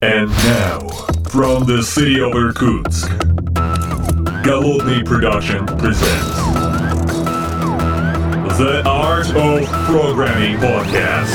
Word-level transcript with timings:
And 0.00 0.30
now, 0.30 0.78
from 1.28 1.64
the 1.64 1.82
city 1.82 2.20
of 2.20 2.32
Irkutsk, 2.32 3.10
Голодный 4.44 5.04
Production 5.04 5.66
presents 5.66 6.36
The 8.58 8.84
Art 8.86 9.26
of 9.34 9.66
Programming 9.86 10.56
Podcast. 10.58 11.34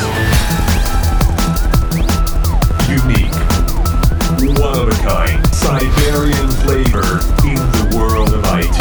Unique, 2.88 3.36
one 4.58 4.80
of 4.80 4.88
a 4.88 4.96
kind, 5.04 5.46
Siberian 5.54 6.48
flavor 6.64 7.20
in 7.44 7.60
the 7.76 7.98
world 7.98 8.32
of 8.32 8.46
IT. 8.46 8.80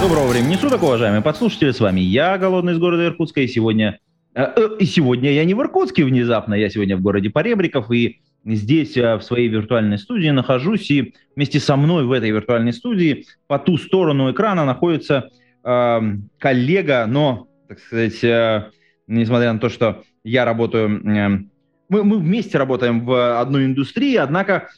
Доброго 0.00 0.28
времени 0.28 0.56
суток, 0.56 0.82
уважаемые 0.84 1.20
подслушатели, 1.20 1.72
с 1.72 1.80
вами 1.80 2.00
я, 2.00 2.38
Голодный 2.38 2.72
из 2.72 2.78
города 2.78 3.04
Иркутска, 3.04 3.42
и 3.42 3.46
сегодня... 3.46 3.98
э, 4.34 4.42
э, 4.56 4.68
И 4.78 4.84
сегодня 4.84 5.32
я 5.32 5.44
не 5.44 5.54
в 5.54 5.60
Иркутске 5.60 6.04
внезапно, 6.04 6.54
я 6.54 6.68
сегодня 6.68 6.96
в 6.96 7.02
городе 7.02 7.30
Поребриков, 7.30 7.90
и 7.90 8.20
здесь 8.44 8.96
э, 8.96 9.16
в 9.16 9.22
своей 9.22 9.48
виртуальной 9.48 9.98
студии 9.98 10.28
нахожусь, 10.28 10.90
и 10.90 11.14
вместе 11.34 11.60
со 11.60 11.76
мной 11.76 12.04
в 12.04 12.12
этой 12.12 12.30
виртуальной 12.30 12.72
студии 12.72 13.26
по 13.46 13.58
ту 13.58 13.78
сторону 13.78 14.30
экрана 14.30 14.64
находится 14.64 15.30
э, 15.62 16.00
коллега, 16.38 17.06
но, 17.06 17.48
так 17.68 17.78
сказать, 17.78 18.22
э, 18.24 18.70
несмотря 19.06 19.52
на 19.52 19.58
то, 19.58 19.68
что 19.68 20.02
я 20.24 20.44
работаю... 20.44 21.00
э, 21.06 21.44
мы, 21.88 22.02
мы 22.02 22.18
вместе 22.18 22.58
работаем 22.58 23.04
в 23.04 23.40
одной 23.40 23.66
индустрии, 23.66 24.16
однако 24.16 24.70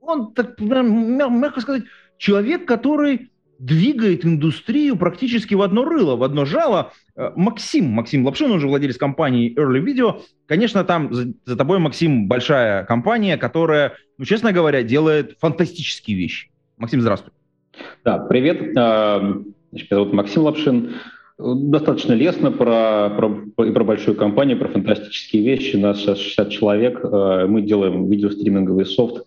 он, 0.00 0.32
так, 0.32 0.58
мя- 0.60 1.28
мягко 1.28 1.60
сказать, 1.60 1.84
человек, 2.18 2.66
который 2.66 3.30
двигает 3.58 4.24
индустрию 4.24 4.96
практически 4.96 5.54
в 5.54 5.62
одно 5.62 5.84
рыло, 5.84 6.16
в 6.16 6.22
одно 6.22 6.44
жало. 6.44 6.92
Э, 7.16 7.30
Максим, 7.34 7.86
Максим 7.86 8.24
Лапшин, 8.24 8.50
он 8.50 8.60
же 8.60 8.68
владелец 8.68 8.96
компании 8.96 9.54
Early 9.58 9.84
Video. 9.84 10.20
Конечно, 10.46 10.84
там 10.84 11.12
за, 11.12 11.32
за 11.44 11.56
тобой, 11.56 11.78
Максим, 11.78 12.28
большая 12.28 12.84
компания, 12.84 13.36
которая, 13.36 13.94
ну, 14.16 14.24
честно 14.24 14.52
говоря, 14.52 14.82
делает 14.82 15.36
фантастические 15.40 16.16
вещи. 16.16 16.50
Максим, 16.76 17.00
здравствуй. 17.00 17.32
Да, 18.04 18.18
привет. 18.18 18.76
А, 18.76 19.42
Значит, 19.70 19.90
меня 19.90 20.00
зовут 20.00 20.14
Максим 20.14 20.42
Лапшин. 20.42 20.94
Достаточно 21.38 22.14
лестно 22.14 22.50
про, 22.50 23.10
про, 23.10 23.64
и 23.64 23.70
про 23.70 23.84
большую 23.84 24.16
компанию, 24.16 24.58
про 24.58 24.68
фантастические 24.68 25.42
вещи. 25.44 25.76
У 25.76 25.80
нас 25.80 25.98
сейчас 25.98 26.18
60 26.18 26.50
человек. 26.50 27.00
А, 27.02 27.46
Мы 27.46 27.62
делаем 27.62 28.08
видеостриминговый 28.08 28.86
софт, 28.86 29.24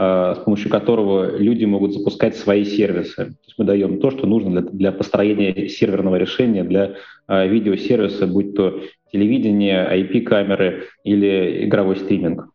с 0.00 0.38
помощью 0.44 0.70
которого 0.70 1.36
люди 1.36 1.66
могут 1.66 1.92
запускать 1.92 2.34
свои 2.34 2.64
сервисы. 2.64 3.16
То 3.16 3.46
есть 3.46 3.58
мы 3.58 3.66
даем 3.66 4.00
то, 4.00 4.10
что 4.10 4.26
нужно 4.26 4.62
для, 4.62 4.70
для 4.70 4.92
построения 4.92 5.68
серверного 5.68 6.16
решения, 6.16 6.64
для 6.64 6.94
а, 7.26 7.44
видеосервиса, 7.46 8.26
будь 8.26 8.54
то 8.54 8.80
телевидение, 9.12 9.86
IP-камеры 10.02 10.84
или 11.04 11.66
игровой 11.66 11.96
стриминг. 11.96 12.48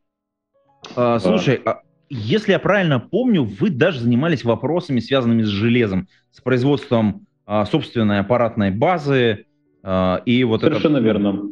А, 0.96 1.20
слушай, 1.20 1.62
а 1.66 1.82
если 2.10 2.52
я 2.52 2.60
правильно 2.60 3.00
помню, 3.00 3.44
вы 3.44 3.70
даже 3.70 4.00
занимались 4.00 4.44
вопросами, 4.44 5.00
связанными 5.00 5.44
с 5.44 5.48
железом, 5.48 6.08
с 6.32 6.42
производством 6.42 7.26
а, 7.46 7.66
собственной 7.66 8.20
аппаратной 8.20 8.72
базы 8.72 9.46
а, 9.84 10.22
и 10.26 10.44
вот 10.44 10.62
Совершенно 10.62 10.98
это... 10.98 11.06
верно. 11.06 11.50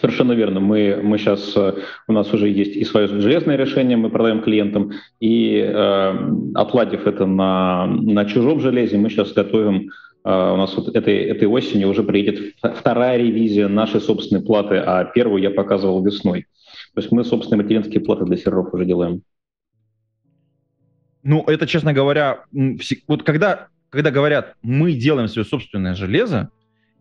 Совершенно 0.00 0.32
верно. 0.32 0.60
Мы, 0.60 1.00
мы 1.02 1.18
сейчас, 1.18 1.52
э, 1.56 1.74
у 2.08 2.12
нас 2.12 2.32
уже 2.32 2.48
есть 2.48 2.76
и 2.76 2.84
свое 2.84 3.08
железное 3.08 3.56
решение, 3.56 3.96
мы 3.96 4.10
продаем 4.10 4.42
клиентам, 4.42 4.92
и 5.20 5.58
э, 5.58 6.32
отладив 6.54 7.06
это 7.06 7.26
на, 7.26 7.86
на 7.86 8.24
чужом 8.24 8.60
железе, 8.60 8.96
мы 8.96 9.10
сейчас 9.10 9.32
готовим, 9.32 9.90
э, 10.24 10.30
у 10.30 10.56
нас 10.56 10.74
вот 10.76 10.94
этой, 10.96 11.16
этой 11.18 11.46
осенью 11.46 11.88
уже 11.88 12.02
приедет 12.02 12.54
вторая 12.62 13.18
ревизия 13.18 13.68
нашей 13.68 14.00
собственной 14.00 14.42
платы, 14.42 14.76
а 14.76 15.04
первую 15.04 15.42
я 15.42 15.50
показывал 15.50 16.02
весной. 16.04 16.46
То 16.94 17.00
есть 17.00 17.12
мы 17.12 17.24
собственные 17.24 17.62
материнские 17.62 18.00
платы 18.00 18.24
для 18.24 18.36
серверов 18.36 18.72
уже 18.72 18.84
делаем. 18.84 19.22
Ну, 21.22 21.44
это, 21.46 21.66
честно 21.66 21.92
говоря, 21.92 22.44
вот 23.06 23.22
когда, 23.22 23.68
когда 23.90 24.10
говорят, 24.10 24.56
мы 24.62 24.92
делаем 24.92 25.28
свое 25.28 25.46
собственное 25.46 25.94
железо, 25.94 26.50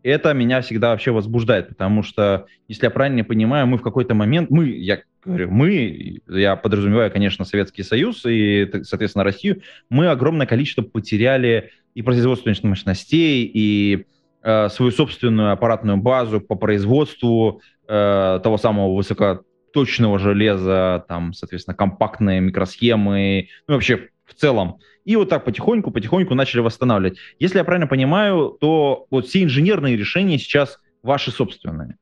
это 0.04 0.34
меня 0.34 0.62
всегда 0.62 0.92
вообще 0.92 1.12
возбуждает, 1.12 1.70
потому 1.70 2.04
что, 2.04 2.48
если 2.68 2.86
я 2.86 2.90
правильно 2.90 3.24
понимаю, 3.24 3.68
мы 3.68 3.78
в 3.78 3.82
какой-то 3.82 4.14
момент, 4.14 4.50
мы, 4.50 4.68
я 4.68 5.02
говорю, 5.24 5.52
мы, 5.52 6.22
я 6.28 6.56
подразумеваю, 6.56 7.12
конечно, 7.12 7.46
Советский 7.46 7.84
Союз 7.84 8.26
и, 8.26 8.70
соответственно, 8.84 9.24
Россию, 9.24 9.62
мы 9.90 10.08
огромное 10.08 10.48
количество 10.48 10.82
потеряли 10.82 11.72
и 11.94 12.02
производственных 12.02 12.64
мощностей, 12.64 13.44
и 13.44 14.06
э, 14.44 14.70
свою 14.70 14.92
собственную 14.92 15.52
аппаратную 15.52 15.98
базу 15.98 16.42
по 16.42 16.56
производству 16.56 17.62
э, 17.88 18.40
того 18.42 18.58
самого 18.58 18.96
высокоточного 18.96 20.20
железа, 20.20 21.06
там, 21.08 21.34
соответственно, 21.34 21.76
компактные 21.76 22.40
микросхемы, 22.40 23.50
ну, 23.68 23.76
вообще 23.76 24.10
целом. 24.42 24.78
И 25.06 25.16
вот 25.16 25.30
так 25.30 25.46
потихоньку, 25.46 25.92
потихоньку 25.92 26.36
начали 26.36 26.62
восстанавливать. 26.62 27.18
Если 27.40 27.58
я 27.58 27.64
правильно 27.64 27.88
понимаю, 27.88 28.58
то 28.60 29.06
вот 29.10 29.28
все 29.28 29.44
инженерные 29.44 29.96
решения 29.96 30.38
сейчас 30.38 30.80
ваши 31.04 31.32
собственные. 31.32 31.98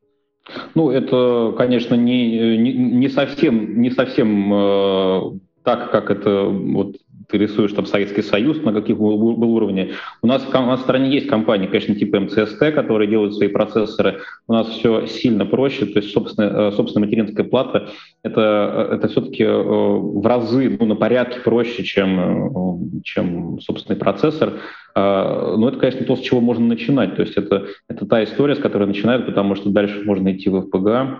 Ну, 0.73 0.89
это, 0.89 1.53
конечно, 1.55 1.95
не, 1.95 2.57
не, 2.57 2.73
не 2.73 3.09
совсем, 3.09 3.81
не 3.81 3.91
совсем 3.91 4.51
э, 4.51 5.22
так, 5.63 5.91
как 5.91 6.09
это 6.09 6.45
вот 6.45 6.95
ты 7.29 7.38
рисуешь 7.38 7.73
там 7.73 7.85
Советский 7.85 8.23
Союз, 8.23 8.62
на 8.63 8.73
каких 8.73 8.97
был, 8.97 9.17
был 9.17 9.51
уровне. 9.53 9.94
У 10.22 10.28
нас, 10.28 10.45
у 10.51 10.57
нас 10.57 10.79
в 10.79 10.84
стране 10.84 11.09
есть 11.12 11.28
компании, 11.28 11.67
конечно, 11.67 11.95
типа 11.95 12.19
МЦСТ, 12.22 12.59
которые 12.73 13.07
делают 13.07 13.35
свои 13.35 13.50
процессоры. 13.50 14.22
У 14.47 14.53
нас 14.53 14.67
все 14.67 15.06
сильно 15.06 15.45
проще, 15.45 15.85
то 15.85 16.00
есть 16.00 16.12
собственная, 16.12 16.69
э, 16.69 16.72
собственная 16.72 17.07
материнская 17.07 17.45
плата 17.45 17.90
это, 18.23 18.90
э, 18.91 18.95
это 18.95 19.07
все-таки 19.07 19.44
э, 19.44 19.51
в 19.51 20.25
разы, 20.25 20.75
ну, 20.79 20.88
на 20.88 20.95
порядке 20.95 21.40
проще, 21.41 21.84
чем, 21.84 23.01
чем 23.03 23.59
собственный 23.61 24.00
процессор. 24.00 24.53
А, 24.96 25.56
Но 25.56 25.69
это, 25.69 25.78
конечно, 25.78 26.06
то, 26.06 26.16
с 26.16 26.22
чего 26.22 26.41
можно 26.41 26.66
начинать. 26.66 27.16
То 27.16 27.22
есть 27.22 27.35
это, 27.38 27.67
это 27.88 28.06
та 28.06 28.23
история, 28.23 28.56
с 28.56 28.59
которой 28.59 28.88
начинают, 28.88 29.25
потому 29.25 29.56
что 29.56 29.69
дальше 29.69 30.01
можно 30.03 30.34
идти 30.34 30.50
в 30.50 30.56
FPGA, 30.56 31.19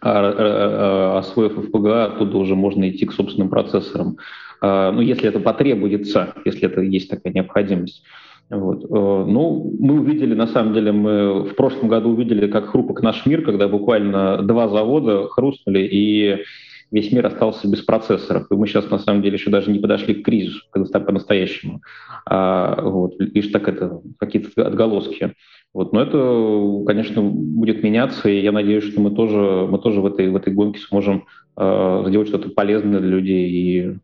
а, 0.00 1.18
освоив 1.18 1.58
FPGA, 1.58 2.04
оттуда 2.06 2.38
уже 2.38 2.54
можно 2.54 2.88
идти 2.88 3.06
к 3.06 3.12
собственным 3.12 3.50
процессорам. 3.50 4.16
А, 4.60 4.92
Ну, 4.92 5.00
если 5.00 5.28
это 5.28 5.40
потребуется, 5.40 6.34
если 6.44 6.66
это 6.66 6.80
есть 6.80 7.10
такая 7.10 7.32
необходимость. 7.32 8.02
Вот. 8.50 8.84
Э, 8.84 9.24
Ну, 9.28 9.74
мы 9.78 10.00
увидели, 10.00 10.34
на 10.34 10.46
самом 10.46 10.74
деле, 10.74 10.92
мы 10.92 11.42
в 11.44 11.54
прошлом 11.54 11.88
году 11.88 12.10
увидели, 12.10 12.46
как 12.46 12.70
хрупок 12.70 13.02
наш 13.02 13.26
мир, 13.26 13.42
когда 13.42 13.68
буквально 13.68 14.42
два 14.42 14.68
завода 14.68 15.28
хрустнули, 15.28 15.80
и 15.80 16.44
весь 16.90 17.12
мир 17.12 17.26
остался 17.26 17.68
без 17.68 17.82
процессоров. 17.82 18.46
И 18.50 18.54
мы 18.54 18.66
сейчас, 18.66 18.90
на 18.90 18.98
самом 18.98 19.20
деле, 19.22 19.34
еще 19.36 19.50
даже 19.50 19.70
не 19.70 19.78
подошли 19.78 20.14
к 20.14 20.24
кризису 20.24 20.62
по- 20.72 21.00
по-настоящему. 21.00 21.82
А, 22.26 22.80
вот, 22.82 23.14
лишь 23.18 23.48
так 23.48 23.68
это, 23.68 24.00
какие-то 24.18 24.66
отголоски. 24.66 25.34
Вот, 25.74 25.92
но 25.92 26.00
это, 26.00 26.84
конечно, 26.86 27.20
будет 27.22 27.82
меняться, 27.82 28.30
и 28.30 28.40
я 28.40 28.52
надеюсь, 28.52 28.84
что 28.84 29.00
мы 29.02 29.10
тоже, 29.10 29.66
мы 29.70 29.78
тоже 29.78 30.00
в, 30.00 30.06
этой, 30.06 30.30
в 30.30 30.36
этой 30.36 30.54
гонке 30.54 30.80
сможем 30.80 31.26
э, 31.58 32.04
сделать 32.08 32.28
что-то 32.28 32.48
полезное 32.48 33.00
для 33.00 33.10
людей 33.10 33.50
и, 33.50 33.96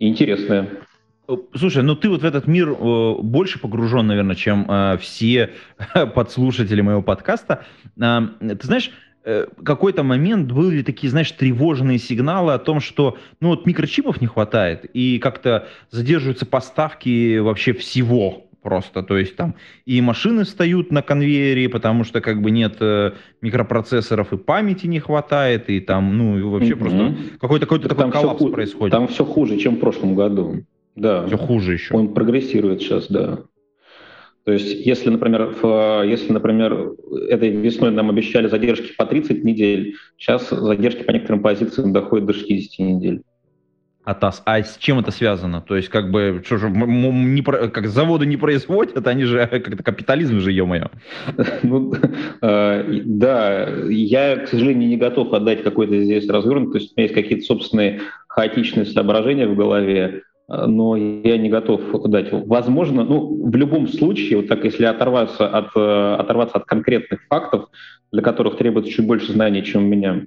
и 0.00 0.08
интересное. 0.08 0.68
Э, 1.28 1.36
Слушай, 1.54 1.84
ну 1.84 1.94
ты 1.94 2.08
вот 2.08 2.22
в 2.22 2.24
этот 2.24 2.48
мир 2.48 2.70
э, 2.70 3.14
больше 3.22 3.60
погружен, 3.60 4.08
наверное, 4.08 4.34
чем 4.34 4.66
э, 4.68 4.98
все 4.98 5.52
подслушатели 6.14 6.80
моего 6.80 7.02
подкаста. 7.02 7.64
А, 8.00 8.26
ты 8.40 8.66
знаешь, 8.66 8.90
какой-то 9.62 10.02
момент 10.02 10.50
были 10.50 10.82
такие, 10.82 11.10
знаешь, 11.10 11.30
тревожные 11.32 11.98
сигналы 11.98 12.54
о 12.54 12.58
том, 12.58 12.80
что, 12.80 13.18
ну 13.40 13.48
вот 13.48 13.66
микрочипов 13.66 14.22
не 14.22 14.26
хватает 14.26 14.86
и 14.94 15.18
как-то 15.18 15.68
задерживаются 15.90 16.46
поставки 16.46 17.36
вообще 17.36 17.74
всего 17.74 18.49
просто, 18.62 19.02
то 19.02 19.16
есть 19.16 19.36
там 19.36 19.54
и 19.86 20.00
машины 20.00 20.44
встают 20.44 20.90
на 20.92 21.02
конвейере, 21.02 21.68
потому 21.68 22.04
что 22.04 22.20
как 22.20 22.42
бы 22.42 22.50
нет 22.50 22.76
э, 22.80 23.12
микропроцессоров 23.40 24.32
и 24.32 24.36
памяти 24.36 24.86
не 24.86 25.00
хватает, 25.00 25.70
и 25.70 25.80
там, 25.80 26.16
ну 26.16 26.38
и 26.38 26.42
вообще 26.42 26.74
Мгм. 26.74 26.78
просто 26.80 27.16
какой-то 27.40 27.66
какой-то 27.66 27.88
Так 27.88 27.96
такой 27.98 28.12
там 28.12 28.22
коллапс 28.22 28.38
ху- 28.42 28.50
происходит. 28.50 28.92
Там 28.92 29.08
все 29.08 29.24
хуже, 29.24 29.56
чем 29.58 29.76
в 29.76 29.80
прошлом 29.80 30.14
году. 30.14 30.64
Да. 30.96 31.26
Все 31.26 31.38
хуже 31.38 31.74
еще. 31.74 31.94
Он 31.94 32.12
прогрессирует 32.14 32.82
сейчас, 32.82 33.06
да. 33.08 33.40
То 34.44 34.52
есть, 34.52 34.86
если, 34.86 35.10
например, 35.10 35.54
в- 35.62 36.02
если, 36.06 36.32
например, 36.32 36.92
этой 37.28 37.50
весной 37.50 37.90
нам 37.92 38.10
обещали 38.10 38.48
задержки 38.48 38.94
по 38.96 39.04
30 39.06 39.44
недель, 39.44 39.96
сейчас 40.18 40.48
задержки 40.50 41.02
по 41.02 41.12
некоторым 41.12 41.42
позициям 41.42 41.92
доходят 41.92 42.26
до 42.26 42.32
60 42.32 42.78
недель. 42.78 43.22
А, 44.10 44.14
ТАСС, 44.14 44.42
а 44.44 44.58
с 44.60 44.76
чем 44.76 44.98
это 44.98 45.12
связано? 45.12 45.60
То 45.60 45.76
есть, 45.76 45.88
как 45.88 46.10
бы, 46.10 46.42
что 46.44 46.56
же, 46.56 46.68
не 46.68 47.42
как 47.42 47.86
заводы 47.86 48.26
не 48.26 48.36
производят, 48.36 49.06
они 49.06 49.22
же, 49.22 49.46
как-то 49.50 49.84
капитализм 49.84 50.40
же, 50.40 50.50
ё-моё. 50.50 50.88
Ну, 51.62 51.94
э, 52.42 53.00
да, 53.04 53.68
я, 53.88 54.36
к 54.36 54.48
сожалению, 54.48 54.88
не 54.88 54.96
готов 54.96 55.32
отдать 55.32 55.62
какой-то 55.62 55.96
здесь 56.02 56.28
развернут, 56.28 56.72
то 56.72 56.78
есть 56.78 56.90
у 56.90 57.00
меня 57.00 57.04
есть 57.04 57.14
какие-то 57.14 57.44
собственные 57.44 58.00
хаотичные 58.26 58.84
соображения 58.84 59.46
в 59.46 59.54
голове, 59.54 60.22
э, 60.48 60.66
но 60.66 60.96
я 60.96 61.38
не 61.38 61.48
готов 61.48 61.80
дать. 62.10 62.32
Возможно, 62.32 63.04
ну, 63.04 63.48
в 63.48 63.54
любом 63.54 63.86
случае, 63.86 64.38
вот 64.38 64.48
так, 64.48 64.64
если 64.64 64.86
оторваться 64.86 65.46
от, 65.46 65.68
э, 65.76 66.14
оторваться 66.18 66.56
от 66.56 66.64
конкретных 66.64 67.20
фактов, 67.28 67.68
для 68.10 68.22
которых 68.22 68.56
требуется 68.56 68.90
чуть 68.90 69.06
больше 69.06 69.32
знаний, 69.32 69.62
чем 69.62 69.84
у 69.84 69.86
меня, 69.88 70.22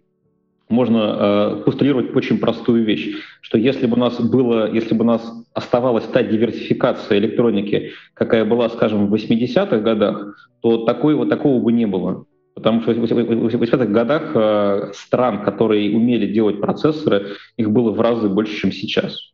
можно 0.74 1.58
э, 1.60 1.64
постулировать 1.64 2.16
очень 2.16 2.40
простую 2.40 2.84
вещь, 2.84 3.16
что 3.42 3.58
если 3.58 3.86
бы 3.86 3.96
у 3.96 4.00
нас 4.00 4.20
было, 4.20 4.72
если 4.72 4.94
бы 4.94 5.04
у 5.04 5.08
нас 5.08 5.46
оставалась 5.54 6.06
та 6.06 6.24
диверсификация 6.24 7.20
электроники, 7.20 7.92
какая 8.14 8.44
была, 8.44 8.70
скажем, 8.70 9.08
в 9.08 9.14
80-х 9.14 9.78
годах, 9.78 10.50
то 10.62 10.86
такой, 10.86 11.16
вот 11.16 11.30
такого 11.30 11.62
бы 11.62 11.72
не 11.72 11.86
было. 11.86 12.26
Потому 12.56 12.82
что 12.82 12.94
в 12.94 13.04
80-х 13.04 13.86
годах 13.86 14.32
э, 14.36 14.92
стран, 14.94 15.44
которые 15.44 15.96
умели 15.96 16.32
делать 16.32 16.62
процессоры, 16.62 17.38
их 17.58 17.72
было 17.72 17.92
в 17.92 18.00
разы 18.00 18.30
больше, 18.30 18.56
чем 18.56 18.72
сейчас. 18.72 19.34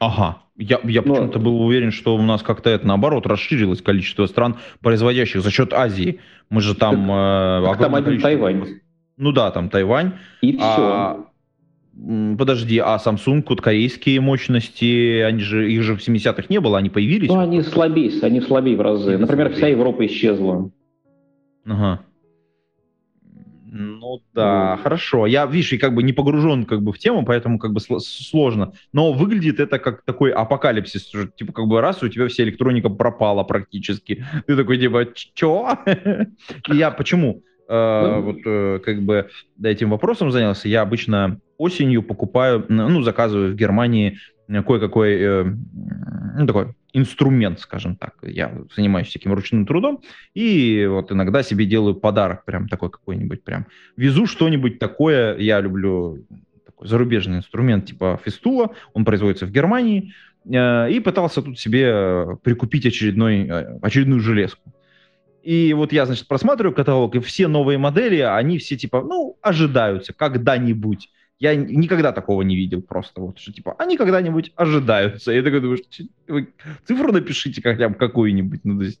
Ага. 0.00 0.42
Я, 0.56 0.80
я 0.84 1.02
Но... 1.04 1.14
почему-то 1.14 1.38
был 1.38 1.60
уверен, 1.62 1.90
что 1.90 2.16
у 2.16 2.22
нас 2.22 2.42
как-то 2.42 2.70
это 2.70 2.86
наоборот 2.86 3.26
расширилось 3.26 3.82
количество 3.82 4.26
стран, 4.26 4.56
производящих 4.80 5.42
за 5.42 5.50
счет 5.50 5.72
Азии. 5.72 6.20
Мы 6.50 6.60
же 6.60 6.74
там... 6.74 7.06
Так, 7.06 7.78
э, 7.78 7.82
там 7.82 7.94
один 7.94 8.04
количество... 8.04 8.30
Тайвань. 8.30 8.80
Ну 9.16 9.32
да, 9.32 9.50
там 9.50 9.70
Тайвань. 9.70 10.12
И 10.42 10.58
а, 10.60 11.14
все. 11.14 12.36
Подожди, 12.36 12.78
а 12.78 12.98
Samsung, 12.98 13.42
корейские 13.56 14.20
мощности, 14.20 15.20
они 15.20 15.40
же, 15.40 15.72
их 15.72 15.82
же 15.82 15.96
в 15.96 16.06
70-х 16.06 16.44
не 16.50 16.60
было, 16.60 16.76
они 16.76 16.90
появились? 16.90 17.28
Ну, 17.28 17.38
они 17.38 17.62
слабее, 17.62 18.12
они 18.22 18.42
слабее 18.42 18.76
в 18.76 18.82
разы. 18.82 19.16
Например, 19.16 19.46
слабее. 19.46 19.56
вся 19.56 19.68
Европа 19.68 20.06
исчезла. 20.06 20.70
Ага. 21.64 22.00
Ну 23.78 24.22
да, 24.32 24.72
вот. 24.72 24.82
хорошо. 24.82 25.26
Я, 25.26 25.46
видишь, 25.46 25.72
и 25.72 25.78
как 25.78 25.94
бы 25.94 26.02
не 26.02 26.12
погружен 26.12 26.64
как 26.64 26.82
бы 26.82 26.92
в 26.92 26.98
тему, 26.98 27.24
поэтому 27.24 27.58
как 27.58 27.72
бы 27.72 27.80
сложно. 27.80 28.72
Но 28.92 29.12
выглядит 29.12 29.60
это 29.60 29.78
как 29.78 30.02
такой 30.02 30.30
апокалипсис. 30.30 31.12
Типа 31.36 31.52
как 31.52 31.66
бы 31.66 31.80
раз, 31.80 32.02
у 32.02 32.08
тебя 32.08 32.28
вся 32.28 32.44
электроника 32.44 32.88
пропала 32.88 33.42
практически. 33.42 34.24
Ты 34.46 34.56
такой 34.56 34.78
типа, 34.78 35.08
чё? 35.14 35.78
Я 36.68 36.90
почему? 36.90 37.42
Uh, 37.68 38.20
вот 38.20 38.36
uh, 38.46 38.78
как 38.78 39.02
бы 39.02 39.28
этим 39.60 39.90
вопросом 39.90 40.30
занялся. 40.30 40.68
Я 40.68 40.82
обычно 40.82 41.40
осенью 41.58 42.02
покупаю, 42.02 42.64
ну, 42.68 43.02
заказываю 43.02 43.52
в 43.52 43.56
Германии 43.56 44.18
кое-какой, 44.48 45.16
э, 45.20 45.44
ну, 46.36 46.46
такой 46.46 46.74
инструмент, 46.92 47.60
скажем 47.60 47.96
так. 47.96 48.14
Я 48.22 48.52
занимаюсь 48.74 49.08
всяким 49.08 49.32
ручным 49.32 49.66
трудом, 49.66 50.00
и 50.34 50.86
вот 50.88 51.12
иногда 51.12 51.42
себе 51.42 51.66
делаю 51.66 51.94
подарок 51.94 52.44
прям 52.44 52.68
такой 52.68 52.90
какой-нибудь 52.90 53.42
прям. 53.44 53.66
Везу 53.96 54.26
что-нибудь 54.26 54.78
такое, 54.78 55.36
я 55.38 55.60
люблю 55.60 56.24
такой 56.64 56.88
зарубежный 56.88 57.38
инструмент 57.38 57.86
типа 57.86 58.20
фистула, 58.24 58.70
он 58.94 59.04
производится 59.04 59.46
в 59.46 59.50
Германии, 59.50 60.14
э, 60.48 60.90
и 60.90 61.00
пытался 61.00 61.42
тут 61.42 61.58
себе 61.58 62.36
прикупить 62.42 62.86
очередной, 62.86 63.46
э, 63.46 63.78
очередную 63.82 64.20
железку. 64.20 64.72
И 65.46 65.72
вот 65.74 65.92
я, 65.92 66.06
значит, 66.06 66.26
просматриваю 66.26 66.74
каталог, 66.74 67.14
и 67.14 67.20
все 67.20 67.46
новые 67.46 67.78
модели, 67.78 68.18
они 68.18 68.58
все 68.58 68.76
типа, 68.76 69.02
ну, 69.02 69.38
ожидаются 69.42 70.12
когда-нибудь. 70.12 71.08
Я 71.38 71.54
никогда 71.54 72.10
такого 72.10 72.42
не 72.42 72.56
видел 72.56 72.82
просто. 72.82 73.20
Вот, 73.20 73.38
что 73.38 73.52
типа, 73.52 73.76
они 73.78 73.96
когда-нибудь 73.96 74.52
ожидаются. 74.56 75.30
Я 75.30 75.44
такой 75.44 75.60
думаю, 75.60 75.76
что, 75.76 76.02
вы 76.26 76.48
цифру 76.84 77.12
напишите 77.12 77.62
хотя 77.62 77.88
бы 77.88 77.94
какую-нибудь. 77.94 78.62
Ну, 78.64 78.78
то 78.80 78.86
есть, 78.86 79.00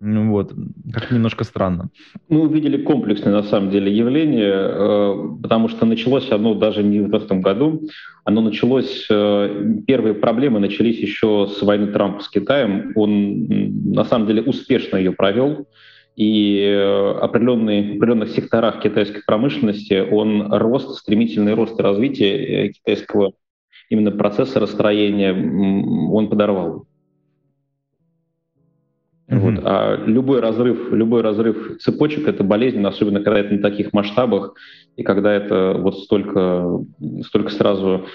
вот, 0.00 0.52
как 0.92 1.10
немножко 1.10 1.44
странно. 1.44 1.90
Мы 2.28 2.42
увидели 2.42 2.82
комплексное, 2.82 3.32
на 3.32 3.42
самом 3.42 3.70
деле, 3.70 3.90
явление, 3.92 4.52
э, 4.52 5.14
потому 5.42 5.68
что 5.68 5.86
началось 5.86 6.30
оно 6.30 6.54
даже 6.54 6.82
не 6.82 7.00
в 7.00 7.14
этом 7.14 7.40
году, 7.40 7.82
оно 8.24 8.40
началось, 8.40 9.06
э, 9.10 9.80
первые 9.86 10.14
проблемы 10.14 10.60
начались 10.60 10.98
еще 10.98 11.46
с 11.46 11.62
войны 11.62 11.88
Трампа 11.88 12.22
с 12.22 12.28
Китаем. 12.28 12.92
Он, 12.96 13.92
на 13.92 14.04
самом 14.04 14.26
деле, 14.26 14.42
успешно 14.42 14.96
ее 14.96 15.12
провел 15.12 15.66
и 16.16 16.60
э, 16.60 17.10
определенные, 17.20 17.82
в 17.82 17.96
определенных 17.96 18.30
секторах 18.30 18.80
китайской 18.80 19.22
промышленности 19.24 20.00
он 20.10 20.52
рост, 20.52 20.98
стремительный 20.98 21.54
рост 21.54 21.78
э, 21.80 22.68
китайского 22.68 23.32
именно 23.90 24.10
процесса 24.12 24.60
расстроения 24.60 25.32
он 25.32 26.28
подорвал. 26.28 26.86
Mm-hmm. 29.34 29.54
Вот. 29.56 29.64
А 29.64 29.96
любой 30.06 30.40
разрыв, 30.40 30.92
любой 30.92 31.22
разрыв 31.22 31.78
цепочек 31.80 32.28
это 32.28 32.44
болезненно, 32.44 32.88
особенно 32.88 33.20
когда 33.20 33.40
это 33.40 33.54
на 33.54 33.62
таких 33.62 33.92
масштабах 33.92 34.54
и 34.96 35.02
когда 35.02 35.32
это 35.32 35.74
вот 35.78 35.98
столько, 35.98 36.80
столько 37.22 37.50
сразу 37.50 38.06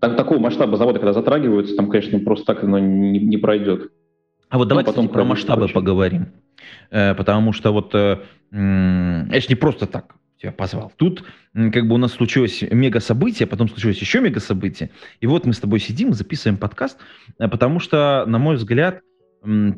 так, 0.00 0.16
такого 0.16 0.38
масштаба 0.38 0.76
завода, 0.76 0.98
когда 0.98 1.12
затрагиваются, 1.12 1.76
там, 1.76 1.88
конечно, 1.88 2.18
просто 2.18 2.46
так 2.46 2.64
оно 2.64 2.78
не, 2.78 3.18
не 3.18 3.36
пройдет. 3.36 3.90
А 4.48 4.58
вот 4.58 4.68
давайте 4.68 4.90
ну, 4.90 4.94
потом 4.94 5.08
про 5.08 5.24
масштабы 5.24 5.60
прочее. 5.62 5.74
поговорим. 5.74 6.26
Э, 6.90 7.14
потому 7.14 7.52
что 7.52 7.72
вот 7.72 7.94
э, 7.94 8.18
я 8.52 9.40
же 9.40 9.46
не 9.48 9.54
просто 9.54 9.86
так 9.86 10.14
тебя 10.40 10.52
позвал. 10.52 10.92
Тут 10.96 11.24
как 11.54 11.88
бы 11.88 11.94
у 11.94 11.98
нас 11.98 12.12
случилось 12.12 12.62
мега 12.70 13.00
событие, 13.00 13.46
потом 13.46 13.68
случилось 13.68 13.98
еще 13.98 14.20
мега 14.20 14.40
событие. 14.40 14.90
И 15.20 15.26
вот 15.26 15.46
мы 15.46 15.52
с 15.54 15.60
тобой 15.60 15.80
сидим, 15.80 16.12
записываем 16.12 16.58
подкаст, 16.58 16.98
э, 17.38 17.48
потому 17.48 17.80
что, 17.80 18.24
на 18.26 18.38
мой 18.38 18.56
взгляд, 18.56 19.00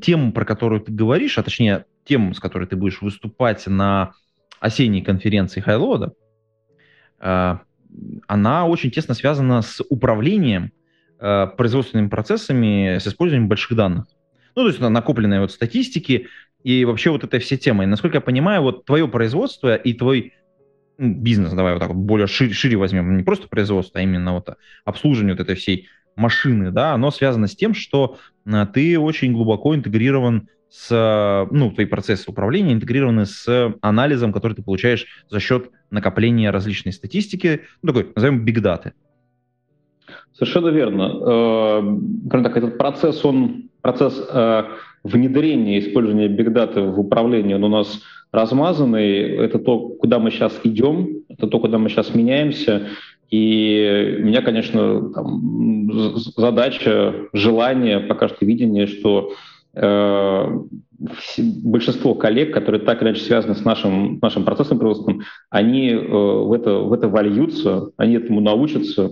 тему, 0.00 0.32
про 0.32 0.44
которую 0.44 0.80
ты 0.80 0.92
говоришь, 0.92 1.38
а 1.38 1.42
точнее 1.42 1.86
тему, 2.04 2.34
с 2.34 2.40
которой 2.40 2.66
ты 2.66 2.76
будешь 2.76 3.00
выступать 3.02 3.66
на 3.66 4.12
осенней 4.60 5.02
конференции 5.02 5.60
Хайлода, 5.60 6.12
она 7.18 8.66
очень 8.66 8.90
тесно 8.90 9.14
связана 9.14 9.62
с 9.62 9.82
управлением 9.88 10.72
производственными 11.18 12.08
процессами 12.08 12.98
с 12.98 13.06
использованием 13.06 13.48
больших 13.48 13.76
данных. 13.76 14.06
Ну, 14.54 14.62
то 14.62 14.68
есть 14.68 14.80
накопленные 14.80 15.40
вот 15.40 15.52
статистики 15.52 16.28
и 16.62 16.84
вообще 16.84 17.10
вот 17.10 17.24
этой 17.24 17.40
все 17.40 17.56
темы. 17.56 17.84
И, 17.84 17.86
насколько 17.86 18.16
я 18.16 18.20
понимаю, 18.20 18.62
вот 18.62 18.84
твое 18.84 19.06
производство 19.08 19.74
и 19.74 19.92
твой 19.94 20.34
ну, 20.98 21.14
бизнес, 21.14 21.52
давай 21.52 21.74
вот 21.74 21.80
так 21.80 21.88
вот 21.90 21.98
более 21.98 22.26
шире, 22.26 22.52
шире 22.52 22.76
возьмем, 22.76 23.16
не 23.16 23.22
просто 23.22 23.48
производство, 23.48 24.00
а 24.00 24.02
именно 24.02 24.34
вот 24.34 24.48
обслуживание 24.84 25.34
вот 25.34 25.40
этой 25.40 25.54
всей 25.54 25.88
машины, 26.16 26.70
да, 26.70 26.92
оно 26.92 27.10
связано 27.10 27.46
с 27.46 27.54
тем, 27.54 27.74
что 27.74 28.16
а, 28.16 28.18
ты 28.72 28.98
очень 28.98 29.32
глубоко 29.32 29.74
интегрирован 29.74 30.48
с, 30.68 31.46
ну, 31.50 31.70
твои 31.70 31.86
процессы 31.86 32.30
управления 32.30 32.72
интегрированы 32.72 33.26
с 33.26 33.74
анализом, 33.80 34.32
который 34.32 34.54
ты 34.54 34.62
получаешь 34.62 35.06
за 35.28 35.40
счет 35.40 35.70
накопления 35.90 36.50
различной 36.50 36.92
статистики, 36.92 37.62
ну, 37.82 37.92
такой, 37.92 38.12
назовем, 38.14 38.44
бигдаты. 38.44 38.92
Совершенно 40.32 40.68
верно. 40.68 42.00
Э, 42.30 42.42
так, 42.42 42.56
этот 42.56 42.78
процесс, 42.78 43.24
он 43.24 43.70
процесс 43.80 44.20
э, 44.30 44.64
внедрения 45.02 45.78
использования 45.78 46.28
бигдаты 46.28 46.82
в 46.82 47.00
управлении, 47.00 47.54
он 47.54 47.64
у 47.64 47.68
нас 47.68 48.02
размазанный. 48.32 49.36
Это 49.36 49.58
то, 49.58 49.88
куда 49.88 50.18
мы 50.18 50.30
сейчас 50.30 50.60
идем, 50.64 51.22
это 51.28 51.46
то, 51.46 51.58
куда 51.58 51.78
мы 51.78 51.88
сейчас 51.88 52.14
меняемся. 52.14 52.88
И 53.30 54.18
у 54.20 54.24
меня, 54.24 54.40
конечно, 54.42 55.10
там, 55.10 55.90
задача, 56.36 57.28
желание, 57.32 58.00
пока 58.00 58.28
что 58.28 58.44
видение, 58.44 58.86
что 58.86 59.32
э, 59.74 60.58
большинство 61.62 62.14
коллег, 62.14 62.54
которые 62.54 62.82
так 62.82 63.02
или 63.02 63.08
иначе 63.08 63.22
связаны 63.22 63.54
с 63.54 63.64
нашим, 63.64 64.18
нашим 64.22 64.44
процессом 64.44 64.78
производственным, 64.78 65.22
они 65.50 65.90
э, 65.90 66.06
в, 66.06 66.52
это, 66.52 66.78
в 66.78 66.92
это 66.92 67.08
вольются, 67.08 67.90
они 67.96 68.14
этому 68.14 68.40
научатся, 68.40 69.10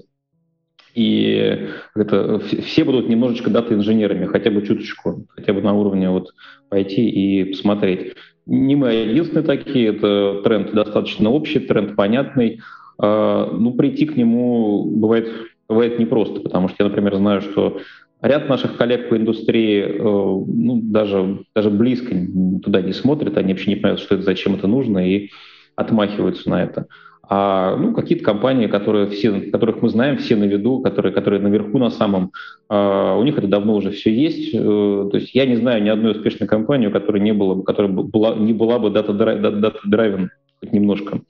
и 0.94 1.70
это, 1.96 2.38
все 2.38 2.84
будут 2.84 3.08
немножечко 3.08 3.50
дата-инженерами, 3.50 4.26
хотя 4.26 4.50
бы 4.50 4.64
чуточку, 4.64 5.26
хотя 5.28 5.52
бы 5.52 5.60
на 5.60 5.74
уровне 5.74 6.08
вот 6.08 6.28
пойти 6.68 7.08
и 7.08 7.44
посмотреть. 7.44 8.14
Не 8.46 8.76
мы 8.76 8.92
единственные 8.92 9.44
такие, 9.44 9.88
это 9.88 10.42
тренд 10.44 10.72
достаточно 10.72 11.30
общий, 11.30 11.58
тренд 11.58 11.96
понятный. 11.96 12.60
А, 12.98 13.50
ну, 13.50 13.74
прийти 13.74 14.06
к 14.06 14.16
нему 14.16 14.84
бывает, 14.84 15.28
бывает 15.68 15.98
непросто, 15.98 16.40
потому 16.40 16.68
что 16.68 16.76
я, 16.84 16.88
например, 16.88 17.16
знаю, 17.16 17.40
что 17.40 17.78
ряд 18.22 18.48
наших 18.48 18.76
коллег 18.76 19.08
по 19.08 19.16
индустрии 19.16 19.82
э, 19.82 20.02
ну, 20.02 20.80
даже, 20.82 21.40
даже 21.54 21.70
близко 21.70 22.14
туда 22.62 22.80
не 22.80 22.92
смотрят, 22.92 23.36
они 23.36 23.52
вообще 23.52 23.70
не 23.70 23.76
понимают, 23.76 24.00
что 24.00 24.14
это, 24.14 24.24
зачем 24.24 24.54
это 24.54 24.66
нужно, 24.66 25.06
и 25.06 25.30
отмахиваются 25.76 26.48
на 26.48 26.62
это 26.62 26.86
а 27.28 27.76
ну, 27.76 27.94
какие-то 27.94 28.24
компании, 28.24 28.66
которые 28.66 29.08
все, 29.08 29.32
которых 29.50 29.82
мы 29.82 29.88
знаем, 29.88 30.18
все 30.18 30.36
на 30.36 30.44
виду, 30.44 30.80
которые, 30.80 31.12
которые 31.12 31.40
наверху 31.40 31.78
на 31.78 31.90
самом, 31.90 32.32
а, 32.68 33.16
у 33.16 33.24
них 33.24 33.38
это 33.38 33.46
давно 33.46 33.74
уже 33.74 33.90
все 33.90 34.14
есть. 34.14 34.54
Э, 34.54 34.58
то 34.58 35.16
есть 35.16 35.34
я 35.34 35.46
не 35.46 35.56
знаю 35.56 35.82
ни 35.82 35.88
одной 35.88 36.12
успешной 36.12 36.48
компании, 36.48 36.88
у 36.88 36.90
которой 36.90 37.20
не 37.20 37.32
было, 37.32 37.62
которая 37.62 37.92
была, 37.92 38.34
не 38.34 38.52
была 38.52 38.78
бы 38.78 38.90
дата-драйвен 38.90 40.30
хоть 40.60 40.72
немножко. 40.72 41.20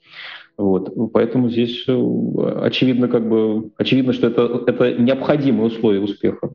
Вот. 0.57 1.11
Поэтому 1.11 1.49
здесь 1.49 1.83
э, 1.87 2.59
очевидно, 2.61 3.07
как 3.07 3.27
бы, 3.27 3.71
очевидно, 3.77 4.13
что 4.13 4.27
это, 4.27 4.63
это 4.67 4.93
необходимое 4.93 5.67
условие 5.67 6.01
успеха. 6.01 6.51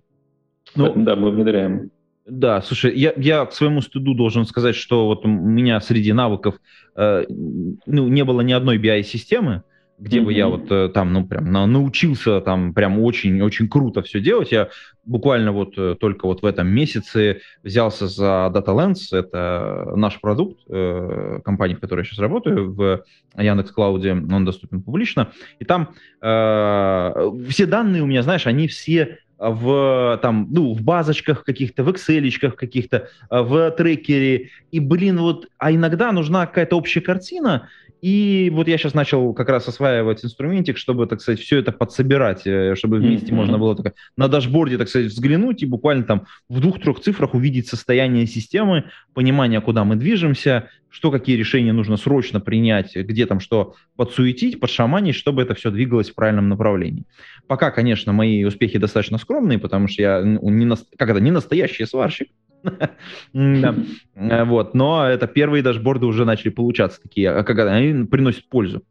Ну, 0.75 0.85
Поэтому, 0.85 1.05
да, 1.05 1.17
мы 1.17 1.31
внедряем. 1.31 1.91
Да, 2.27 2.63
слушай, 2.63 2.97
я, 2.97 3.13
я 3.17 3.45
к 3.45 3.53
своему 3.53 3.81
стыду 3.81 4.15
должен 4.15 4.47
сказать, 4.47 4.77
что 4.77 5.07
вот 5.07 5.25
у 5.25 5.29
меня 5.29 5.81
среди 5.81 6.13
навыков 6.13 6.57
э, 6.97 7.25
ну, 7.29 8.09
не 8.09 8.25
было 8.25 8.41
ни 8.41 8.53
одной 8.53 8.79
BI-системы, 8.79 9.65
где 10.01 10.19
mm-hmm. 10.19 10.25
бы 10.25 10.33
я 10.33 10.49
вот 10.49 10.73
э, 10.73 10.89
там, 10.89 11.13
ну, 11.13 11.27
прям 11.27 11.53
научился 11.53 12.41
там 12.41 12.73
прям 12.73 12.99
очень-очень 12.99 13.69
круто 13.69 14.03
все 14.03 14.21
делать. 14.21 14.51
Я 14.51 14.71
буквально 15.05 15.53
вот 15.53 15.75
э, 15.77 15.95
только 16.01 16.27
вот 16.27 16.43
в 16.43 16.47
этом 16.47 16.69
месяце 16.69 17.41
взялся 17.63 18.07
за 18.07 18.51
DataLens, 18.55 19.13
это 19.13 19.93
наш 19.97 20.21
продукт, 20.21 20.61
э, 20.69 21.41
компании, 21.45 21.75
в 21.75 21.81
которой 21.81 22.01
я 22.01 22.05
сейчас 22.05 22.19
работаю, 22.19 22.73
в 22.73 23.05
Яндекс 23.37 23.73
Клауде, 23.73 24.13
он 24.13 24.45
доступен 24.45 24.83
публично, 24.83 25.33
и 25.59 25.65
там 25.65 25.91
э, 26.23 27.31
все 27.49 27.67
данные 27.67 28.03
у 28.03 28.07
меня, 28.07 28.23
знаешь, 28.23 28.47
они 28.47 28.69
все 28.69 29.19
в, 29.39 30.19
там, 30.23 30.49
ну, 30.51 30.75
в 30.75 30.83
базочках 30.83 31.45
каких-то, 31.45 31.83
в 31.83 31.89
Excel 31.89 32.51
каких-то, 32.51 33.09
в 33.31 33.71
трекере. 33.71 34.51
И, 34.71 34.81
блин, 34.81 35.19
вот, 35.19 35.49
а 35.57 35.73
иногда 35.73 36.13
нужна 36.13 36.45
какая-то 36.47 36.77
общая 36.77 37.01
картина, 37.01 37.71
и 38.01 38.51
вот 38.53 38.69
я 38.69 38.79
сейчас 38.79 38.95
начал 38.95 39.35
как 39.35 39.49
раз 39.49 39.69
осваивать 39.69 40.25
инструментик, 40.25 40.79
чтобы, 40.79 41.07
так 41.07 41.21
сказать, 41.21 41.41
все 41.41 41.59
это 41.59 41.71
подсобирать, 41.73 42.47
э, 42.47 42.75
чтобы 42.75 42.99
вместе 42.99 43.33
mm-hmm. 43.33 43.35
можно 43.35 43.59
было 43.59 43.77
так, 43.77 43.95
на 44.17 44.29
дашборде, 44.29 44.79
так 44.79 44.89
сказать, 44.89 45.09
взглянуть 45.09 45.63
и 45.63 45.67
буквально 45.67 46.05
там 46.05 46.27
в 46.49 46.61
двух-трех 46.61 47.01
цифрах 47.01 47.35
увидеть 47.35 47.69
состояние 47.69 48.27
системы, 48.27 48.85
понимание, 49.13 49.61
куда 49.61 49.85
мы 49.85 49.97
движемся, 49.97 50.69
что 50.89 51.11
какие 51.11 51.37
решения 51.37 51.73
нужно 51.73 51.97
срочно 51.97 52.41
принять, 52.41 52.97
где 52.97 53.27
там 53.27 53.39
что 53.39 53.75
подсуетить, 53.97 54.59
подшаманить, 54.61 55.15
чтобы 55.15 55.43
это 55.43 55.55
все 55.55 55.71
двигалось 55.71 56.11
в 56.11 56.15
правильном 56.15 56.49
направлении. 56.49 57.05
Пока, 57.47 57.71
конечно, 57.71 58.13
мои 58.13 58.45
успехи 58.45 58.79
достаточно 58.79 59.19
скромные, 59.19 59.59
потому 59.59 59.89
что 59.89 60.03
я 60.03 60.23
не, 60.23 60.77
как 60.97 61.11
это, 61.11 61.21
не 61.21 61.31
настоящий 61.31 61.85
сварщик, 61.85 62.29
вот, 63.33 64.75
но 64.75 65.07
это 65.07 65.27
первые 65.27 65.63
дашборды 65.63 66.07
уже 66.07 66.25
начали 66.25 66.51
получаться 66.51 67.01
такие, 67.03 67.31
а 67.31 67.43
когда 67.43 67.73
они 67.73 68.05
приносят 68.07 68.49
пользу. 68.49 68.83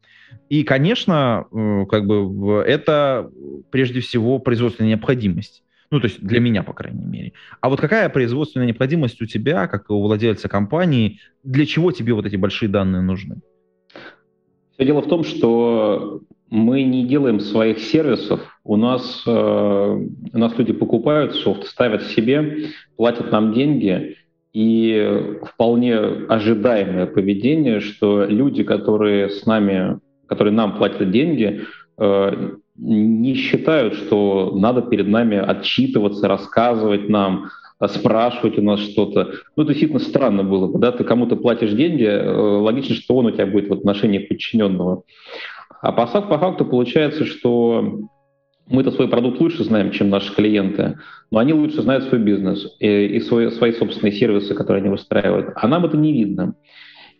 И, 0.48 0.64
конечно, 0.64 1.46
э, 1.52 1.86
как 1.88 2.06
бы 2.06 2.62
это 2.66 3.30
прежде 3.70 4.00
всего 4.00 4.38
производственная 4.38 4.90
необходимость. 4.90 5.62
Ну, 5.90 5.98
то 5.98 6.06
есть 6.06 6.22
для 6.22 6.38
меня, 6.40 6.62
по 6.62 6.72
крайней 6.72 7.04
мере. 7.04 7.32
А 7.60 7.68
вот 7.68 7.80
какая 7.80 8.08
производственная 8.08 8.66
необходимость 8.66 9.20
у 9.22 9.26
тебя, 9.26 9.66
как 9.66 9.90
у 9.90 10.00
владельца 10.00 10.48
компании? 10.48 11.20
Для 11.42 11.66
чего 11.66 11.90
тебе 11.90 12.14
вот 12.14 12.26
эти 12.26 12.36
большие 12.36 12.68
данные 12.68 13.02
нужны? 13.02 13.40
Все 14.74 14.86
дело 14.86 15.02
в 15.02 15.08
том, 15.08 15.24
что 15.24 16.20
мы 16.48 16.82
не 16.82 17.06
делаем 17.06 17.40
своих 17.40 17.80
сервисов. 17.80 18.40
У 18.70 18.76
нас, 18.76 19.24
э, 19.26 19.30
у 20.32 20.38
нас 20.38 20.56
люди 20.56 20.72
покупают 20.72 21.34
софт, 21.34 21.66
ставят 21.66 22.04
себе, 22.04 22.68
платят 22.96 23.32
нам 23.32 23.52
деньги, 23.52 24.16
и 24.52 25.38
вполне 25.42 25.96
ожидаемое 25.96 27.06
поведение, 27.06 27.80
что 27.80 28.24
люди, 28.26 28.62
которые 28.62 29.28
с 29.28 29.44
нами, 29.44 29.98
которые 30.28 30.54
нам 30.54 30.76
платят 30.76 31.10
деньги, 31.10 31.62
э, 31.98 32.50
не 32.76 33.34
считают, 33.34 33.94
что 33.94 34.52
надо 34.54 34.82
перед 34.82 35.08
нами 35.08 35.36
отчитываться, 35.36 36.28
рассказывать 36.28 37.08
нам, 37.08 37.48
спрашивать 37.88 38.56
у 38.56 38.62
нас 38.62 38.78
что-то. 38.78 39.32
Ну, 39.56 39.64
это 39.64 39.72
действительно 39.72 39.98
странно 39.98 40.44
было 40.44 40.68
бы, 40.68 40.78
да, 40.78 40.92
ты 40.92 41.02
кому-то 41.02 41.34
платишь 41.34 41.72
деньги, 41.72 42.04
э, 42.04 42.30
логично, 42.32 42.94
что 42.94 43.16
он 43.16 43.26
у 43.26 43.30
тебя 43.32 43.46
будет 43.46 43.68
в 43.68 43.72
отношении 43.72 44.20
подчиненного. 44.20 45.02
А 45.82 45.90
по 45.90 46.06
факту 46.06 46.64
получается, 46.64 47.24
что 47.24 48.06
мы-то 48.70 48.90
свой 48.92 49.08
продукт 49.08 49.40
лучше 49.40 49.64
знаем, 49.64 49.90
чем 49.90 50.10
наши 50.10 50.34
клиенты, 50.34 50.98
но 51.30 51.38
они 51.38 51.52
лучше 51.52 51.82
знают 51.82 52.04
свой 52.04 52.20
бизнес 52.20 52.66
и, 52.78 53.06
и 53.06 53.20
свои, 53.20 53.50
свои 53.50 53.72
собственные 53.72 54.12
сервисы, 54.12 54.54
которые 54.54 54.80
они 54.80 54.90
выстраивают. 54.90 55.50
А 55.56 55.68
нам 55.68 55.84
это 55.84 55.96
не 55.96 56.12
видно. 56.12 56.54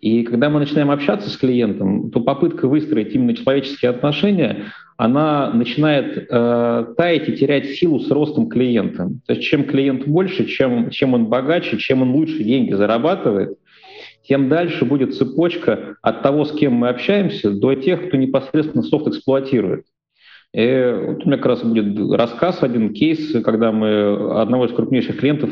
И 0.01 0.23
когда 0.23 0.49
мы 0.49 0.61
начинаем 0.61 0.91
общаться 0.91 1.29
с 1.29 1.37
клиентом, 1.37 2.11
то 2.11 2.21
попытка 2.21 2.67
выстроить 2.67 3.15
именно 3.15 3.35
человеческие 3.35 3.91
отношения, 3.91 4.73
она 4.97 5.53
начинает 5.53 6.27
э, 6.31 6.95
таять 6.97 7.29
и 7.29 7.37
терять 7.37 7.67
силу 7.71 8.01
с 8.01 8.11
ростом 8.11 8.49
клиента. 8.49 9.11
То 9.27 9.35
есть 9.35 9.47
чем 9.47 9.65
клиент 9.65 10.07
больше, 10.07 10.47
чем, 10.47 10.89
чем 10.91 11.13
он 11.13 11.27
богаче, 11.27 11.77
чем 11.77 12.01
он 12.01 12.13
лучше 12.13 12.43
деньги 12.43 12.73
зарабатывает– 12.73 13.59
тем 14.31 14.49
дальше 14.49 14.85
будет 14.85 15.15
цепочка 15.15 15.97
от 16.03 16.23
того, 16.23 16.45
с 16.45 16.53
кем 16.53 16.75
мы 16.75 16.89
общаемся, 16.89 17.51
до 17.51 17.75
тех, 17.75 18.09
кто 18.09 18.17
непосредственно 18.17 18.83
софт 18.83 19.09
эксплуатирует. 19.09 19.87
И 20.53 21.05
вот 21.07 21.25
у 21.25 21.29
меня 21.29 21.37
как 21.37 21.47
раз 21.47 21.63
будет 21.63 22.13
рассказ, 22.13 22.63
один 22.63 22.93
кейс, 22.93 23.33
когда 23.45 23.71
мы 23.71 24.41
одного 24.41 24.67
из 24.67 24.73
крупнейших 24.73 25.19
клиентов 25.19 25.51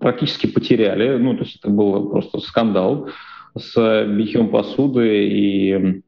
практически 0.00 0.46
потеряли. 0.46 1.18
Ну, 1.18 1.36
то 1.36 1.44
есть 1.44 1.58
это 1.60 1.70
был 1.70 2.08
просто 2.08 2.38
скандал 2.40 3.08
с 3.56 4.06
битьем 4.06 4.48
посуды 4.48 5.28
и 5.28 6.02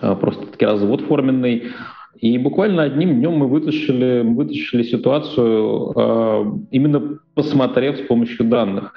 а, 0.00 0.14
просто 0.14 0.46
таки 0.46 0.64
развод 0.64 1.02
форменный. 1.02 1.70
И 2.16 2.38
буквально 2.38 2.84
одним 2.84 3.16
днем 3.16 3.32
мы 3.32 3.48
вытащили, 3.48 4.22
вытащили 4.22 4.82
ситуацию, 4.82 5.92
а, 5.96 6.60
именно 6.70 7.18
посмотрев 7.34 7.98
с 7.98 8.02
помощью 8.06 8.46
данных 8.46 8.94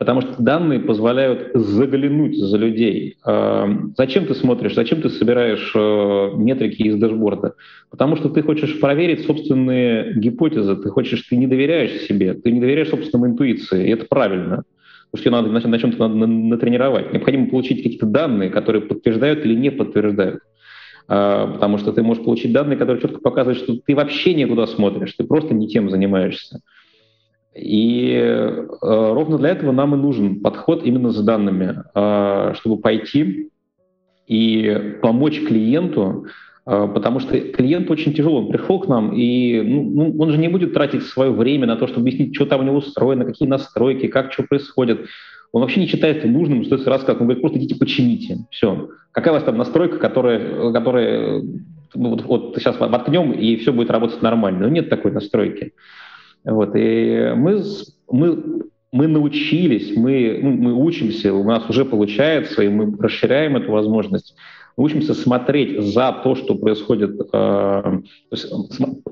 потому 0.00 0.22
что 0.22 0.42
данные 0.42 0.80
позволяют 0.80 1.50
заглянуть 1.52 2.34
за 2.34 2.56
людей. 2.56 3.18
А, 3.22 3.68
зачем 3.98 4.24
ты 4.24 4.34
смотришь, 4.34 4.74
зачем 4.74 5.02
ты 5.02 5.10
собираешь 5.10 5.72
э, 5.74 6.30
метрики 6.36 6.84
из 6.84 6.96
дашборда? 6.96 7.52
Потому 7.90 8.16
что 8.16 8.30
ты 8.30 8.42
хочешь 8.42 8.80
проверить 8.80 9.26
собственные 9.26 10.14
гипотезы, 10.14 10.76
ты 10.76 10.88
хочешь, 10.88 11.26
ты 11.28 11.36
не 11.36 11.46
доверяешь 11.46 12.06
себе, 12.08 12.32
ты 12.32 12.50
не 12.50 12.60
доверяешь 12.60 12.88
собственной 12.88 13.28
интуиции, 13.28 13.88
и 13.88 13.90
это 13.90 14.06
правильно. 14.06 14.62
Потому 15.10 15.20
что 15.20 15.30
надо 15.30 15.50
на, 15.50 15.68
на 15.68 15.78
чем-то 15.78 16.08
надо 16.08 16.26
натренировать. 16.26 17.12
Необходимо 17.12 17.50
получить 17.50 17.82
какие-то 17.82 18.06
данные, 18.06 18.48
которые 18.48 18.80
подтверждают 18.80 19.44
или 19.44 19.54
не 19.54 19.70
подтверждают. 19.70 20.40
А, 21.08 21.46
потому 21.46 21.76
что 21.76 21.92
ты 21.92 22.02
можешь 22.02 22.24
получить 22.24 22.54
данные, 22.54 22.78
которые 22.78 23.02
четко 23.02 23.20
показывают, 23.20 23.58
что 23.58 23.76
ты 23.76 23.94
вообще 23.94 24.32
никуда 24.32 24.66
смотришь, 24.66 25.12
ты 25.12 25.24
просто 25.24 25.52
не 25.52 25.68
тем 25.68 25.90
занимаешься. 25.90 26.60
И 27.54 28.12
э, 28.14 28.66
ровно 28.80 29.38
для 29.38 29.50
этого 29.50 29.72
нам 29.72 29.94
и 29.94 29.98
нужен 29.98 30.40
подход 30.40 30.84
именно 30.84 31.10
с 31.10 31.20
данными, 31.20 31.82
э, 31.94 32.54
чтобы 32.54 32.80
пойти 32.80 33.50
и 34.28 34.96
помочь 35.02 35.40
клиенту, 35.40 36.26
э, 36.64 36.88
потому 36.94 37.18
что 37.18 37.38
клиент 37.40 37.90
очень 37.90 38.14
тяжело, 38.14 38.38
он 38.38 38.52
пришел 38.52 38.78
к 38.78 38.86
нам, 38.86 39.12
и 39.14 39.60
ну, 39.62 39.82
ну, 39.82 40.16
он 40.20 40.30
же 40.30 40.38
не 40.38 40.46
будет 40.46 40.74
тратить 40.74 41.02
свое 41.02 41.32
время 41.32 41.66
на 41.66 41.74
то, 41.74 41.88
чтобы 41.88 42.02
объяснить, 42.02 42.36
что 42.36 42.46
там 42.46 42.60
у 42.60 42.64
него 42.64 42.76
устроено, 42.76 43.24
какие 43.24 43.48
настройки, 43.48 44.06
как 44.06 44.32
что 44.32 44.44
происходит. 44.44 45.06
Он 45.52 45.62
вообще 45.62 45.80
не 45.80 45.88
считает 45.88 46.24
нужным, 46.24 46.62
что 46.62 46.76
это 46.76 46.88
рассказывать. 46.88 47.22
Он 47.22 47.26
говорит, 47.26 47.42
просто 47.42 47.58
идите 47.58 47.74
почините. 47.74 48.46
Все. 48.52 48.90
Какая 49.10 49.32
у 49.32 49.34
вас 49.34 49.42
там 49.42 49.58
настройка, 49.58 49.98
которая, 49.98 50.72
которая 50.72 51.42
вот, 51.92 52.22
вот 52.22 52.54
сейчас 52.56 52.78
воткнем, 52.78 53.32
и 53.32 53.56
все 53.56 53.72
будет 53.72 53.90
работать 53.90 54.22
нормально. 54.22 54.60
Но 54.60 54.68
нет 54.68 54.88
такой 54.88 55.10
настройки. 55.10 55.72
Вот, 56.44 56.74
и 56.74 57.32
мы, 57.36 57.62
мы, 58.10 58.62
мы 58.92 59.06
научились, 59.06 59.96
мы, 59.96 60.40
ну, 60.42 60.50
мы 60.52 60.74
учимся, 60.74 61.34
у 61.34 61.44
нас 61.44 61.68
уже 61.68 61.84
получается, 61.84 62.62
и 62.62 62.68
мы 62.68 62.96
расширяем 62.98 63.56
эту 63.56 63.70
возможность. 63.70 64.34
Мы 64.76 64.84
учимся 64.84 65.14
смотреть 65.14 65.82
за 65.92 66.18
то, 66.24 66.34
что 66.34 66.54
происходит, 66.54 67.20
э, 67.20 67.26
то 67.32 68.02
есть 68.30 68.50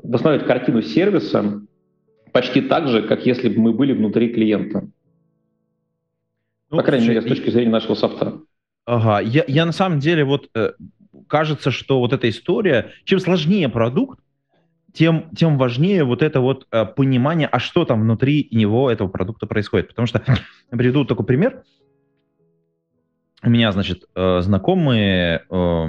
восстанавливать 0.03 0.47
картину 0.47 0.83
сервиса 0.83 1.61
почти 2.33 2.63
так 2.63 2.89
же, 2.89 3.03
как 3.03 3.27
если 3.27 3.49
бы 3.49 3.61
мы 3.61 3.73
были 3.73 3.93
внутри 3.93 4.33
клиента. 4.33 4.89
Ну, 6.71 6.77
По 6.77 6.83
крайней 6.83 7.09
мере, 7.09 7.23
с 7.23 7.25
точки 7.25 7.51
зрения 7.51 7.71
нашего 7.71 7.95
софта. 7.95 8.41
Ага, 8.85 9.21
я, 9.21 9.45
я 9.47 9.67
на 9.67 9.73
самом 9.73 10.01
деле 10.01 10.25
вот 10.25 10.49
э, 10.55 10.73
кажется, 11.27 11.71
что 11.71 11.99
вот 12.01 12.13
эта 12.13 12.29
история, 12.29 12.93
чем 13.05 13.21
сложнее 13.21 13.69
продукт, 13.69 14.19
тем, 14.93 15.31
тем 15.35 15.59
важнее 15.59 16.05
вот 16.05 16.23
это 16.23 16.41
вот 16.41 16.67
э, 16.71 16.85
понимание, 16.85 17.49
а 17.49 17.59
что 17.59 17.85
там 17.85 18.03
внутри 18.03 18.49
него 18.51 18.91
этого 18.91 19.09
продукта 19.09 19.47
происходит. 19.47 19.89
Потому 19.89 20.07
что, 20.07 20.23
приведу 20.71 21.05
такой 21.05 21.27
пример. 21.27 21.63
У 23.43 23.51
меня, 23.51 23.71
значит, 23.73 24.05
э, 24.15 24.41
знакомые, 24.41 25.45
э, 25.49 25.85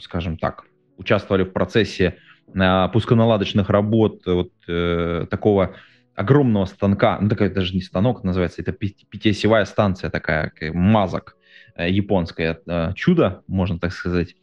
скажем 0.00 0.36
так, 0.36 0.64
участвовали 0.96 1.42
в 1.42 1.52
процессе 1.52 2.16
э, 2.54 2.88
пусконаладочных 2.92 3.70
работ 3.70 4.22
вот 4.26 4.52
э, 4.68 5.26
такого 5.28 5.74
огромного 6.14 6.64
станка, 6.64 7.18
ну 7.20 7.28
такая 7.28 7.50
даже 7.50 7.74
не 7.74 7.82
станок 7.82 8.24
называется, 8.24 8.62
это 8.62 8.72
пятиосевая 8.72 9.64
станция 9.66 10.10
такая, 10.10 10.52
мазок 10.72 11.36
э, 11.74 11.90
японское 11.90 12.58
э, 12.66 12.92
чудо, 12.94 13.42
можно 13.46 13.78
так 13.78 13.92
сказать. 13.92 14.34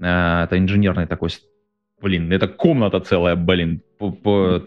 Э, 0.00 0.44
это 0.44 0.58
инженерный 0.58 1.06
такой 1.06 1.30
блин, 2.00 2.32
это 2.32 2.48
комната 2.48 3.00
целая, 3.00 3.36
блин, 3.36 3.82
по, 3.98 4.10
по, 4.10 4.66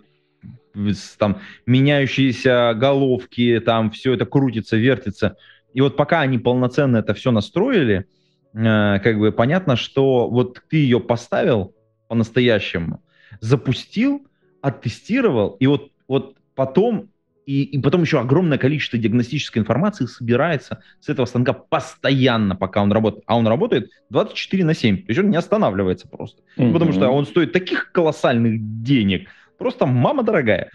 там 1.17 1.39
меняющиеся 1.65 2.73
головки, 2.75 3.61
там 3.65 3.91
все 3.91 4.13
это 4.13 4.25
крутится, 4.25 4.77
вертится. 4.77 5.37
И 5.73 5.81
вот 5.81 5.95
пока 5.95 6.21
они 6.21 6.37
полноценно 6.37 6.97
это 6.97 7.13
все 7.13 7.31
настроили, 7.31 8.05
э, 8.53 8.99
как 8.99 9.17
бы 9.19 9.31
понятно, 9.31 9.75
что 9.75 10.29
вот 10.29 10.61
ты 10.69 10.77
ее 10.77 10.99
поставил 10.99 11.75
по-настоящему, 12.07 13.03
запустил, 13.39 14.27
оттестировал, 14.61 15.57
и 15.59 15.67
вот, 15.67 15.91
вот 16.07 16.35
потом 16.55 17.09
и, 17.45 17.63
и 17.63 17.79
потом 17.79 18.01
еще 18.01 18.19
огромное 18.19 18.57
количество 18.57 18.97
диагностической 18.97 19.61
информации 19.61 20.05
собирается 20.05 20.81
с 20.99 21.09
этого 21.09 21.25
станка 21.25 21.53
постоянно, 21.53 22.55
пока 22.55 22.81
он 22.81 22.91
работает. 22.91 23.23
А 23.27 23.37
он 23.37 23.47
работает 23.47 23.89
24 24.09 24.65
на 24.65 24.73
7. 24.73 24.97
То 24.97 25.05
есть 25.07 25.19
он 25.19 25.29
не 25.29 25.37
останавливается 25.37 26.07
просто. 26.07 26.41
Mm-hmm. 26.57 26.73
Потому 26.73 26.91
что 26.93 27.09
он 27.09 27.25
стоит 27.25 27.51
таких 27.51 27.91
колоссальных 27.91 28.83
денег. 28.83 29.27
Просто 29.57 29.85
мама 29.85 30.23
дорогая. 30.23 30.69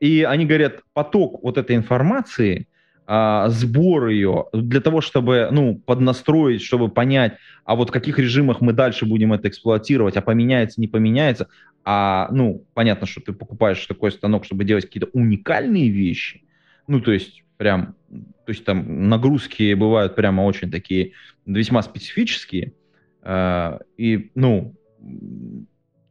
И 0.00 0.22
они 0.22 0.46
говорят, 0.46 0.80
поток 0.94 1.42
вот 1.42 1.58
этой 1.58 1.76
информации, 1.76 2.66
а, 3.06 3.48
сбор 3.48 4.08
ее 4.08 4.46
для 4.52 4.80
того, 4.80 5.00
чтобы 5.00 5.48
ну, 5.50 5.76
поднастроить, 5.76 6.62
чтобы 6.62 6.88
понять, 6.88 7.36
а 7.64 7.74
вот 7.74 7.90
в 7.90 7.92
каких 7.92 8.18
режимах 8.18 8.60
мы 8.60 8.72
дальше 8.72 9.06
будем 9.06 9.32
это 9.32 9.48
эксплуатировать, 9.48 10.16
а 10.16 10.22
поменяется, 10.22 10.80
не 10.80 10.88
поменяется, 10.88 11.48
а, 11.84 12.28
ну, 12.30 12.64
понятно, 12.74 13.06
что 13.06 13.20
ты 13.20 13.32
покупаешь 13.32 13.84
такой 13.86 14.12
станок, 14.12 14.44
чтобы 14.44 14.64
делать 14.64 14.84
какие-то 14.86 15.10
уникальные 15.12 15.88
вещи. 15.88 16.44
Ну, 16.86 17.00
то 17.00 17.12
есть, 17.12 17.42
прям, 17.56 17.94
то 18.10 18.48
есть 18.48 18.64
там 18.64 19.08
нагрузки 19.08 19.74
бывают 19.74 20.14
прямо 20.14 20.42
очень 20.42 20.70
такие 20.70 21.12
весьма 21.46 21.82
специфические. 21.82 22.74
Э, 23.22 23.78
и, 23.96 24.30
ну, 24.34 24.74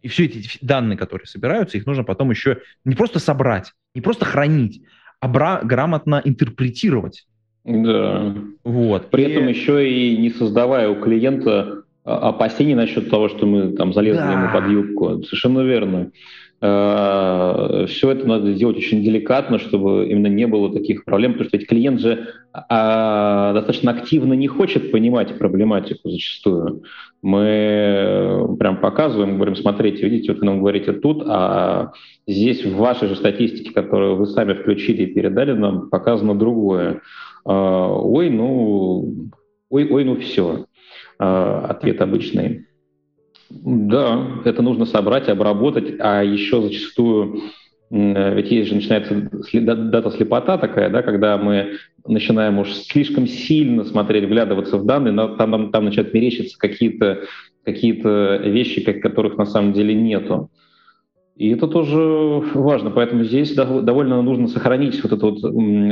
и 0.02 0.08
все 0.08 0.26
эти 0.26 0.58
данные, 0.62 0.98
которые 0.98 1.28
собираются, 1.28 1.78
их 1.78 1.86
нужно 1.86 2.04
потом 2.04 2.32
еще 2.32 2.60
не 2.86 2.96
просто 2.96 3.20
собрать, 3.20 3.74
не 3.94 4.02
просто 4.02 4.26
хранить, 4.26 4.82
а 5.20 5.28
бра- 5.28 5.62
грамотно 5.64 6.22
интерпретировать. 6.24 7.28
Да. 7.64 8.36
Вот. 8.64 9.12
При 9.12 9.24
и... 9.24 9.28
этом 9.28 9.48
еще 9.48 9.90
и 9.90 10.18
не 10.18 10.32
создавая 10.32 10.90
у 10.90 11.02
клиента 11.02 11.81
опасений 12.04 12.76
насчет 12.76 13.10
того, 13.10 13.30
что 13.30 13.46
мы 13.46 13.74
там 13.74 13.94
залезли 13.94 14.22
да. 14.22 14.34
ему 14.34 14.54
под 14.54 14.70
юбку. 14.70 15.24
Совершенно 15.24 15.62
верно. 15.62 16.12
А, 16.64 17.86
Все 17.88 18.12
это 18.12 18.28
надо 18.28 18.54
сделать 18.54 18.78
очень 18.78 19.02
деликатно, 19.02 19.58
чтобы 19.58 20.08
именно 20.08 20.28
не 20.28 20.46
было 20.46 20.72
таких 20.72 21.06
проблем, 21.06 21.34
потому 21.34 21.50
что 21.50 21.58
ведь 21.58 21.68
клиент 21.68 22.00
же 22.00 22.28
а, 22.54 23.54
достаточно 23.54 23.92
активно 23.92 24.34
не 24.34 24.48
хочет 24.48 24.92
понимать 24.92 25.38
проблематику 25.40 26.10
зачастую. 26.10 26.84
Мы 27.24 28.56
прям 28.60 28.78
показываем, 28.80 29.36
говорим, 29.36 29.56
смотрите, 29.56 30.08
видите, 30.08 30.32
вот 30.32 30.40
вы 30.40 30.46
нам 30.46 30.60
говорите 30.60 30.94
тут, 30.94 31.24
а 31.26 31.94
здесь 32.28 32.64
в 32.64 32.76
вашей 32.78 33.08
же 33.08 33.16
статистике, 33.16 33.72
которую 33.72 34.18
вы 34.18 34.28
сами 34.28 34.54
включили 34.54 35.04
и 35.04 35.14
передали 35.14 35.54
нам, 35.54 35.90
показано 35.90 36.36
другое. 36.36 37.02
Ой, 37.44 38.30
ну, 38.30 39.30
ой, 39.70 39.88
ой, 39.90 40.04
ну 40.04 40.16
все. 40.18 40.66
А, 41.22 41.68
ответ 41.70 42.02
обычный. 42.02 42.66
Да, 43.52 44.28
это 44.44 44.64
нужно 44.64 44.86
собрать, 44.86 45.30
обработать, 45.30 45.94
а 46.00 46.24
еще 46.24 46.62
зачастую 46.62 47.42
ведь 47.92 48.50
есть 48.50 48.70
же 48.70 48.76
начинается 48.76 49.30
дата-слепота 49.54 50.58
такая, 50.58 50.90
да, 50.90 51.04
когда 51.04 51.38
мы 51.38 51.74
начинаем 52.08 52.58
уж 52.60 52.72
слишком 52.72 53.28
сильно 53.28 53.84
смотреть, 53.84 54.24
вглядываться 54.24 54.78
в 54.78 54.86
данные, 54.86 55.12
но 55.12 55.36
там, 55.36 55.52
там, 55.52 55.72
там 55.72 55.86
начинают 55.86 56.14
мерещиться 56.14 56.58
какие-то 56.58 57.24
какие 57.66 57.92
вещи, 58.50 58.82
которых 58.82 59.38
на 59.38 59.46
самом 59.46 59.74
деле 59.74 59.94
нету. 59.94 60.50
И 61.36 61.50
это 61.50 61.68
тоже 61.68 62.00
важно, 62.54 62.92
поэтому 62.92 63.26
здесь 63.26 63.54
довольно 63.54 64.22
нужно 64.22 64.48
сохранить 64.48 65.04
вот 65.04 65.12
эту 65.12 65.32
вот 65.32 65.44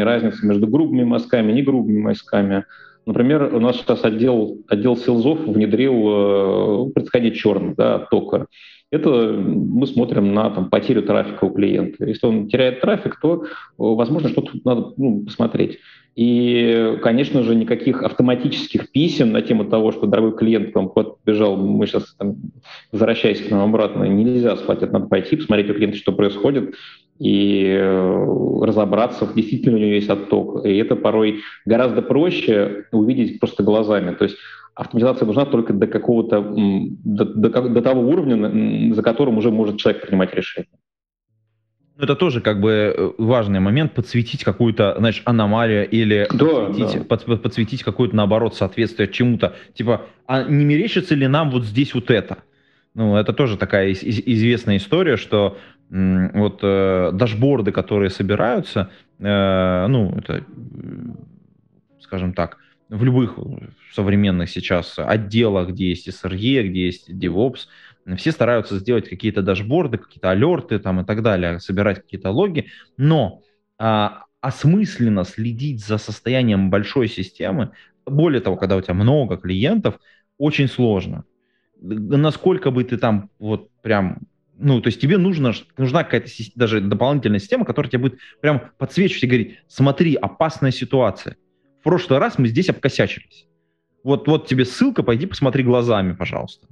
разницу 0.02 0.48
между 0.48 0.68
грубыми 0.68 1.04
мазками 1.04 1.52
и 1.52 1.56
негрубыми 1.56 2.00
мазками. 2.00 2.64
Например, 3.06 3.54
у 3.54 3.60
нас 3.60 3.78
сейчас 3.78 4.04
отдел, 4.04 4.60
отдел 4.68 4.96
селзов 4.98 5.40
внедрил 5.40 6.88
э, 6.88 6.92
предсходить 6.94 7.36
черный 7.36 7.74
да, 7.76 8.00
тока. 8.00 8.48
Это 8.92 9.10
мы 9.10 9.86
смотрим 9.86 10.34
на 10.34 10.50
там, 10.50 10.70
потерю 10.70 11.04
трафика 11.04 11.46
у 11.46 11.52
клиента. 11.52 12.06
Если 12.06 12.26
он 12.26 12.48
теряет 12.48 12.82
трафик, 12.82 13.20
то, 13.22 13.44
э, 13.44 13.48
возможно, 13.78 14.30
что-то 14.30 14.52
надо 14.64 14.94
ну, 14.98 15.24
посмотреть. 15.26 15.80
И, 16.16 16.98
конечно 17.02 17.44
же, 17.44 17.56
никаких 17.56 18.04
автоматических 18.04 18.92
писем 18.92 19.32
на 19.32 19.42
тему 19.42 19.66
того, 19.66 19.92
что 19.92 20.06
дорогой 20.06 20.38
клиент 20.38 20.76
вам 20.76 20.90
куда-то 20.90 21.16
бежал, 21.26 21.56
мы 21.56 21.88
сейчас 21.88 22.14
там, 22.16 22.36
возвращаясь 22.92 23.42
к 23.42 23.50
нам 23.52 23.70
обратно, 23.70 24.04
нельзя 24.04 24.58
спать, 24.58 24.82
это 24.82 24.92
надо 24.92 25.06
пойти, 25.06 25.38
посмотреть 25.38 25.70
у 25.70 25.76
клиента, 25.76 25.98
что 25.98 26.12
происходит, 26.12 26.76
и 27.20 27.66
э, 27.66 28.64
разобраться, 28.64 29.28
действительно 29.36 29.78
у 29.78 29.80
него 29.80 29.92
есть 29.92 30.10
отток. 30.10 30.66
И 30.66 30.78
это 30.78 30.96
порой 30.96 31.42
гораздо 31.66 32.02
проще 32.02 32.86
увидеть 32.92 33.40
просто 33.40 33.62
глазами. 33.62 34.16
То 34.16 34.24
есть 34.24 34.38
автоматизация 34.74 35.26
нужна 35.26 35.46
только 35.46 35.74
до 35.74 35.88
какого-то, 35.88 36.42
до, 36.42 37.26
до, 37.26 37.70
до 37.70 37.82
того 37.82 38.02
уровня, 38.02 38.94
за 38.94 39.04
которым 39.04 39.38
уже 39.38 39.52
может 39.52 39.78
человек 39.78 40.02
принимать 40.02 40.34
решение. 40.34 40.70
Ну, 41.98 42.06
это 42.06 42.16
тоже 42.16 42.40
как 42.40 42.62
бы 42.62 42.72
э, 42.72 43.12
важный 43.18 43.60
момент, 43.60 43.94
подсветить 43.94 44.46
какую-то, 44.46 44.96
знаешь, 45.00 45.22
аномалию 45.26 45.90
или 45.90 46.26
да, 46.34 46.68
подсветить, 46.68 47.00
да. 47.00 47.18
Под, 47.18 47.42
подсветить 47.42 47.84
какое-то, 47.84 48.16
наоборот, 48.16 48.56
соответствие 48.56 49.10
чему-то. 49.10 49.54
Типа, 49.74 50.06
а 50.26 50.44
не 50.44 50.64
мерещится 50.64 51.14
ли 51.14 51.28
нам 51.28 51.52
вот 51.52 51.66
здесь 51.66 51.94
вот 51.94 52.10
это? 52.10 52.38
Ну, 52.96 53.18
это 53.18 53.34
тоже 53.34 53.58
такая 53.58 53.90
из, 53.90 54.02
из, 54.02 54.20
известная 54.26 54.78
история, 54.78 55.18
что 55.18 55.58
вот 55.90 56.60
э, 56.62 57.12
дашборды, 57.14 57.72
которые 57.72 58.10
собираются, 58.10 58.92
э, 59.18 59.88
ну, 59.88 60.16
это, 60.18 60.44
скажем 62.00 62.34
так, 62.34 62.58
в 62.90 63.04
любых 63.04 63.38
современных 63.94 64.50
сейчас 64.50 64.96
отделах, 64.98 65.70
где 65.70 65.90
есть 65.90 66.08
SRE, 66.08 66.68
где 66.68 66.86
есть 66.86 67.10
DevOps, 67.10 67.68
все 68.18 68.32
стараются 68.32 68.78
сделать 68.80 69.10
какие-то 69.10 69.42
дашборды, 69.42 69.98
какие-то 69.98 70.32
алерты 70.32 70.80
там 70.80 71.02
и 71.02 71.06
так 71.06 71.22
далее, 71.22 71.60
собирать 71.60 72.02
какие-то 72.02 72.32
логи, 72.32 72.68
но 72.98 73.42
а, 73.78 74.24
осмысленно 74.42 75.24
следить 75.24 75.86
за 75.86 75.98
состоянием 75.98 76.70
большой 76.70 77.08
системы, 77.08 77.72
более 78.06 78.42
того, 78.42 78.56
когда 78.58 78.78
у 78.78 78.82
тебя 78.82 78.94
много 78.94 79.38
клиентов, 79.38 80.00
очень 80.38 80.68
сложно. 80.68 81.26
Насколько 81.82 82.72
бы 82.72 82.84
ты 82.84 82.98
там 82.98 83.30
вот 83.40 83.70
прям 83.82 84.20
ну, 84.60 84.82
то 84.82 84.88
есть 84.88 85.00
тебе 85.02 85.18
нужно, 85.18 85.54
нужна 85.78 86.04
какая-то 86.04 86.30
даже 86.56 86.82
дополнительная 86.82 87.40
система, 87.40 87.66
которая 87.66 87.90
тебе 87.90 88.02
будет 88.02 88.20
прям 88.42 88.72
подсвечивать 88.78 89.24
и 89.24 89.28
говорить, 89.28 89.60
смотри, 89.68 90.16
опасная 90.16 90.72
ситуация. 90.72 91.38
В 91.80 91.84
прошлый 91.84 92.20
раз 92.20 92.38
мы 92.38 92.48
здесь 92.48 92.70
обкосячились. 92.70 93.48
Вот, 94.04 94.28
вот 94.28 94.48
тебе 94.48 94.66
ссылка, 94.66 95.02
пойди 95.02 95.26
посмотри 95.26 95.64
глазами, 95.64 96.14
пожалуйста. 96.14 96.68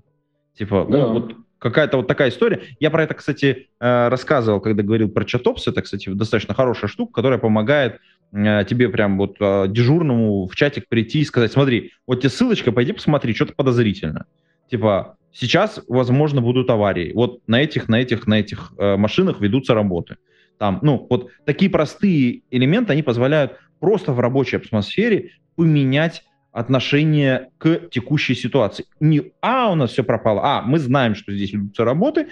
Типа, 0.58 0.86
да. 0.90 1.08
вот 1.08 1.36
какая-то 1.60 1.98
вот 1.98 2.08
такая 2.08 2.30
история. 2.30 2.62
Я 2.80 2.90
про 2.90 3.04
это, 3.04 3.14
кстати, 3.14 3.70
э, 3.80 4.08
рассказывал, 4.10 4.60
когда 4.60 4.84
говорил 4.84 5.10
про 5.10 5.24
чатопс. 5.24 5.68
Это, 5.68 5.82
кстати, 5.82 6.10
достаточно 6.10 6.54
хорошая 6.54 6.90
штука, 6.90 7.14
которая 7.14 7.40
помогает 7.40 8.00
э, 8.34 8.64
тебе 8.68 8.90
прям 8.90 9.18
вот 9.18 9.38
э, 9.40 9.66
дежурному 9.68 10.48
в 10.48 10.56
чатик 10.56 10.88
прийти 10.88 11.20
и 11.20 11.26
сказать, 11.26 11.52
смотри, 11.52 11.92
вот 12.06 12.20
тебе 12.20 12.30
ссылочка, 12.30 12.72
пойди 12.72 12.92
посмотри, 12.94 13.34
что-то 13.34 13.54
подозрительно. 13.54 14.26
Типа, 14.70 15.17
Сейчас, 15.34 15.82
возможно, 15.88 16.42
будут 16.42 16.70
аварии. 16.70 17.12
Вот 17.14 17.42
на 17.48 17.62
этих, 17.62 17.90
на 17.90 18.00
этих, 18.02 18.28
на 18.28 18.40
этих 18.40 18.74
э, 18.78 18.98
машинах 18.98 19.40
ведутся 19.40 19.74
работы. 19.74 20.18
Там, 20.58 20.80
ну, 20.82 21.06
вот 21.10 21.30
такие 21.46 21.70
простые 21.70 22.42
элементы, 22.50 22.94
они 22.94 23.04
позволяют 23.04 23.60
просто 23.80 24.14
в 24.14 24.20
рабочей 24.20 24.58
атмосфере 24.58 25.32
поменять 25.56 26.24
отношение 26.52 27.50
к 27.60 27.90
текущей 27.92 28.34
ситуации. 28.34 28.86
Не 29.00 29.32
«а, 29.42 29.72
у 29.72 29.76
нас 29.76 29.92
все 29.92 30.04
пропало», 30.04 30.42
а 30.44 30.62
«мы 30.64 30.80
знаем, 30.80 31.14
что 31.14 31.32
здесь 31.32 31.54
ведутся 31.54 31.86
работы, 31.86 32.30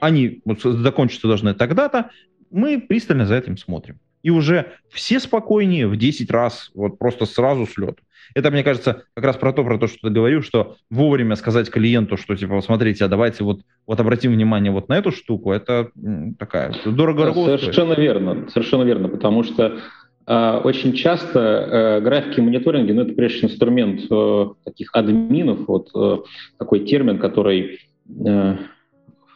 они 0.00 0.40
вот, 0.44 0.62
закончиться 0.62 1.28
должны 1.28 1.54
тогда-то», 1.54 2.10
мы 2.50 2.80
пристально 2.80 3.26
за 3.26 3.36
этим 3.36 3.56
смотрим. 3.56 4.00
И 4.22 4.30
уже 4.30 4.72
все 4.90 5.20
спокойнее 5.20 5.86
в 5.86 5.96
10 5.96 6.30
раз, 6.30 6.70
вот 6.74 6.98
просто 6.98 7.26
сразу 7.26 7.66
с 7.66 7.76
лету. 7.76 8.02
Это, 8.34 8.50
мне 8.50 8.62
кажется, 8.62 9.04
как 9.14 9.24
раз 9.24 9.36
про 9.36 9.52
то, 9.52 9.64
про 9.64 9.78
то, 9.78 9.86
что 9.86 10.08
ты 10.08 10.10
говорил, 10.10 10.42
что 10.42 10.76
вовремя 10.90 11.36
сказать 11.36 11.70
клиенту, 11.70 12.16
что, 12.16 12.36
типа, 12.36 12.60
смотрите, 12.60 13.04
а 13.04 13.08
давайте 13.08 13.44
вот, 13.44 13.60
вот 13.86 14.00
обратим 14.00 14.32
внимание 14.32 14.70
вот 14.70 14.88
на 14.88 14.98
эту 14.98 15.12
штуку, 15.12 15.52
это 15.52 15.90
такая 16.38 16.74
дорого 16.84 17.26
да, 17.26 17.58
Совершенно 17.58 17.94
верно, 17.94 18.48
совершенно 18.50 18.82
верно, 18.82 19.08
потому 19.08 19.44
что 19.44 19.78
э, 20.26 20.60
очень 20.64 20.92
часто 20.92 21.38
э, 21.38 22.00
графики 22.00 22.40
мониторинга, 22.40 22.92
ну, 22.92 23.02
это 23.02 23.14
прежде 23.14 23.46
инструмент 23.46 24.02
э, 24.10 24.46
таких 24.64 24.90
админов, 24.92 25.60
вот 25.66 25.88
э, 25.94 26.18
такой 26.58 26.80
термин, 26.80 27.18
который 27.18 27.80
э, 28.08 28.56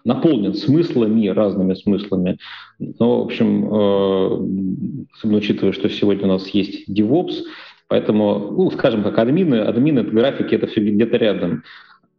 наполнен 0.05 0.55
смыслами, 0.55 1.29
разными 1.29 1.75
смыслами. 1.75 2.39
Но, 2.79 3.23
в 3.23 3.25
общем, 3.27 3.65
э, 3.67 5.07
особенно 5.15 5.39
учитывая, 5.39 5.73
что 5.73 5.89
сегодня 5.89 6.25
у 6.25 6.29
нас 6.29 6.49
есть 6.49 6.89
DevOps, 6.89 7.43
Поэтому, 7.93 8.53
ну, 8.53 8.71
скажем 8.71 9.03
как 9.03 9.19
админы, 9.19 9.57
админы, 9.57 10.03
графики, 10.03 10.55
это 10.55 10.67
все 10.67 10.81
где-то 10.81 11.19
рядом. 11.19 11.63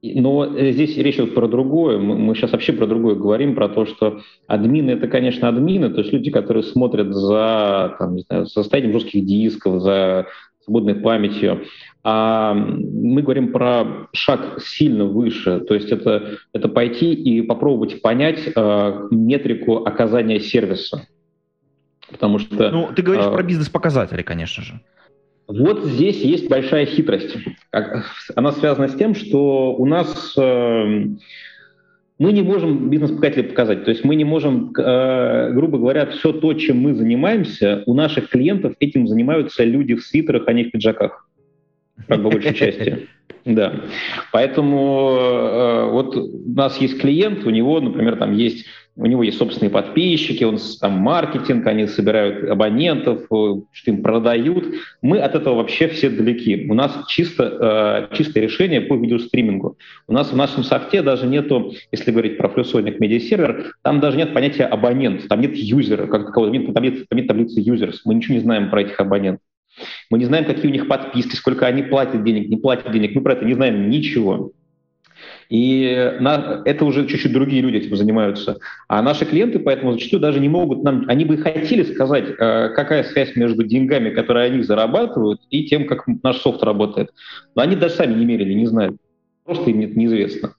Но 0.03 0.47
здесь 0.55 0.95
речь 0.97 1.15
идет 1.15 1.33
про 1.33 1.47
другое. 1.47 1.97
Мы 1.97 2.35
сейчас 2.35 2.51
вообще 2.51 2.73
про 2.73 2.85
другое 2.85 3.15
говорим, 3.15 3.55
про 3.55 3.69
то, 3.69 3.87
что 3.87 4.19
админы 4.45 4.91
это, 4.91 5.07
конечно, 5.07 5.49
админы, 5.49 5.89
то 5.89 6.01
есть 6.01 6.13
люди, 6.13 6.29
которые 6.29 6.61
смотрят 6.61 7.11
за 7.15 7.95
там, 7.97 8.13
не 8.13 8.21
знаю, 8.21 8.45
состоянием 8.45 8.93
жестких 8.93 9.25
дисков, 9.25 9.81
за 9.81 10.27
свободной 10.63 10.95
памятью. 10.95 11.63
А 12.03 12.53
мы 12.53 13.21
говорим 13.21 13.51
про 13.51 14.07
шаг 14.11 14.61
сильно 14.61 15.05
выше, 15.05 15.61
то 15.61 15.73
есть 15.73 15.89
это, 15.89 16.37
это 16.51 16.67
пойти 16.67 17.13
и 17.13 17.41
попробовать 17.41 18.01
понять 18.01 18.41
э, 18.53 19.07
метрику 19.11 19.85
оказания 19.85 20.39
сервиса. 20.39 21.07
Потому 22.11 22.39
что... 22.39 22.69
Ну, 22.71 22.89
ты 22.93 23.01
говоришь 23.01 23.25
э, 23.25 23.31
про 23.31 23.43
бизнес-показатели, 23.43 24.21
конечно 24.21 24.63
же. 24.63 24.81
Вот 25.47 25.83
здесь 25.83 26.21
есть 26.21 26.49
большая 26.49 26.85
хитрость. 26.85 27.37
Она 28.35 28.51
связана 28.51 28.87
с 28.87 28.95
тем, 28.95 29.15
что 29.15 29.73
у 29.73 29.85
нас 29.85 30.35
э, 30.37 31.05
мы 32.19 32.31
не 32.31 32.41
можем 32.41 32.89
бизнес-показатели 32.89 33.43
показать. 33.43 33.85
То 33.85 33.91
есть 33.91 34.03
мы 34.03 34.15
не 34.15 34.23
можем, 34.23 34.71
э, 34.77 35.51
грубо 35.51 35.77
говоря, 35.77 36.05
все 36.05 36.31
то, 36.31 36.53
чем 36.53 36.79
мы 36.79 36.93
занимаемся, 36.93 37.83
у 37.85 37.93
наших 37.93 38.29
клиентов 38.29 38.73
этим 38.79 39.07
занимаются 39.07 39.63
люди 39.63 39.95
в 39.95 40.03
свитерах, 40.03 40.43
а 40.47 40.53
не 40.53 40.65
в 40.65 40.71
пиджаках. 40.71 41.27
Как 42.07 42.21
бы 42.21 42.29
большей 42.29 42.53
части. 42.53 43.07
Да. 43.45 43.73
Поэтому 44.31 45.17
э, 45.19 45.89
вот 45.89 46.15
у 46.15 46.53
нас 46.55 46.79
есть 46.79 46.97
клиент, 47.01 47.45
у 47.45 47.49
него, 47.49 47.81
например, 47.81 48.15
там 48.15 48.31
есть 48.31 48.65
у 48.95 49.05
него 49.07 49.23
есть 49.23 49.39
собственные 49.39 49.71
подписчики, 49.71 50.43
он 50.43 50.59
там 50.79 50.93
маркетинг, 50.93 51.65
они 51.65 51.87
собирают 51.87 52.49
абонентов, 52.49 53.23
э, 53.31 53.55
что 53.71 53.91
им 53.91 54.03
продают. 54.03 54.65
Мы 55.01 55.19
от 55.19 55.33
этого 55.33 55.55
вообще 55.55 55.87
все 55.87 56.09
далеки. 56.09 56.67
У 56.69 56.75
нас 56.75 57.05
чисто, 57.07 58.09
э, 58.11 58.15
чистое 58.15 58.43
решение 58.43 58.81
по 58.81 58.95
видеостримингу. 58.95 59.77
У 60.07 60.13
нас 60.13 60.31
в 60.31 60.35
нашем 60.35 60.63
софте 60.63 61.01
даже 61.01 61.25
нету, 61.25 61.73
если 61.91 62.11
говорить 62.11 62.37
про 62.37 62.49
Media 62.49 63.19
Server, 63.19 63.71
там 63.81 63.99
даже 63.99 64.17
нет 64.17 64.33
понятия 64.33 64.65
абонент, 64.65 65.27
там 65.27 65.41
нет 65.41 65.55
юзера, 65.55 66.05
как 66.05 66.27
такового, 66.27 66.51
там 66.51 66.61
нет, 66.61 66.73
там 66.73 66.83
нет, 66.83 67.09
там 67.09 67.17
нет 67.17 67.27
таблицы 67.27 67.61
users. 67.61 67.95
Мы 68.05 68.13
ничего 68.13 68.35
не 68.35 68.41
знаем 68.41 68.69
про 68.69 68.81
этих 68.81 68.99
абонентов. 68.99 69.41
Мы 70.11 70.19
не 70.19 70.25
знаем, 70.25 70.45
какие 70.45 70.67
у 70.67 70.73
них 70.73 70.87
подписки, 70.87 71.35
сколько 71.35 71.65
они 71.65 71.81
платят 71.81 72.23
денег, 72.23 72.47
не 72.47 72.57
платят 72.57 72.91
денег. 72.91 73.15
Мы 73.15 73.21
про 73.21 73.33
это 73.33 73.45
не 73.45 73.53
знаем 73.53 73.89
ничего. 73.89 74.51
И 75.49 76.17
на, 76.19 76.61
это 76.65 76.85
уже 76.85 77.07
чуть-чуть 77.07 77.33
другие 77.33 77.61
люди 77.61 77.77
этим 77.77 77.95
занимаются. 77.95 78.57
А 78.87 79.01
наши 79.01 79.25
клиенты 79.25 79.59
поэтому 79.59 79.93
зачастую 79.93 80.21
даже 80.21 80.39
не 80.39 80.49
могут 80.49 80.83
нам, 80.83 81.05
они 81.07 81.25
бы 81.25 81.37
хотели 81.37 81.83
сказать, 81.83 82.25
э, 82.29 82.69
какая 82.69 83.03
связь 83.03 83.35
между 83.35 83.63
деньгами, 83.63 84.09
которые 84.09 84.47
они 84.47 84.63
зарабатывают, 84.63 85.41
и 85.49 85.65
тем, 85.65 85.85
как 85.85 86.05
наш 86.23 86.37
софт 86.37 86.63
работает. 86.63 87.09
Но 87.55 87.61
они 87.61 87.75
даже 87.75 87.95
сами 87.95 88.13
не 88.13 88.25
мерили, 88.25 88.53
не 88.53 88.67
знают. 88.67 88.97
Просто 89.45 89.69
им 89.71 89.81
это 89.81 89.97
неизвестно. 89.99 90.53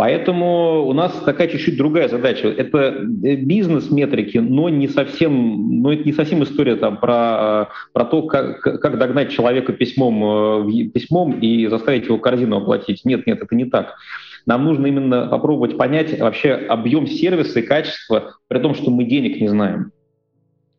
Поэтому 0.00 0.86
у 0.86 0.94
нас 0.94 1.12
такая 1.26 1.46
чуть-чуть 1.46 1.76
другая 1.76 2.08
задача. 2.08 2.48
Это 2.48 2.78
э, 3.22 3.34
бизнес-метрики, 3.34 4.38
но 4.38 4.70
не 4.70 4.88
совсем, 4.88 5.82
но 5.82 5.92
это 5.92 6.04
не 6.04 6.14
совсем 6.14 6.42
история 6.42 6.76
там, 6.76 6.96
про, 6.96 7.68
про 7.92 8.06
то, 8.06 8.22
как, 8.22 8.62
как 8.62 8.96
догнать 8.96 9.30
человека 9.30 9.74
письмом, 9.74 10.64
э, 10.66 10.88
письмом 10.88 11.38
и 11.40 11.66
заставить 11.66 12.06
его 12.06 12.16
корзину 12.16 12.56
оплатить. 12.56 13.04
Нет, 13.04 13.26
нет, 13.26 13.42
это 13.42 13.54
не 13.54 13.66
так. 13.66 13.96
Нам 14.46 14.64
нужно 14.64 14.86
именно 14.86 15.26
попробовать 15.26 15.76
понять 15.76 16.18
вообще 16.18 16.52
объем 16.52 17.06
сервиса 17.06 17.60
и 17.60 17.62
качество, 17.62 18.38
при 18.48 18.58
том, 18.58 18.74
что 18.74 18.90
мы 18.90 19.04
денег 19.04 19.38
не 19.38 19.48
знаем. 19.48 19.92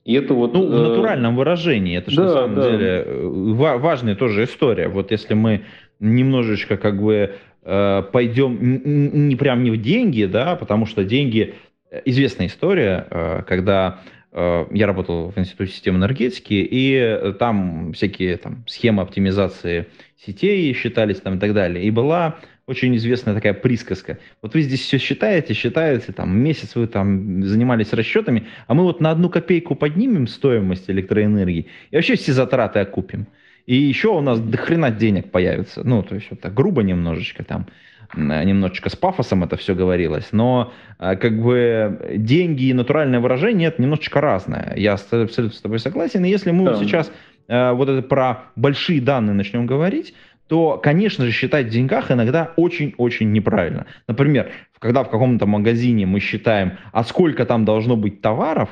И 0.03 0.15
это 0.15 0.33
вот, 0.33 0.55
ну, 0.55 0.67
в 0.67 0.73
э, 0.73 0.87
натуральном 0.89 1.35
выражении. 1.35 1.95
Это 1.95 2.09
же 2.09 2.17
да, 2.17 2.23
на 2.23 2.31
самом 2.31 2.55
да. 2.55 2.71
деле 2.71 3.05
важная 3.05 4.15
тоже 4.15 4.45
история. 4.45 4.87
Вот 4.87 5.11
если 5.11 5.35
мы 5.35 5.61
немножечко 5.99 6.77
как 6.77 6.99
бы 6.99 7.35
Э, 7.35 7.50
пойдем 7.63 9.27
не 9.27 9.35
прям 9.35 9.63
не 9.63 9.71
в 9.71 9.81
деньги, 9.81 10.25
да, 10.25 10.55
потому 10.55 10.85
что 10.85 11.03
деньги 11.03 11.55
э, 11.89 12.01
известная 12.05 12.47
история, 12.47 13.07
э, 13.09 13.43
когда 13.47 13.99
я 14.33 14.87
работал 14.87 15.29
в 15.29 15.37
Институте 15.37 15.73
системы 15.73 15.97
энергетики, 15.97 16.53
и 16.53 17.33
там 17.37 17.91
всякие 17.91 18.37
там, 18.37 18.63
схемы 18.65 19.01
оптимизации 19.01 19.87
сетей 20.15 20.73
считались 20.73 21.19
там 21.19 21.35
и 21.35 21.37
так 21.37 21.53
далее. 21.53 21.83
И 21.83 21.91
была 21.91 22.37
очень 22.71 22.95
известная 22.95 23.33
такая 23.33 23.53
присказка. 23.53 24.19
Вот 24.41 24.53
вы 24.53 24.61
здесь 24.61 24.81
все 24.81 24.97
считаете, 24.97 25.53
считаете, 25.53 26.13
там 26.13 26.37
месяц 26.39 26.75
вы 26.75 26.87
там 26.87 27.43
занимались 27.43 27.93
расчетами, 27.93 28.47
а 28.67 28.73
мы 28.73 28.83
вот 28.83 29.01
на 29.01 29.11
одну 29.11 29.29
копейку 29.29 29.75
поднимем 29.75 30.27
стоимость 30.27 30.89
электроэнергии 30.89 31.67
и 31.91 31.95
вообще 31.95 32.15
все 32.15 32.33
затраты 32.33 32.79
окупим. 32.79 33.27
И 33.65 33.75
еще 33.75 34.09
у 34.09 34.21
нас 34.21 34.39
до 34.39 34.57
хрена 34.57 34.91
денег 34.91 35.31
появится. 35.31 35.81
Ну, 35.83 36.03
то 36.03 36.15
есть 36.15 36.27
вот 36.29 36.41
так 36.41 36.53
грубо 36.53 36.83
немножечко 36.83 37.43
там, 37.43 37.67
немножечко 38.15 38.89
с 38.89 38.95
пафосом 38.95 39.43
это 39.43 39.55
все 39.57 39.75
говорилось, 39.75 40.29
но 40.31 40.73
а, 40.97 41.15
как 41.15 41.41
бы 41.41 42.13
деньги 42.17 42.65
и 42.65 42.73
натуральное 42.73 43.19
выражение 43.19 43.69
это 43.69 43.81
немножечко 43.81 44.21
разное. 44.21 44.73
Я 44.75 44.93
абсолютно 44.93 45.51
с 45.51 45.61
тобой 45.61 45.79
согласен. 45.79 46.25
И 46.25 46.29
если 46.29 46.51
мы 46.51 46.65
да. 46.65 46.71
вот 46.71 46.81
сейчас 46.81 47.11
а, 47.47 47.73
вот 47.73 47.89
это 47.89 48.01
про 48.01 48.45
большие 48.55 49.01
данные 49.01 49.33
начнем 49.33 49.65
говорить, 49.65 50.13
то, 50.47 50.77
конечно 50.77 51.25
же, 51.25 51.31
считать 51.31 51.67
в 51.67 51.69
деньгах 51.69 52.11
иногда 52.11 52.51
очень-очень 52.57 53.31
неправильно. 53.31 53.85
Например, 54.07 54.51
когда 54.79 55.05
в 55.05 55.09
каком-то 55.09 55.45
магазине 55.45 56.05
мы 56.05 56.19
считаем, 56.19 56.73
а 56.91 57.05
сколько 57.05 57.45
там 57.45 57.63
должно 57.63 57.95
быть 57.95 58.21
товаров, 58.21 58.69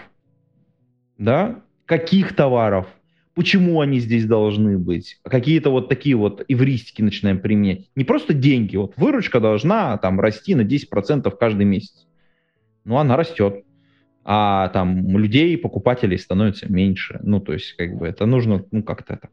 да, 1.18 1.62
каких 1.86 2.36
товаров, 2.36 2.88
почему 3.40 3.80
они 3.80 4.02
здесь 4.02 4.26
должны 4.26 4.78
быть, 4.78 5.18
какие-то 5.24 5.70
вот 5.70 5.88
такие 5.88 6.18
вот 6.18 6.44
эвристики 6.50 7.02
начинаем 7.02 7.40
применять. 7.40 7.90
Не 7.96 8.04
просто 8.04 8.34
деньги, 8.34 8.76
вот 8.76 8.92
выручка 8.98 9.40
должна 9.40 9.98
там 9.98 10.20
расти 10.20 10.56
на 10.56 10.64
10% 10.64 11.34
каждый 11.40 11.66
месяц. 11.66 12.06
Ну, 12.84 12.98
она 12.98 13.16
растет. 13.16 13.64
А 14.26 14.68
там 14.74 15.18
людей, 15.18 15.58
покупателей 15.58 16.18
становится 16.18 16.70
меньше. 16.70 17.22
Ну, 17.24 17.40
то 17.40 17.54
есть, 17.54 17.78
как 17.78 17.98
бы 17.98 18.08
это 18.08 18.26
нужно, 18.26 18.66
ну, 18.72 18.84
как-то 18.84 19.16
так. 19.16 19.32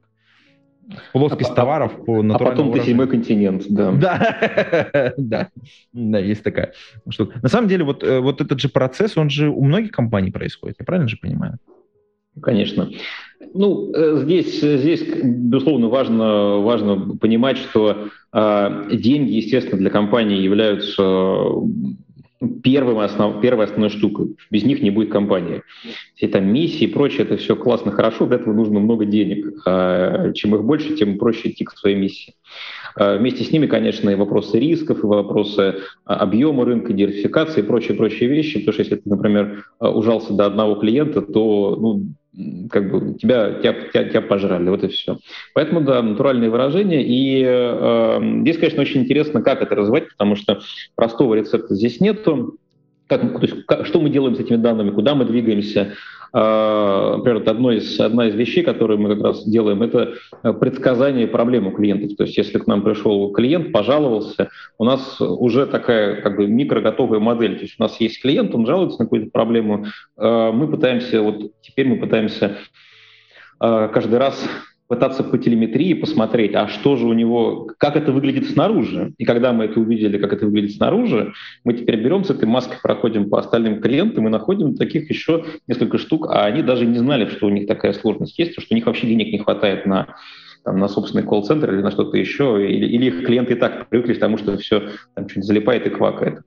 Плоскость 1.13 1.51
а, 1.51 1.55
товаров 1.55 2.05
по 2.05 2.21
А 2.21 2.39
потом 2.39 2.73
ты 2.73 2.83
седьмой 2.83 3.09
континент, 3.09 3.65
да. 3.69 3.91
Да, 3.93 5.15
да, 5.17 5.49
да, 5.93 6.19
есть 6.21 6.45
такая 6.45 6.75
штука. 7.09 7.41
На 7.43 7.49
самом 7.49 7.67
деле, 7.67 7.83
вот, 7.83 8.05
э, 8.05 8.21
вот 8.21 8.41
этот 8.41 8.61
же 8.61 8.69
процесс, 8.69 9.17
он 9.17 9.31
же 9.31 9.49
у 9.49 9.65
многих 9.65 9.91
компаний 9.91 10.31
происходит, 10.31 10.77
я 10.79 10.85
правильно 10.85 11.09
же 11.09 11.17
понимаю? 11.17 11.59
Конечно. 12.41 12.89
Ну, 13.55 13.93
э, 13.95 14.23
здесь, 14.23 14.61
здесь 14.61 15.03
безусловно, 15.23 15.89
важно, 15.89 16.59
важно 16.59 17.17
понимать, 17.17 17.59
что 17.59 18.09
э, 18.33 18.89
деньги, 18.93 19.33
естественно, 19.33 19.79
для 19.79 19.91
компании 19.91 20.41
являются 20.41 21.03
первым 22.63 22.99
основ, 22.99 23.41
первой 23.41 23.65
основной 23.65 23.91
штукой. 23.91 24.37
Без 24.51 24.65
них 24.65 24.83
не 24.83 24.91
будет 24.91 25.11
компании. 25.11 25.63
Все 26.15 26.29
там 26.29 26.47
миссии 26.53 26.85
и 26.85 26.93
прочее, 26.93 27.23
это 27.23 27.37
все 27.37 27.57
классно, 27.57 27.93
хорошо, 27.93 28.27
для 28.27 28.37
этого 28.37 28.53
нужно 28.53 28.79
много 28.79 29.05
денег. 29.05 29.63
А 29.67 30.33
чем 30.33 30.55
их 30.55 30.65
больше, 30.65 30.95
тем 30.97 31.19
проще 31.19 31.51
идти 31.51 31.65
к 31.65 31.73
своей 31.73 31.97
миссии. 31.97 32.35
А 32.95 33.17
вместе 33.17 33.45
с 33.45 33.51
ними, 33.53 33.67
конечно, 33.67 34.11
и 34.11 34.15
вопросы 34.15 34.59
рисков, 34.59 35.03
и 35.03 35.07
вопросы 35.07 35.77
объема 36.05 36.65
рынка, 36.65 36.93
диверсификации 36.93 37.61
и 37.61 37.65
прочие-прочие 37.65 38.29
вещи. 38.29 38.59
Потому 38.59 38.73
что 38.73 38.83
если 38.83 38.97
ты, 38.97 39.09
например, 39.09 39.65
ужался 39.81 40.35
до 40.35 40.47
одного 40.47 40.75
клиента, 40.77 41.23
то 41.23 41.77
ну, 41.81 42.03
как 42.71 42.91
бы 42.91 43.15
тебя, 43.15 43.55
тебя, 43.61 43.73
тебя, 43.73 44.05
тебя 44.05 44.21
пожрали, 44.21 44.69
вот 44.69 44.85
и 44.85 44.89
все. 44.89 45.19
Поэтому, 45.55 45.81
да, 45.81 46.03
натуральные 46.03 46.51
выражения. 46.51 47.03
И 47.03 47.43
э, 47.47 48.41
здесь, 48.43 48.59
конечно, 48.59 48.83
очень 48.83 49.03
интересно, 49.03 49.43
как 49.43 49.63
это 49.63 49.75
развивать, 49.75 50.09
потому 50.11 50.37
что 50.37 50.61
простого 50.95 51.35
рецепта 51.35 51.75
здесь 51.75 52.01
нету. 52.01 52.59
Как, 53.07 53.21
то 53.21 53.43
есть, 53.43 53.65
как, 53.67 53.87
что 53.87 54.01
мы 54.01 54.11
делаем 54.11 54.35
с 54.35 54.41
этими 54.41 54.57
данными, 54.57 54.91
куда 54.91 55.15
мы 55.15 55.25
двигаемся, 55.25 55.95
например, 56.33 57.39
вот 57.39 57.49
одно 57.49 57.73
из, 57.73 57.99
одна 58.01 58.29
из 58.29 58.35
вещей, 58.35 58.63
которые 58.63 58.99
мы 58.99 59.15
как 59.15 59.25
раз 59.25 59.45
делаем, 59.45 59.83
это 59.83 60.15
э, 60.43 60.53
предсказание 60.53 61.27
проблем 61.27 61.67
у 61.67 61.73
клиентов. 61.73 62.17
То 62.17 62.25
есть 62.25 62.37
если 62.37 62.59
к 62.59 62.67
нам 62.67 62.83
пришел 62.83 63.31
клиент, 63.33 63.73
пожаловался, 63.73 64.51
у 64.79 64.85
нас 64.85 65.21
уже 65.21 65.67
такая 65.67 66.21
как 66.23 66.37
бы 66.37 66.47
микроготовая 66.47 67.21
модель. 67.21 67.57
То 67.57 67.63
есть 67.63 67.77
у 67.79 67.83
нас 67.83 68.01
есть 68.01 68.21
клиент, 68.21 68.55
он 68.55 68.67
жалуется 68.67 68.99
на 68.99 69.05
какую-то 69.07 69.31
проблему, 69.31 69.87
а, 70.17 70.53
мы 70.53 70.69
пытаемся, 70.69 71.23
вот 71.23 71.53
теперь 71.61 71.89
мы 71.89 71.97
пытаемся 71.97 72.57
а, 73.59 73.89
каждый 73.89 74.19
раз 74.19 74.49
пытаться 74.89 75.25
по 75.25 75.39
телеметрии 75.39 75.95
посмотреть, 75.95 76.55
а 76.55 76.69
что 76.69 76.97
же 76.97 77.07
у 77.07 77.13
него, 77.13 77.69
как 77.79 77.97
это 77.97 78.13
выглядит 78.13 78.49
снаружи. 78.51 79.13
И 79.19 79.25
когда 79.25 79.53
мы 79.53 79.65
это 79.65 79.81
увидели, 79.81 80.19
как 80.19 80.33
это 80.33 80.47
выглядит 80.47 80.77
снаружи, 80.77 81.33
мы 81.65 81.75
теперь 81.75 82.01
берем 82.03 82.25
с 82.25 82.31
этой 82.31 82.47
маской, 82.47 82.79
проходим 82.83 83.29
по 83.29 83.39
остальным 83.39 83.81
клиентам 83.81 84.27
и 84.27 84.31
находим 84.31 84.75
таких 84.77 85.11
еще 85.11 85.45
несколько 85.67 85.99
штук, 85.99 86.29
а 86.31 86.45
они 86.45 86.63
даже 86.63 86.87
не 86.87 86.99
знали, 86.99 87.29
что 87.29 87.47
у 87.47 87.51
них 87.51 87.67
такая 87.67 87.93
сложность 87.93 88.39
есть, 88.39 88.53
что 88.53 88.67
у 88.71 88.75
них 88.75 88.87
вообще 88.87 89.07
денег 89.07 89.33
не 89.33 89.39
хватает 89.39 89.87
на 89.87 90.17
там, 90.65 90.79
на 90.79 90.89
собственный 90.89 91.23
колл-центр 91.23 91.73
или 91.73 91.81
на 91.81 91.93
что-то 91.93 92.17
еще, 92.17 92.67
или, 92.69 92.87
или 92.87 93.07
их 93.07 93.25
клиенты 93.25 93.53
и 93.53 93.57
так 93.57 93.89
привыкли 93.89 94.15
к 94.15 94.19
тому, 94.19 94.37
что 94.37 94.57
все 94.59 94.91
там 95.15 95.29
что-нибудь 95.29 95.47
залипает 95.47 95.87
и 95.87 95.91
квакает. 95.91 96.41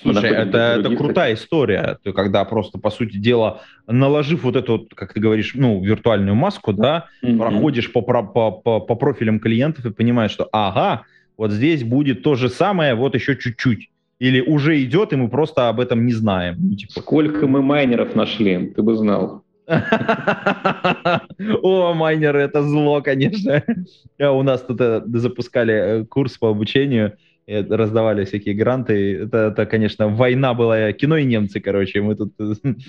Слушай, 0.00 0.30
это, 0.30 0.76
это 0.78 0.96
крутая 0.96 1.34
история, 1.34 1.98
ты 2.04 2.12
когда 2.12 2.44
просто, 2.44 2.78
по 2.78 2.90
сути 2.90 3.16
дела, 3.16 3.62
наложив 3.88 4.44
вот 4.44 4.54
эту, 4.54 4.88
как 4.94 5.12
ты 5.12 5.20
говоришь, 5.20 5.52
ну, 5.54 5.82
виртуальную 5.82 6.36
маску, 6.36 6.72
да, 6.72 7.06
mm-hmm. 7.22 7.36
проходишь 7.36 7.92
по, 7.92 8.02
по, 8.02 8.22
по, 8.22 8.80
по 8.80 8.94
профилям 8.94 9.40
клиентов 9.40 9.86
и 9.86 9.90
понимаешь, 9.90 10.30
что 10.30 10.48
ага, 10.52 11.02
вот 11.36 11.50
здесь 11.50 11.82
будет 11.82 12.22
то 12.22 12.36
же 12.36 12.48
самое, 12.48 12.94
вот 12.94 13.14
еще 13.14 13.36
чуть-чуть. 13.36 13.90
Или 14.20 14.40
уже 14.40 14.82
идет, 14.82 15.12
и 15.12 15.16
мы 15.16 15.28
просто 15.28 15.68
об 15.68 15.80
этом 15.80 16.06
не 16.06 16.12
знаем. 16.12 16.56
Ну, 16.58 16.76
типа... 16.76 17.00
Сколько 17.00 17.46
мы 17.46 17.62
майнеров 17.62 18.16
нашли, 18.16 18.68
ты 18.74 18.82
бы 18.82 18.96
знал. 18.96 19.44
О, 21.62 21.94
майнеры, 21.94 22.40
это 22.40 22.62
зло, 22.62 23.02
конечно. 23.02 23.62
У 24.18 24.42
нас 24.42 24.62
тут 24.62 24.80
э, 24.80 25.02
запускали 25.06 25.74
э, 25.74 26.04
курс 26.04 26.38
по 26.38 26.48
обучению 26.48 27.16
раздавали 27.48 28.24
всякие 28.24 28.54
гранты. 28.54 29.22
Это, 29.22 29.38
это, 29.38 29.66
конечно, 29.66 30.08
война 30.08 30.54
была, 30.54 30.92
кино 30.92 31.16
и 31.16 31.24
немцы, 31.24 31.60
короче, 31.60 32.02
мы 32.02 32.14
тут 32.14 32.34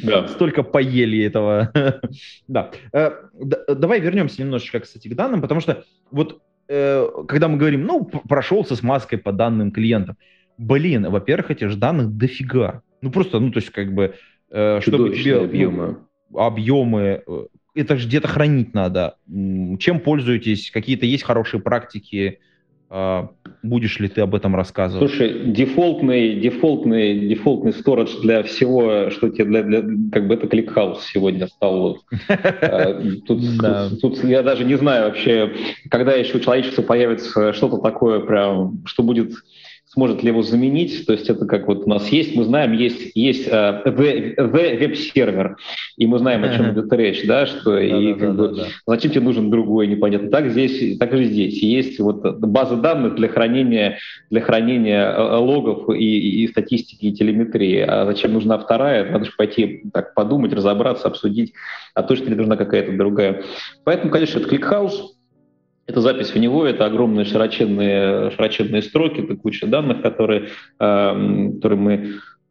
да. 0.04 0.28
столько 0.28 0.64
поели 0.64 1.24
этого. 1.24 1.72
да. 2.48 2.72
Э, 2.92 3.12
давай 3.68 4.02
вернемся 4.02 4.42
немножечко, 4.42 4.82
кстати, 4.82 5.08
к 5.08 5.16
данным, 5.16 5.42
потому 5.42 5.62
что 5.62 5.84
вот 6.12 6.42
э, 6.68 7.08
когда 7.28 7.48
мы 7.48 7.58
говорим, 7.58 7.86
ну, 7.86 8.04
прошелся 8.06 8.76
с 8.76 8.84
маской 8.84 9.18
по 9.18 9.32
данным 9.32 9.72
клиентам, 9.72 10.18
блин, 10.58 11.10
во-первых, 11.10 11.52
этих 11.52 11.80
данных 11.80 12.18
дофига. 12.18 12.82
Ну, 13.02 13.12
просто, 13.12 13.40
ну, 13.40 13.52
то 13.52 13.60
есть, 13.60 13.70
как 13.70 13.94
бы, 13.94 14.16
э, 14.52 14.82
чтобы 14.82 15.16
тебе... 15.16 15.36
Ну, 15.36 15.44
объемы. 15.46 15.98
Объемы, 16.34 17.24
это 17.76 17.98
же 17.98 18.08
где-то 18.08 18.28
хранить 18.28 18.74
надо. 18.74 19.16
Чем 19.80 20.00
пользуетесь? 20.02 20.70
Какие-то 20.70 21.06
есть 21.06 21.24
хорошие 21.24 21.62
практики? 21.62 22.40
А, 22.92 23.30
будешь 23.62 24.00
ли 24.00 24.08
ты 24.08 24.22
об 24.22 24.34
этом 24.34 24.56
рассказывать? 24.56 25.10
Слушай, 25.10 25.52
дефолтный, 25.52 26.40
дефолтный, 26.40 27.28
дефолтный 27.28 27.72
сторож 27.72 28.16
для 28.22 28.42
всего, 28.42 29.12
что 29.12 29.30
тебе 29.30 29.46
для, 29.46 29.64
для 29.64 29.82
как 30.12 30.28
бы 30.28 30.34
это 30.34 30.48
ClickHouse 30.48 31.06
сегодня 31.06 31.48
стал. 31.48 32.00
А, 32.28 32.94
тут, 33.28 33.42
тут, 33.60 34.02
тут 34.02 34.24
я 34.24 34.42
даже 34.42 34.66
не 34.66 34.76
знаю 34.76 35.06
вообще, 35.06 35.54
когда 35.92 36.14
еще 36.14 36.38
у 36.38 36.40
человечества 36.40 36.82
появится 36.82 37.54
что-то 37.54 37.78
такое 37.78 38.22
прям, 38.22 38.82
что 38.86 39.04
будет 39.04 39.34
сможет 39.92 40.22
ли 40.22 40.30
его 40.30 40.44
заменить. 40.44 41.06
То 41.08 41.14
есть 41.14 41.30
это 41.30 41.46
как 41.46 41.68
вот 41.68 41.86
у 41.86 41.90
нас 41.90 42.08
есть, 42.10 42.36
мы 42.36 42.44
знаем, 42.44 42.74
есть, 42.74 43.12
есть 43.16 43.48
э, 43.48 43.82
веб-сервер, 43.92 45.58
и 45.98 46.06
мы 46.06 46.20
знаем, 46.20 46.44
о 46.44 46.56
чем 46.56 46.72
идет 46.72 46.94
речь, 46.94 47.26
да, 47.26 47.48
что 47.48 47.72
да, 47.72 47.82
и 47.82 48.14
да, 48.14 48.20
как 48.20 48.36
да, 48.36 48.48
бы, 48.48 48.56
да. 48.56 48.64
зачем 48.86 49.12
тебе 49.12 49.22
нужен 49.22 49.50
другой, 49.50 49.88
непонятно. 49.88 50.30
Так 50.30 50.52
здесь, 50.52 50.98
так 51.00 51.12
же 51.16 51.26
здесь. 51.26 51.62
Есть 51.64 52.00
вот 52.00 52.22
база 52.40 52.76
данных 52.76 53.16
для 53.16 53.28
хранения, 53.30 53.98
для 54.30 54.42
хранения 54.42 55.12
э, 55.12 55.38
логов 55.38 55.90
и, 55.90 56.44
и 56.44 56.48
статистики, 56.48 57.08
и 57.08 57.14
телеметрии. 57.14 57.80
А 57.80 58.06
зачем 58.06 58.34
нужна 58.34 58.60
вторая? 58.60 59.12
Надо 59.12 59.26
же 59.26 59.32
пойти 59.36 59.84
так 59.92 60.14
подумать, 60.14 60.54
разобраться, 60.54 61.08
обсудить, 61.08 61.54
а 61.96 62.04
точно 62.04 62.30
ли 62.30 62.36
нужна 62.36 62.58
какая-то 62.58 62.92
другая. 62.96 63.44
Поэтому, 63.86 64.12
конечно, 64.12 64.38
это 64.38 64.50
ClickHouse, 64.50 65.19
это 65.90 66.02
запись 66.02 66.32
в 66.32 66.38
него, 66.38 66.66
это 66.66 66.86
огромные 66.86 67.26
широченные, 67.26 68.30
широченные 68.32 68.84
строки, 68.84 69.22
это 69.22 69.36
куча 69.36 69.66
данных, 69.66 70.04
которые, 70.04 70.50
э, 70.80 71.52
которые 71.56 71.80
мы 71.80 71.94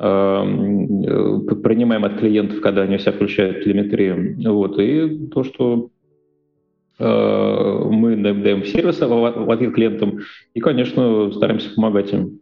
э, 0.00 1.56
принимаем 1.62 2.04
от 2.04 2.18
клиентов, 2.18 2.60
когда 2.60 2.82
они 2.82 2.96
все 2.96 3.12
включают 3.12 3.62
телеметрию. 3.62 4.36
Вот. 4.50 4.80
И 4.80 5.28
то, 5.28 5.44
что 5.44 5.90
э, 6.98 7.88
мы 7.90 8.16
даем 8.16 8.64
сервисы 8.64 9.06
в 9.06 9.50
ответ 9.52 9.72
клиентам, 9.72 10.18
и, 10.54 10.60
конечно, 10.60 11.30
стараемся 11.32 11.72
помогать 11.76 12.12
им. 12.12 12.40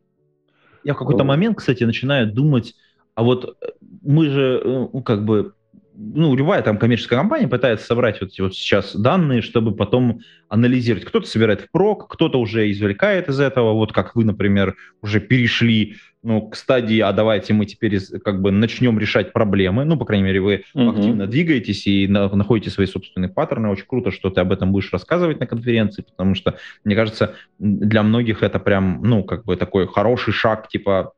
Я 0.82 0.94
в 0.94 0.98
какой-то 0.98 1.24
момент, 1.24 1.58
кстати, 1.58 1.84
начинаю 1.84 2.32
думать, 2.32 2.74
а 3.14 3.22
вот 3.22 3.56
мы 4.02 4.30
же, 4.30 4.62
ну, 4.64 5.02
как 5.02 5.26
бы, 5.26 5.52
ну, 5.96 6.34
любая 6.34 6.62
там 6.62 6.78
коммерческая 6.78 7.18
компания 7.18 7.48
пытается 7.48 7.86
собрать 7.86 8.20
вот 8.20 8.30
вот 8.38 8.54
сейчас 8.54 8.94
данные, 8.94 9.42
чтобы 9.42 9.74
потом 9.74 10.20
анализировать. 10.48 11.06
Кто-то 11.06 11.26
собирает 11.26 11.62
в 11.62 11.70
прок, 11.70 12.08
кто-то 12.08 12.38
уже 12.38 12.70
извлекает 12.70 13.28
из 13.28 13.40
этого, 13.40 13.72
вот 13.72 13.92
как 13.92 14.14
вы, 14.14 14.24
например, 14.24 14.76
уже 15.02 15.20
перешли 15.20 15.96
ну, 16.22 16.48
к 16.48 16.56
стадии, 16.56 16.98
а 16.98 17.12
давайте 17.12 17.52
мы 17.52 17.66
теперь 17.66 18.00
как 18.24 18.42
бы 18.42 18.50
начнем 18.50 18.98
решать 18.98 19.32
проблемы. 19.32 19.84
Ну, 19.84 19.96
по 19.96 20.04
крайней 20.04 20.24
мере, 20.24 20.40
вы 20.40 20.64
угу. 20.74 20.90
активно 20.90 21.28
двигаетесь 21.28 21.86
и 21.86 22.08
на, 22.08 22.28
находите 22.28 22.68
свои 22.70 22.86
собственные 22.86 23.28
паттерны. 23.28 23.68
Очень 23.68 23.86
круто, 23.86 24.10
что 24.10 24.30
ты 24.30 24.40
об 24.40 24.50
этом 24.50 24.72
будешь 24.72 24.92
рассказывать 24.92 25.38
на 25.38 25.46
конференции, 25.46 26.02
потому 26.02 26.34
что, 26.34 26.56
мне 26.84 26.96
кажется, 26.96 27.34
для 27.60 28.02
многих 28.02 28.42
это 28.42 28.58
прям, 28.58 29.02
ну, 29.04 29.22
как 29.22 29.44
бы 29.44 29.56
такой 29.56 29.86
хороший 29.86 30.32
шаг, 30.32 30.68
типа 30.68 31.12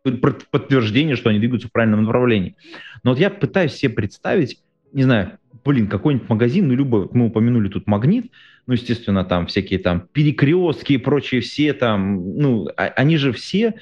подтверждение, 0.51 1.17
что 1.17 1.31
они 1.31 1.39
двигаются 1.39 1.69
в 1.69 1.73
правильном 1.73 2.05
направлении. 2.05 2.57
Но 3.03 3.13
вот 3.13 3.19
я 3.19 3.31
пытаюсь 3.31 3.73
себе 3.73 3.95
представить, 3.95 4.61
не 4.93 5.03
знаю, 5.03 5.39
блин, 5.65 5.89
какой-нибудь 5.89 6.29
магазин, 6.29 6.69
ну, 6.69 6.75
любой, 6.75 7.09
мы 7.13 7.27
упомянули 7.27 7.69
тут 7.69 7.87
магнит, 7.87 8.31
ну, 8.67 8.75
естественно, 8.75 9.25
там 9.25 9.47
всякие 9.47 9.79
там 9.79 10.09
перекрестки 10.13 10.95
и 10.95 10.99
прочие 10.99 11.41
все 11.41 11.73
там, 11.73 12.37
ну, 12.39 12.69
а, 12.77 12.85
они 12.97 13.17
же 13.17 13.33
все, 13.33 13.75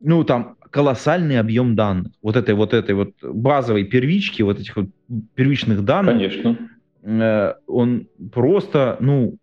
ну, 0.00 0.24
там 0.24 0.56
колоссальный 0.70 1.38
объем 1.38 1.76
данных. 1.76 2.12
Вот 2.20 2.36
этой 2.36 2.54
вот 2.54 2.74
этой 2.74 2.94
вот 2.94 3.14
базовой 3.22 3.84
первички, 3.84 4.42
вот 4.42 4.58
этих 4.58 4.76
вот 4.76 4.86
первичных 5.34 5.84
данных. 5.84 6.14
Конечно. 6.14 6.58
Э, 7.04 7.54
он 7.66 8.08
просто, 8.32 8.96
ну, 9.00 9.36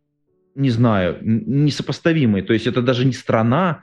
не 0.56 0.70
знаю, 0.70 1.20
несопоставимый. 1.22 2.42
То 2.42 2.54
есть 2.54 2.68
это 2.68 2.82
даже 2.82 3.06
не 3.06 3.14
страна, 3.14 3.82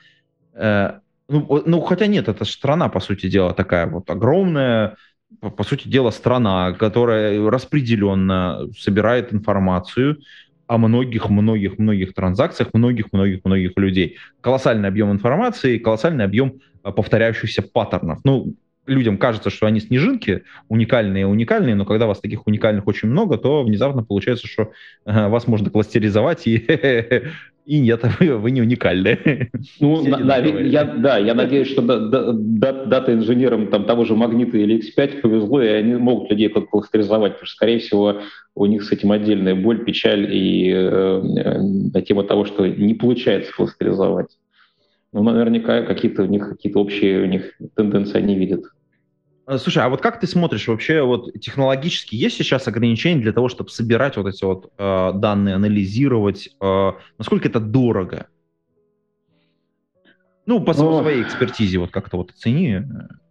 э, 0.53 0.98
ну, 1.29 1.62
ну, 1.66 1.81
хотя 1.81 2.07
нет, 2.07 2.29
это 2.29 2.44
страна, 2.44 2.88
по 2.88 3.01
сути 3.01 3.29
дела, 3.29 3.53
такая 3.55 3.87
вот 3.87 4.11
огромная, 4.11 4.96
по, 5.40 5.62
сути 5.62 5.88
дела, 5.88 6.10
страна, 6.10 6.72
которая 6.72 7.48
распределенно 7.50 8.68
собирает 8.76 9.32
информацию 9.32 10.18
о 10.66 10.78
многих-многих-многих 10.78 12.14
транзакциях, 12.14 12.70
многих-многих-многих 12.74 13.72
людей. 13.76 14.16
Колоссальный 14.40 14.88
объем 14.88 15.12
информации, 15.12 15.78
колоссальный 15.78 16.24
объем 16.24 16.60
а, 16.82 16.92
повторяющихся 16.92 17.62
паттернов. 17.62 18.20
Ну, 18.24 18.54
людям 18.86 19.18
кажется, 19.18 19.50
что 19.50 19.66
они 19.66 19.80
снежинки, 19.80 20.44
уникальные, 20.68 21.26
уникальные, 21.26 21.74
но 21.74 21.84
когда 21.84 22.06
вас 22.06 22.20
таких 22.20 22.46
уникальных 22.46 22.86
очень 22.86 23.08
много, 23.08 23.38
то 23.38 23.62
внезапно 23.62 24.02
получается, 24.02 24.46
что 24.46 24.72
э, 25.04 25.28
вас 25.28 25.46
можно 25.46 25.70
кластеризовать 25.70 26.46
и 26.46 26.58
и 27.68 27.81
нет, 27.81 28.00
вы, 28.20 28.38
вы 28.38 28.50
не 28.50 28.62
уникальны. 28.62 29.50
Ну, 29.78 30.02
на, 30.02 30.16
на, 30.16 30.37
я, 30.38 30.85
да, 30.85 31.18
я 31.18 31.35
надеюсь, 31.35 31.68
что 31.68 31.83
дата-инженерам 31.83 33.66
там, 33.66 33.85
того 33.85 34.07
же 34.07 34.16
Магнита 34.16 34.57
или 34.57 34.78
X5 34.78 35.20
повезло, 35.20 35.61
и 35.61 35.66
они 35.66 35.96
могут 35.96 36.31
людей 36.31 36.48
как 36.48 36.70
кластеризовать, 36.70 37.33
потому 37.33 37.46
что, 37.46 37.57
скорее 37.57 37.78
всего, 37.81 38.22
у 38.54 38.64
них 38.64 38.85
с 38.85 38.92
этим 38.92 39.12
отдельная 39.12 39.54
боль, 39.54 39.85
печаль 39.85 40.35
и 40.35 40.72
э, 40.72 41.61
на 41.92 42.00
тему 42.00 42.24
того, 42.24 42.46
что 42.46 42.66
не 42.66 42.94
получается 42.94 43.52
кластеризовать. 43.52 44.38
Ну, 45.12 45.22
наверняка 45.22 45.83
какие-то 45.83 46.22
у 46.22 46.26
них 46.26 46.48
какие-то 46.48 46.78
общие 46.78 47.22
у 47.22 47.26
них 47.26 47.52
тенденции 47.76 48.16
они 48.16 48.35
видят. 48.35 48.64
Э, 49.48 49.56
слушай, 49.56 49.82
а 49.82 49.88
вот 49.88 50.02
как 50.02 50.20
ты 50.20 50.26
смотришь 50.26 50.68
вообще, 50.68 51.02
вот 51.02 51.32
технологически 51.40 52.14
есть 52.14 52.37
сейчас 52.37 52.68
ограничения 52.68 53.22
для 53.22 53.32
того, 53.32 53.48
чтобы 53.48 53.70
собирать 53.70 54.16
вот 54.16 54.26
эти 54.26 54.44
вот 54.44 54.70
э, 54.76 55.12
данные, 55.14 55.54
анализировать? 55.54 56.50
Э, 56.61 56.92
насколько 57.16 57.48
это 57.48 57.58
дорого? 57.58 58.26
Ну, 60.44 60.61
по 60.61 60.74
Но... 60.74 61.02
своей 61.02 61.22
экспертизе, 61.22 61.78
вот 61.78 61.90
как-то 61.90 62.18
вот 62.18 62.30
оцени. 62.30 62.82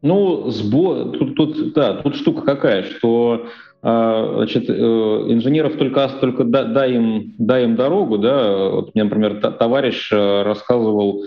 Ну, 0.01 0.49
сбор, 0.49 1.17
тут, 1.17 1.35
тут, 1.35 1.73
да, 1.73 2.01
тут 2.01 2.15
штука 2.15 2.41
какая, 2.41 2.83
что 2.83 3.47
э, 3.83 4.33
значит, 4.37 4.69
э, 4.69 4.73
инженеров 4.73 5.77
только, 5.77 6.09
только 6.19 6.43
дай, 6.43 6.93
им, 6.93 7.35
дай 7.37 7.63
им 7.63 7.75
дорогу, 7.75 8.17
да, 8.17 8.69
вот 8.69 8.95
мне, 8.95 9.03
например, 9.03 9.39
товарищ 9.39 10.11
э, 10.11 10.43
рассказывал, 10.43 11.25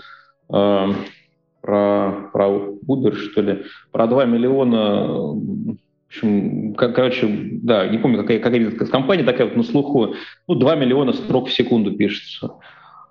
про, 1.61 2.29
про 2.33 2.47
Uber, 2.87 3.15
что 3.15 3.41
ли, 3.41 3.63
про 3.91 4.07
2 4.07 4.25
миллиона, 4.25 5.07
в 5.07 5.77
общем, 6.07 6.73
как, 6.73 6.95
короче, 6.95 7.27
да, 7.63 7.87
не 7.87 7.97
помню, 7.97 8.17
какая, 8.17 8.39
какая 8.39 8.71
компания 8.87 9.23
такая 9.23 9.47
вот 9.47 9.55
на 9.55 9.63
слуху, 9.63 10.15
ну, 10.47 10.55
2 10.55 10.75
миллиона 10.75 11.13
строк 11.13 11.47
в 11.47 11.53
секунду 11.53 11.91
пишется. 11.93 12.55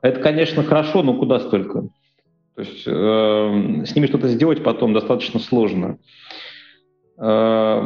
Это, 0.02 0.20
конечно, 0.20 0.62
хорошо, 0.62 1.02
но 1.02 1.14
куда 1.14 1.40
столько? 1.40 1.88
То 2.54 2.62
есть 2.62 2.82
э, 2.86 3.84
с 3.86 3.94
ними 3.94 4.06
что-то 4.06 4.28
сделать 4.28 4.62
потом 4.62 4.92
достаточно 4.92 5.40
сложно. 5.40 5.98
Э, 7.18 7.78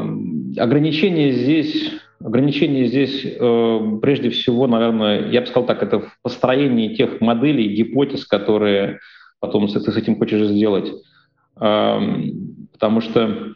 ограничения 0.57 1.33
здесь, 1.33 1.93
ограничения 2.21 2.87
здесь 2.87 3.25
э, 3.25 3.99
прежде 4.01 4.31
всего, 4.31 4.67
наверное, 4.67 5.31
я 5.31 5.43
бы 5.43 5.47
сказал 5.47 5.67
так, 5.67 5.83
это 5.83 6.01
в 6.01 6.19
построении 6.23 6.95
тех 6.95 7.21
моделей, 7.21 7.75
гипотез, 7.75 8.25
которые 8.25 9.01
потом 9.47 9.69
ты 9.69 9.81
с 9.81 9.97
этим 9.97 10.17
хочешь 10.17 10.49
сделать. 10.49 10.93
Потому 11.55 13.01
что 13.01 13.55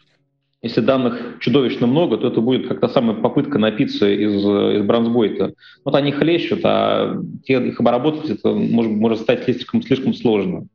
если 0.61 0.81
данных 0.81 1.37
чудовищно 1.40 1.87
много, 1.87 2.16
то 2.16 2.29
это 2.29 2.40
будет 2.40 2.66
как-то 2.68 2.88
самая 2.88 3.16
попытка 3.16 3.59
напиться 3.59 4.09
из, 4.09 4.44
из 4.44 4.83
бронзбойта. 4.85 5.55
Вот 5.85 5.94
они 5.94 6.11
хлещут, 6.12 6.61
а 6.64 7.16
те, 7.44 7.55
их 7.55 7.81
обработать 7.81 8.31
это 8.31 8.53
может, 8.53 8.92
может 8.92 9.20
стать 9.20 9.44
слишком, 9.44 9.83
слишком 9.83 10.14
сложно. 10.14 10.66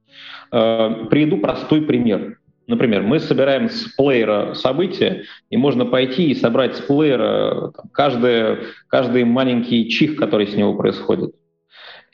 Приведу 0.49 1.37
простой 1.37 1.81
пример. 1.81 2.39
Например, 2.65 3.03
мы 3.03 3.19
собираем 3.19 3.69
с 3.69 3.93
плеера 3.97 4.53
события, 4.53 5.23
и 5.49 5.57
можно 5.57 5.85
пойти 5.85 6.31
и 6.31 6.35
собрать 6.35 6.77
с 6.77 6.79
плеера 6.79 7.73
там, 7.75 7.89
каждый, 7.91 8.59
каждый 8.87 9.25
маленький 9.25 9.89
чих, 9.89 10.15
который 10.15 10.47
с 10.47 10.55
него 10.55 10.73
происходит. 10.73 11.35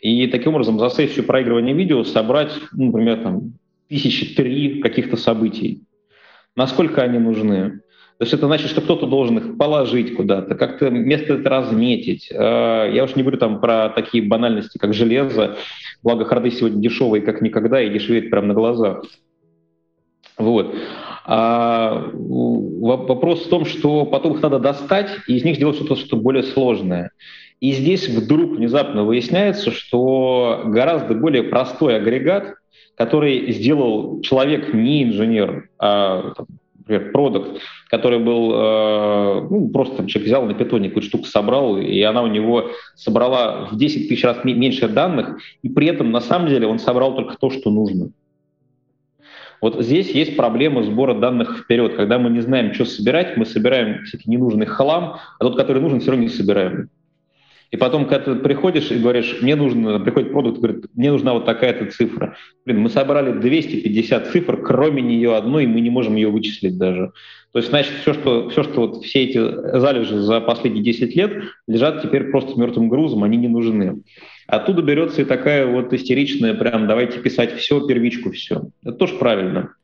И 0.01 0.27
таким 0.27 0.53
образом 0.53 0.79
за 0.79 0.89
сессию 0.89 1.25
проигрывания 1.25 1.73
видео 1.73 2.03
собрать, 2.03 2.51
ну, 2.71 2.87
например, 2.87 3.21
там, 3.21 3.53
тысячи 3.89 4.35
три 4.35 4.81
каких-то 4.81 5.17
событий. 5.17 5.83
Насколько 6.55 7.01
они 7.01 7.19
нужны? 7.19 7.81
То 8.17 8.23
есть 8.23 8.33
это 8.33 8.47
значит, 8.47 8.69
что 8.69 8.81
кто-то 8.81 9.07
должен 9.07 9.37
их 9.37 9.57
положить 9.57 10.15
куда-то, 10.15 10.55
как-то 10.55 10.89
место 10.89 11.35
это 11.35 11.49
разметить. 11.49 12.29
А, 12.33 12.85
я 12.85 13.05
уж 13.05 13.15
не 13.15 13.23
говорю 13.23 13.37
там 13.37 13.61
про 13.61 13.89
такие 13.89 14.23
банальности, 14.23 14.77
как 14.77 14.93
железо, 14.93 15.57
Благо, 16.01 16.23
харды 16.25 16.51
сегодня 16.51 16.81
дешевые 16.81 17.21
как 17.21 17.41
никогда 17.41 17.81
и 17.81 17.89
дешевеют 17.89 18.29
прямо 18.29 18.47
на 18.47 18.53
глазах. 18.53 19.03
Вот. 20.37 20.73
А 21.25 22.09
вопрос 22.13 23.45
в 23.45 23.49
том, 23.49 23.65
что 23.65 24.05
потом 24.05 24.35
их 24.35 24.41
надо 24.41 24.59
достать 24.59 25.09
и 25.27 25.35
из 25.35 25.43
них 25.43 25.57
сделать 25.57 25.75
что-то 25.75 25.95
что 25.95 26.15
более 26.15 26.43
сложное. 26.43 27.11
И 27.59 27.73
здесь 27.73 28.07
вдруг 28.07 28.51
внезапно 28.51 29.03
выясняется, 29.03 29.71
что 29.71 30.63
гораздо 30.65 31.13
более 31.13 31.43
простой 31.43 31.97
агрегат, 31.97 32.55
который 32.95 33.51
сделал 33.51 34.21
человек 34.21 34.73
не 34.73 35.03
инженер, 35.03 35.69
а 35.77 36.33
например, 36.89 37.11
продукт, 37.11 37.61
который 37.89 38.19
был, 38.19 38.51
э, 38.53 39.47
ну, 39.49 39.69
просто 39.69 39.97
там, 39.97 40.07
человек 40.07 40.27
взял 40.27 40.45
на 40.45 40.53
питоне 40.53 40.87
какую-то 40.87 41.07
штуку 41.07 41.25
собрал, 41.25 41.77
и 41.77 42.01
она 42.01 42.23
у 42.23 42.27
него 42.27 42.71
собрала 42.95 43.67
в 43.71 43.77
10 43.77 44.09
тысяч 44.09 44.23
раз 44.23 44.43
меньше 44.43 44.87
данных, 44.87 45.37
и 45.61 45.69
при 45.69 45.87
этом 45.87 46.11
на 46.11 46.21
самом 46.21 46.49
деле 46.49 46.67
он 46.67 46.79
собрал 46.79 47.15
только 47.15 47.37
то, 47.37 47.49
что 47.49 47.69
нужно. 47.69 48.11
Вот 49.61 49.81
здесь 49.83 50.09
есть 50.11 50.37
проблема 50.37 50.83
сбора 50.83 51.13
данных 51.13 51.59
вперед. 51.59 51.95
Когда 51.95 52.17
мы 52.17 52.29
не 52.29 52.39
знаем, 52.39 52.73
что 52.73 52.85
собирать, 52.85 53.35
мы 53.35 53.45
собираем 53.45 54.05
всякий 54.05 54.31
ненужный 54.31 54.65
хлам, 54.65 55.17
а 55.37 55.43
тот, 55.43 55.57
который 55.57 55.81
нужен, 55.81 55.99
все 55.99 56.11
равно 56.11 56.23
не 56.23 56.29
собираем. 56.29 56.89
И 57.71 57.77
потом, 57.77 58.07
когда 58.07 58.33
ты 58.33 58.35
приходишь 58.35 58.89
и 58.89 58.97
говоришь, 58.97 59.37
мне 59.41 59.55
нужно, 59.55 59.99
приходит 59.99 60.31
продукт, 60.31 60.57
говорит, 60.57 60.85
мне 60.95 61.11
нужна 61.11 61.33
вот 61.33 61.45
такая-то 61.45 61.91
цифра. 61.91 62.35
Блин, 62.65 62.79
мы 62.79 62.89
собрали 62.89 63.39
250 63.39 64.27
цифр, 64.31 64.61
кроме 64.63 65.03
нее 65.03 65.35
одной, 65.35 65.65
и 65.65 65.67
мы 65.67 65.79
не 65.81 65.91
можем 65.91 66.15
ее 66.15 66.29
вычислить 66.29 66.77
даже. 66.77 67.11
То 67.51 67.59
есть, 67.59 67.69
значит, 67.69 67.93
все, 68.01 68.13
что, 68.13 68.49
все, 68.49 68.63
что 68.63 68.81
вот 68.81 69.03
все 69.03 69.23
эти 69.23 69.77
залежи 69.79 70.19
за 70.19 70.41
последние 70.41 70.83
10 70.83 71.15
лет 71.15 71.43
лежат 71.67 72.01
теперь 72.01 72.31
просто 72.31 72.59
мертвым 72.59 72.89
грузом, 72.89 73.23
они 73.23 73.37
не 73.37 73.47
нужны. 73.47 74.01
Оттуда 74.47 74.81
берется 74.81 75.21
и 75.21 75.25
такая 75.25 75.67
вот 75.67 75.93
истеричная, 75.93 76.55
прям 76.55 76.87
давайте 76.87 77.19
писать 77.19 77.55
все, 77.55 77.85
первичку 77.85 78.31
все. 78.31 78.69
Это 78.83 78.93
тоже 78.93 79.15
правильно. 79.15 79.75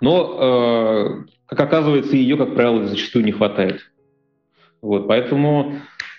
Но, 0.00 1.24
э, 1.28 1.30
как 1.46 1.60
оказывается, 1.60 2.16
ее, 2.16 2.38
как 2.38 2.54
правило, 2.54 2.86
зачастую 2.86 3.24
не 3.24 3.32
хватает. 3.32 3.90
Вот, 4.80 5.08
поэтому 5.08 5.74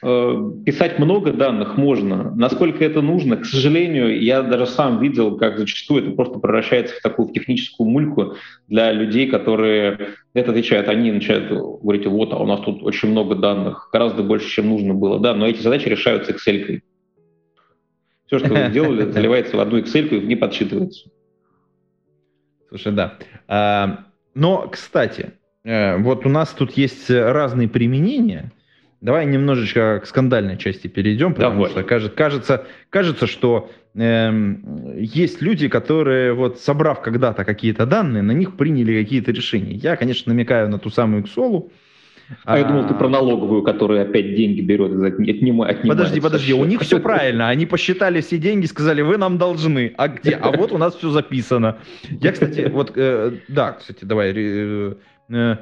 писать 0.06 1.00
много 1.00 1.34
данных 1.34 1.78
можно. 1.78 2.32
Насколько 2.36 2.86
это 2.86 3.02
нужно, 3.02 3.38
к 3.38 3.46
сожалению, 3.46 4.22
я 4.22 4.44
даже 4.44 4.68
сам 4.68 5.00
видел, 5.00 5.36
как 5.36 5.58
зачастую 5.58 6.04
это 6.04 6.12
просто 6.12 6.38
превращается 6.38 6.96
в 6.96 7.02
такую 7.02 7.30
техническую 7.30 7.90
мульку 7.90 8.36
для 8.68 8.92
людей, 8.92 9.28
которые 9.28 10.10
это 10.36 10.52
отвечают. 10.52 10.90
Они 10.90 11.12
начинают 11.12 11.50
говорить, 11.50 12.06
вот, 12.06 12.34
а 12.34 12.38
у 12.38 12.46
нас 12.46 12.60
тут 12.60 12.84
очень 12.84 13.10
много 13.10 13.34
данных, 13.34 13.90
гораздо 13.92 14.22
больше, 14.22 14.48
чем 14.48 14.70
нужно 14.70 14.94
было. 14.94 15.20
Да, 15.20 15.34
но 15.34 15.48
эти 15.48 15.62
задачи 15.62 15.88
решаются 15.88 16.34
Excel. 16.34 16.68
-кой. 16.68 16.82
Все, 18.28 18.38
что 18.38 18.50
вы 18.50 18.66
сделали, 18.70 19.10
заливается 19.10 19.58
в 19.58 19.60
одну 19.60 19.80
Excel 19.80 20.08
и 20.10 20.20
не 20.20 20.36
подсчитывается. 20.36 21.10
Слушай, 22.70 22.92
да. 22.92 23.18
А, 23.48 24.06
но, 24.36 24.68
кстати, 24.72 25.32
э, 25.64 25.98
вот 25.98 26.28
у 26.28 26.30
нас 26.30 26.50
тут 26.50 26.74
есть 26.74 27.10
разные 27.10 27.68
применения– 27.68 28.52
Давай 29.02 29.26
немножечко 29.26 30.00
к 30.04 30.08
скандальной 30.08 30.58
части 30.58 30.88
перейдем, 30.88 31.34
потому 31.34 31.56
Давай. 31.56 31.72
что 31.72 31.84
кажется, 31.84 32.16
кажется, 32.16 32.66
кажется, 32.90 33.28
что 33.28 33.70
э, 33.94 34.32
есть 34.98 35.42
люди, 35.42 35.68
которые, 35.68 36.34
вот 36.34 36.60
собрав 36.60 37.02
когда-то 37.02 37.46
какие-то 37.46 37.86
данные, 37.86 38.24
на 38.24 38.32
них 38.32 38.58
приняли 38.58 39.04
какие-то 39.04 39.32
решения. 39.32 39.74
Я, 39.76 39.96
конечно, 39.96 40.34
намекаю 40.34 40.70
на 40.70 40.80
ту 40.80 40.90
самую 40.90 41.24
Xolu. 41.24 41.70
А, 42.44 42.56
а 42.56 42.58
я 42.58 42.64
думал, 42.64 42.88
ты 42.88 42.94
про 42.96 43.08
налоговую, 43.08 43.62
которая 43.62 44.04
опять 44.04 44.36
деньги 44.36 44.62
берет, 44.62 44.92
отнимает. 44.92 45.82
Подожди, 45.84 46.20
подожди, 46.20 46.54
у 46.54 46.66
них 46.66 46.82
все 46.82 47.00
правильно. 47.02 47.50
Они 47.50 47.66
посчитали 47.66 48.22
все 48.22 48.38
деньги, 48.38 48.66
сказали, 48.66 49.02
вы 49.02 49.18
нам 49.18 49.38
должны. 49.38 49.94
А 49.98 50.08
где? 50.08 50.32
А 50.32 50.52
вот 50.52 50.72
у 50.72 50.78
нас 50.78 50.96
все 50.96 51.12
записано. 51.12 51.78
Я, 52.10 52.32
кстати, 52.32 52.70
вот, 52.72 52.94
э, 52.96 53.34
да, 53.48 53.74
кстати, 53.74 54.06
давай, 54.06 54.34
э, 54.36 54.96
э, 55.30 55.56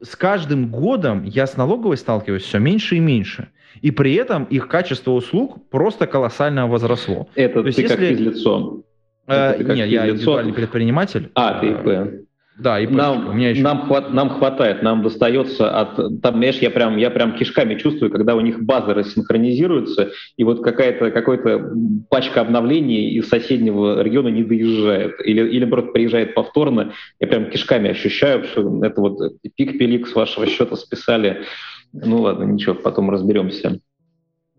с 0.00 0.16
каждым 0.16 0.70
годом 0.70 1.24
я 1.24 1.46
с 1.46 1.56
налоговой 1.56 1.96
сталкиваюсь 1.96 2.42
все 2.42 2.58
меньше 2.58 2.96
и 2.96 3.00
меньше. 3.00 3.48
И 3.82 3.90
при 3.90 4.14
этом 4.14 4.44
их 4.44 4.68
качество 4.68 5.12
услуг 5.12 5.68
просто 5.70 6.06
колоссально 6.06 6.66
возросло. 6.66 7.28
Это 7.34 7.62
То 7.62 7.62
ты 7.62 7.80
есть, 7.80 7.90
как 7.90 8.00
если... 8.00 8.14
физлицо? 8.14 8.82
Э, 9.26 9.56
нет, 9.62 9.88
я 9.88 10.08
индивидуальный 10.08 10.52
предприниматель. 10.52 11.30
А, 11.34 11.60
ты 11.60 11.68
ИП. 11.68 12.25
Да, 12.58 12.80
и 12.80 12.86
нам, 12.86 13.28
у 13.28 13.32
меня 13.32 13.50
еще... 13.50 13.62
нам, 13.62 13.86
хват, 13.86 14.12
нам 14.12 14.30
хватает, 14.30 14.82
нам 14.82 15.02
достается 15.02 15.70
от... 15.70 15.96
Там, 16.22 16.36
знаешь, 16.36 16.56
я 16.58 16.70
прям, 16.70 16.96
я 16.96 17.10
прям 17.10 17.36
кишками 17.36 17.74
чувствую, 17.74 18.10
когда 18.10 18.34
у 18.34 18.40
них 18.40 18.62
базы 18.62 18.94
рассинхронизируются, 18.94 20.10
и 20.38 20.44
вот 20.44 20.62
какая-то 20.62 21.10
какой-то 21.10 21.70
пачка 22.08 22.40
обновлений 22.40 23.10
из 23.10 23.28
соседнего 23.28 24.02
региона 24.02 24.28
не 24.28 24.42
доезжает, 24.42 25.16
или, 25.22 25.46
или 25.46 25.66
просто 25.66 25.92
приезжает 25.92 26.34
повторно, 26.34 26.92
я 27.20 27.26
прям 27.26 27.50
кишками 27.50 27.90
ощущаю, 27.90 28.44
что 28.44 28.84
это 28.84 29.00
вот 29.02 29.18
пик-пелик 29.54 30.06
с 30.06 30.14
вашего 30.14 30.46
счета 30.46 30.76
списали. 30.76 31.42
Ну 31.92 32.22
ладно, 32.22 32.44
ничего, 32.44 32.74
потом 32.74 33.10
разберемся. 33.10 33.80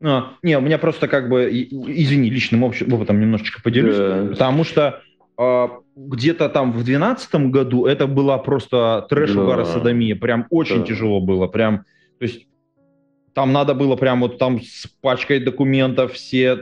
А, 0.03 0.33
не, 0.43 0.55
у 0.55 0.61
меня 0.61 0.77
просто 0.77 1.07
как 1.07 1.29
бы, 1.29 1.49
извини, 1.51 2.29
личным 2.29 2.63
опытом 2.63 3.19
немножечко 3.19 3.59
поделюсь, 3.63 3.97
да. 3.97 4.27
потому 4.29 4.63
что 4.63 5.01
а, 5.35 5.79
где-то 5.97 6.47
там 6.49 6.71
в 6.71 6.83
2012 6.83 7.35
году 7.49 7.85
это 7.87 8.05
была 8.05 8.37
просто 8.37 9.05
трэш 9.09 9.33
да. 9.33 9.41
угара 9.41 9.65
садомия. 9.65 10.15
Прям 10.15 10.45
очень 10.51 10.81
да. 10.81 10.85
тяжело 10.85 11.19
было. 11.19 11.47
Прям, 11.47 11.79
то 12.19 12.25
есть 12.25 12.47
там 13.33 13.51
надо 13.51 13.73
было 13.73 13.95
прям 13.95 14.21
вот 14.21 14.37
там 14.37 14.61
с 14.61 14.87
пачкой 15.01 15.39
документов 15.39 16.13
все, 16.13 16.55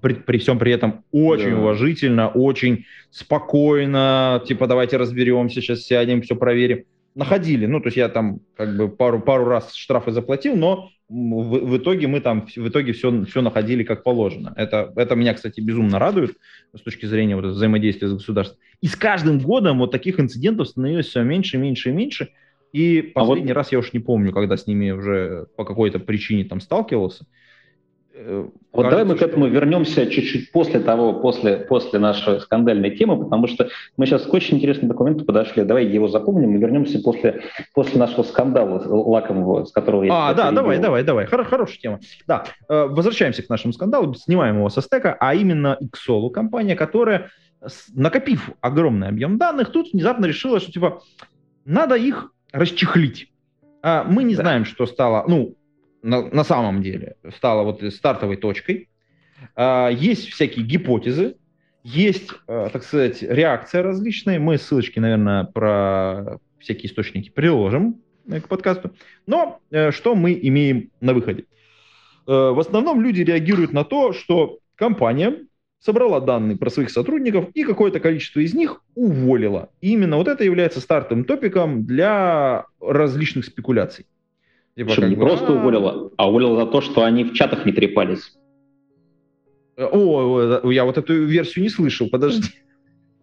при, 0.00 0.14
при 0.14 0.38
всем 0.38 0.58
при 0.58 0.72
этом 0.72 1.04
очень 1.10 1.50
да. 1.50 1.58
уважительно, 1.58 2.28
очень 2.28 2.84
спокойно, 3.10 4.42
типа 4.46 4.66
давайте 4.66 4.96
разберемся, 4.96 5.60
сейчас 5.60 5.82
сядем, 5.82 6.22
все 6.22 6.36
проверим. 6.36 6.84
Находили, 7.14 7.66
ну 7.66 7.80
то 7.80 7.86
есть 7.86 7.96
я 7.96 8.08
там 8.08 8.40
как 8.56 8.76
бы 8.76 8.88
пару, 8.88 9.20
пару 9.20 9.46
раз 9.46 9.74
штрафы 9.74 10.10
заплатил, 10.10 10.54
но 10.54 10.90
в, 11.08 11.58
в 11.60 11.76
итоге 11.78 12.08
мы 12.08 12.20
там 12.20 12.46
в 12.54 12.68
итоге 12.68 12.92
все, 12.92 13.24
все 13.24 13.40
находили 13.40 13.84
как 13.84 14.02
положено. 14.02 14.52
Это, 14.56 14.92
это 14.96 15.14
меня, 15.14 15.32
кстати, 15.32 15.60
безумно 15.60 15.98
радует 15.98 16.36
с 16.74 16.80
точки 16.80 17.06
зрения 17.06 17.36
вот 17.36 17.44
взаимодействия 17.44 18.08
с 18.08 18.12
государством. 18.12 18.58
И 18.80 18.86
с 18.86 18.96
каждым 18.96 19.38
годом 19.38 19.78
вот 19.78 19.90
таких 19.90 20.20
инцидентов 20.20 20.68
становилось 20.68 21.06
все 21.06 21.22
меньше, 21.22 21.58
меньше 21.58 21.90
и 21.90 21.92
меньше. 21.92 22.28
И 22.72 23.02
последний 23.14 23.52
а 23.52 23.54
вот... 23.54 23.56
раз 23.56 23.72
я 23.72 23.78
уж 23.78 23.92
не 23.92 24.00
помню, 24.00 24.32
когда 24.32 24.56
с 24.56 24.66
ними 24.66 24.90
уже 24.90 25.46
по 25.56 25.64
какой-то 25.64 25.98
причине 25.98 26.44
там 26.44 26.60
сталкивался. 26.60 27.26
Э, 28.18 28.48
вот 28.72 28.82
Кажется, 28.82 28.90
давай 28.90 29.04
мы 29.04 29.18
к 29.18 29.22
этому 29.22 29.46
вернемся 29.46 30.06
чуть-чуть 30.06 30.50
после 30.50 30.80
того, 30.80 31.14
после, 31.14 31.58
после 31.58 31.98
нашей 31.98 32.40
скандальной 32.40 32.96
темы, 32.96 33.22
потому 33.22 33.46
что 33.46 33.68
мы 33.96 34.06
сейчас 34.06 34.22
к 34.22 34.32
очень 34.32 34.56
интересному 34.56 34.88
документу 34.88 35.24
подошли. 35.24 35.64
Давай 35.64 35.86
его 35.86 36.08
запомним 36.08 36.54
и 36.54 36.58
вернемся 36.58 36.98
после, 36.98 37.42
после 37.74 37.98
нашего 37.98 38.22
скандала 38.22 38.82
лакомого, 38.86 39.64
с 39.64 39.72
которого 39.72 40.04
я 40.04 40.28
А, 40.28 40.34
да, 40.34 40.50
давай, 40.50 40.78
давай, 40.78 41.02
давай. 41.04 41.26
Хор- 41.26 41.44
хорошая 41.44 41.78
тема. 41.78 42.00
Да, 42.26 42.44
э, 42.68 42.86
возвращаемся 42.86 43.42
к 43.42 43.50
нашему 43.50 43.74
скандалу, 43.74 44.14
снимаем 44.14 44.56
его 44.56 44.70
со 44.70 44.80
стека, 44.80 45.16
а 45.20 45.34
именно 45.34 45.78
Xolu, 45.94 46.30
компания, 46.30 46.74
которая, 46.74 47.30
накопив 47.94 48.50
огромный 48.60 49.08
объем 49.08 49.38
данных, 49.38 49.72
тут 49.72 49.92
внезапно 49.92 50.26
решила, 50.26 50.60
что 50.60 50.72
типа 50.72 51.02
надо 51.64 51.96
их 51.96 52.32
расчехлить. 52.52 53.32
А 53.82 54.04
мы 54.04 54.24
не 54.24 54.34
да. 54.34 54.42
знаем, 54.42 54.64
что 54.64 54.86
стало, 54.86 55.24
ну, 55.28 55.56
на, 56.02 56.28
на 56.28 56.44
самом 56.44 56.82
деле 56.82 57.16
стала 57.36 57.62
вот 57.62 57.82
стартовой 57.92 58.36
точкой. 58.36 58.88
А, 59.54 59.88
есть 59.88 60.28
всякие 60.28 60.64
гипотезы, 60.64 61.36
есть, 61.82 62.30
а, 62.48 62.68
так 62.68 62.82
сказать, 62.82 63.22
реакция 63.22 63.82
различные. 63.82 64.38
Мы 64.38 64.58
ссылочки, 64.58 64.98
наверное, 64.98 65.44
про 65.44 66.38
всякие 66.58 66.90
источники 66.90 67.30
приложим 67.30 68.02
э, 68.28 68.40
к 68.40 68.48
подкасту. 68.48 68.92
Но 69.26 69.60
э, 69.70 69.92
что 69.92 70.14
мы 70.14 70.38
имеем 70.42 70.90
на 71.00 71.14
выходе? 71.14 71.44
Э, 72.26 72.50
в 72.50 72.58
основном 72.58 73.00
люди 73.00 73.22
реагируют 73.22 73.72
на 73.72 73.84
то, 73.84 74.12
что 74.12 74.58
компания 74.74 75.45
собрала 75.86 76.20
данные 76.20 76.56
про 76.56 76.68
своих 76.68 76.90
сотрудников 76.90 77.48
и 77.54 77.62
какое-то 77.62 78.00
количество 78.00 78.40
из 78.40 78.52
них 78.54 78.82
уволила. 78.96 79.70
И 79.80 79.92
именно 79.92 80.16
вот 80.16 80.26
это 80.26 80.42
является 80.44 80.80
стартовым 80.80 81.24
топиком 81.24 81.86
для 81.86 82.66
различных 82.80 83.44
спекуляций. 83.44 84.06
Типа, 84.76 84.90
Чтобы 84.90 85.08
не 85.08 85.14
бы, 85.14 85.22
просто 85.22 85.46
а... 85.46 85.52
уволила, 85.52 86.10
а 86.16 86.28
уволила 86.28 86.56
за 86.56 86.66
то, 86.66 86.80
что 86.80 87.04
они 87.04 87.24
в 87.24 87.34
чатах 87.34 87.64
не 87.64 87.72
трепались. 87.72 88.36
О, 89.78 90.68
я 90.70 90.84
вот 90.84 90.98
эту 90.98 91.24
версию 91.24 91.62
не 91.62 91.68
слышал, 91.68 92.08
подожди. 92.10 92.48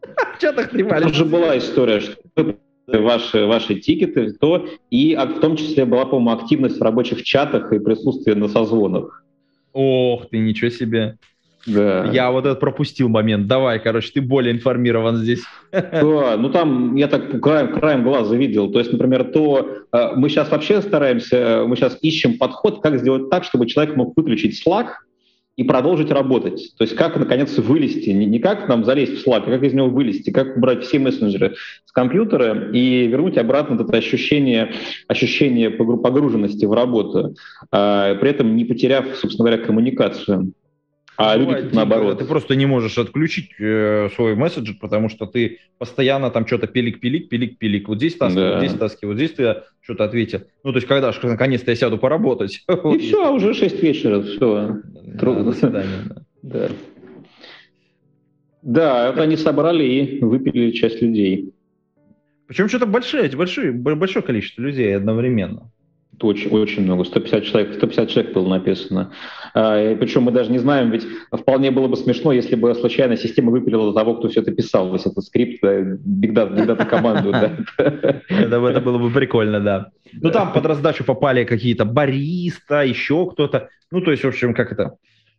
В 0.36 0.40
чатах 0.40 0.70
трепались. 0.70 1.04
Там 1.04 1.14
же 1.14 1.26
была 1.26 1.58
история, 1.58 2.00
что 2.00 2.58
ваши, 2.88 3.46
ваши 3.46 3.76
тикеты, 3.76 4.34
то 4.34 4.68
и 4.90 5.16
в 5.16 5.40
том 5.40 5.58
числе 5.58 5.86
была, 5.86 6.06
по-моему, 6.06 6.40
активность 6.40 6.80
в 6.80 6.82
рабочих 6.82 7.24
чатах 7.24 7.74
и 7.74 7.80
присутствие 7.80 8.36
на 8.36 8.48
созвонах. 8.48 9.26
Ох 9.74 10.30
ты, 10.30 10.38
ничего 10.38 10.70
себе. 10.70 11.18
Да. 11.66 12.10
Я 12.12 12.32
вот 12.32 12.46
этот 12.46 12.60
пропустил 12.60 13.10
момент. 13.10 13.48
Давай, 13.48 13.80
короче, 13.80 14.12
ты 14.14 14.22
более 14.22 14.54
информирован 14.54 15.18
здесь. 15.18 15.44
Да, 15.72 16.36
ну 16.38 16.50
там 16.50 16.96
я 16.96 17.08
так 17.08 17.42
краем, 17.42 17.74
краем 17.74 18.04
глаза 18.04 18.36
видел. 18.36 18.72
То 18.72 18.80
есть, 18.80 18.92
например, 18.92 19.26
то 19.26 19.86
э, 19.92 20.10
мы 20.16 20.30
сейчас 20.30 20.52
вообще 20.52 20.82
стараемся, 20.82 21.64
мы 21.66 21.76
сейчас 21.76 21.98
ищем 22.02 22.38
подход, 22.38 22.82
как 22.82 23.00
сделать 23.00 23.30
так, 23.30 23.44
чтобы 23.44 23.66
человек 23.66 23.96
мог 23.96 24.14
выключить 24.16 24.62
Slack 24.66 24.88
и 25.56 25.64
продолжить 25.64 26.12
работать. 26.12 26.74
То 26.78 26.84
есть 26.84 26.96
как, 26.96 27.16
наконец, 27.18 27.58
вылезти, 27.58 28.10
не, 28.10 28.26
не 28.26 28.40
как 28.40 28.68
нам 28.68 28.84
залезть 28.84 29.24
в 29.24 29.28
Slack, 29.28 29.44
а 29.46 29.52
как 29.52 29.64
из 29.64 29.74
него 29.74 29.88
вылезти, 29.88 30.32
как 30.32 30.58
убрать 30.58 30.84
все 30.84 31.00
мессенджеры 31.00 31.56
с 31.86 31.92
компьютера 31.92 32.72
и 32.72 33.08
вернуть 33.08 33.38
обратно 33.38 33.76
это 33.76 33.98
ощущение, 33.98 34.74
ощущение 35.08 35.70
погруженности 35.70 36.66
в 36.66 36.74
работу, 36.74 37.36
а, 37.72 38.16
при 38.16 38.32
этом 38.32 38.56
не 38.56 38.66
потеряв, 38.66 39.06
собственно 39.16 39.50
говоря, 39.50 39.64
коммуникацию. 39.64 40.54
А 41.18 41.36
люди 41.36 41.64
тут 41.64 41.74
наоборот. 41.74 42.20
Ты 42.20 42.26
просто 42.26 42.56
не 42.56 42.66
можешь 42.66 42.98
отключить 42.98 43.52
э, 43.60 44.10
свой 44.16 44.36
месседжер, 44.36 44.76
потому 44.80 45.10
что 45.10 45.26
ты 45.26 45.60
постоянно 45.78 46.32
там 46.32 46.48
что-то 46.48 46.68
пилик-пилик, 46.68 47.30
пилик-пилик. 47.30 47.88
Вот 47.88 47.98
здесь 47.98 48.16
таски, 48.16 48.38
да. 48.38 48.56
вот 48.56 48.66
здесь 48.66 48.78
таски, 48.78 49.06
вот 49.06 49.16
здесь 49.16 49.32
ты 49.32 49.64
что-то 49.82 50.06
ответил. 50.06 50.42
Ну, 50.64 50.72
то 50.72 50.78
есть, 50.78 50.88
когда 50.88 51.12
же 51.12 51.20
наконец-то 51.24 51.72
я 51.72 51.76
сяду 51.76 51.98
поработать. 51.98 52.64
И 52.68 52.98
все, 52.98 53.34
уже 53.34 53.54
6 53.54 53.84
вечера, 53.84 54.22
все. 54.22 54.82
Да, 54.86 55.44
до 55.44 55.52
свидания. 55.54 56.26
Да. 56.42 56.70
да, 58.62 59.10
это 59.10 59.22
они 59.22 59.38
собрали 59.38 59.84
и 59.84 60.20
выпили 60.20 60.72
часть 60.72 61.02
людей. 61.02 61.54
Причем 62.48 62.68
что-то 62.68 62.86
большое, 62.86 63.30
большое, 63.30 63.72
большое 63.72 64.24
количество 64.24 64.62
людей 64.62 64.96
одновременно. 64.96 65.72
Очень, 66.22 66.52
очень 66.52 66.84
много, 66.84 67.04
150 67.04 67.44
человек, 67.44 67.74
150 67.76 68.10
человек 68.10 68.34
было 68.34 68.48
написано. 68.48 69.12
А, 69.54 69.96
причем 69.96 70.24
мы 70.24 70.32
даже 70.32 70.52
не 70.52 70.60
знаем, 70.60 70.92
ведь 70.92 71.06
вполне 71.32 71.72
было 71.72 71.88
бы 71.88 71.96
смешно, 71.96 72.32
если 72.32 72.56
бы 72.56 72.74
случайно 72.76 73.18
система 73.18 73.52
выпилила 73.52 73.94
того, 73.94 74.16
кто 74.16 74.30
все 74.30 74.42
это 74.42 74.52
писал, 74.52 74.88
то 74.88 74.94
есть 74.94 75.06
это 75.06 75.22
скрипт, 75.22 75.64
Data, 75.64 75.98
Big 75.98 76.86
команду. 76.86 77.34
Это 78.30 78.82
было 78.82 78.98
бы 78.98 79.10
прикольно, 79.10 79.60
да. 79.60 79.90
Ну 80.14 80.30
там 80.32 80.54
под 80.54 80.66
раздачу 80.66 81.04
попали 81.04 81.44
какие-то 81.44 81.86
бариста, 81.86 82.84
еще 82.84 83.30
кто-то. 83.32 83.70
Ну 83.92 84.02
то 84.02 84.12
есть, 84.12 84.24
в 84.24 84.28
общем, 84.28 84.54
как 84.54 84.72
это... 84.72 84.98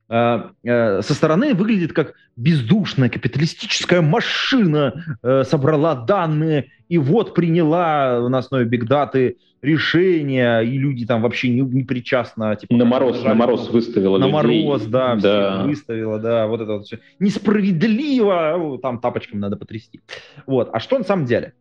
А, 0.09 0.51
а, 0.67 1.01
со 1.03 1.15
стороны 1.15 1.55
выглядит 1.55 1.93
как 1.93 2.15
бездушная 2.37 3.09
капиталистическая 3.09 4.01
машина 4.01 5.19
э, 5.23 5.45
собрала 5.45 5.95
данные 5.95 6.73
и 6.89 6.99
вот 6.99 7.35
приняла 7.35 8.29
на 8.29 8.39
основе 8.39 8.67
бигдаты 8.67 9.39
решения, 9.65 10.61
и 10.61 10.79
люди 10.79 11.07
там 11.07 11.23
вообще 11.23 11.49
не, 11.49 11.61
не 11.61 11.83
причастны. 11.83 12.57
Типа, 12.57 12.75
на 12.75 12.85
мороз, 12.85 13.23
на 13.25 13.35
мороз 13.35 13.71
выставила 13.71 14.19
На 14.19 14.27
людей. 14.27 14.65
мороз, 14.65 14.85
да, 14.87 15.17
да. 15.17 15.65
выставила, 15.65 16.19
да, 16.19 16.47
вот 16.47 16.61
это 16.61 16.75
вот 16.75 16.87
все. 16.87 16.99
Несправедливо, 17.19 18.79
там 18.83 19.01
тапочком 19.01 19.41
надо 19.41 19.57
потрясти. 19.57 20.01
Вот, 20.47 20.71
а 20.73 20.81
что 20.81 20.99
на 20.99 21.05
самом 21.05 21.25
деле? 21.25 21.55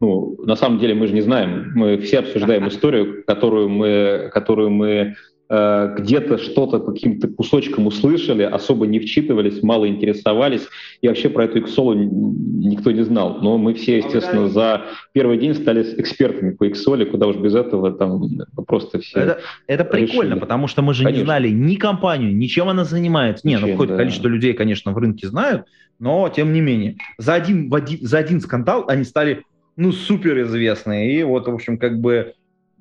Ну, 0.00 0.36
на 0.44 0.56
самом 0.56 0.78
деле 0.78 0.94
мы 0.94 1.06
же 1.06 1.14
не 1.14 1.20
знаем. 1.22 1.72
Мы 1.74 1.98
все 1.98 2.18
обсуждаем 2.20 2.68
историю, 2.68 3.24
которую 3.26 3.68
мы, 3.68 4.30
которую 4.32 4.70
мы 4.70 5.14
где-то 5.48 6.38
что-то 6.38 6.80
каким-то 6.80 7.28
кусочком 7.28 7.86
услышали, 7.86 8.42
особо 8.42 8.86
не 8.86 8.98
вчитывались, 8.98 9.62
мало 9.62 9.86
интересовались, 9.86 10.66
и 11.02 11.08
вообще 11.08 11.28
про 11.28 11.44
эту 11.44 11.58
XOL 11.58 11.96
никто 11.96 12.90
не 12.90 13.02
знал. 13.02 13.38
Но 13.42 13.58
мы 13.58 13.74
все, 13.74 13.98
естественно, 13.98 14.48
за 14.48 14.82
первый 15.12 15.38
день 15.38 15.54
стали 15.54 15.82
экспертами 16.00 16.52
по 16.52 16.66
XOL, 16.66 17.04
куда 17.06 17.26
уж 17.26 17.36
без 17.36 17.54
этого 17.54 17.92
там 17.92 18.22
просто 18.66 19.00
все 19.00 19.20
Это, 19.20 19.40
это 19.66 19.84
прикольно, 19.84 20.30
решили. 20.30 20.40
потому 20.40 20.66
что 20.66 20.80
мы 20.82 20.94
же 20.94 21.04
конечно. 21.04 21.20
не 21.20 21.24
знали 21.24 21.48
ни 21.50 21.76
компанию, 21.76 22.34
ни 22.34 22.46
чем 22.46 22.68
она 22.68 22.84
занимается. 22.84 23.46
Не, 23.46 23.58
ну 23.58 23.68
какое-то 23.68 23.94
да. 23.94 23.98
количество 23.98 24.28
людей, 24.28 24.54
конечно, 24.54 24.92
в 24.92 24.98
рынке 24.98 25.28
знают, 25.28 25.66
но 25.98 26.28
тем 26.34 26.52
не 26.52 26.62
менее. 26.62 26.96
За 27.18 27.34
один, 27.34 27.72
за 28.00 28.18
один 28.18 28.40
скандал 28.40 28.86
они 28.88 29.04
стали 29.04 29.44
ну, 29.76 29.92
суперизвестные. 29.92 31.18
И 31.18 31.22
вот, 31.22 31.46
в 31.48 31.54
общем, 31.54 31.78
как 31.78 32.00
бы 32.00 32.34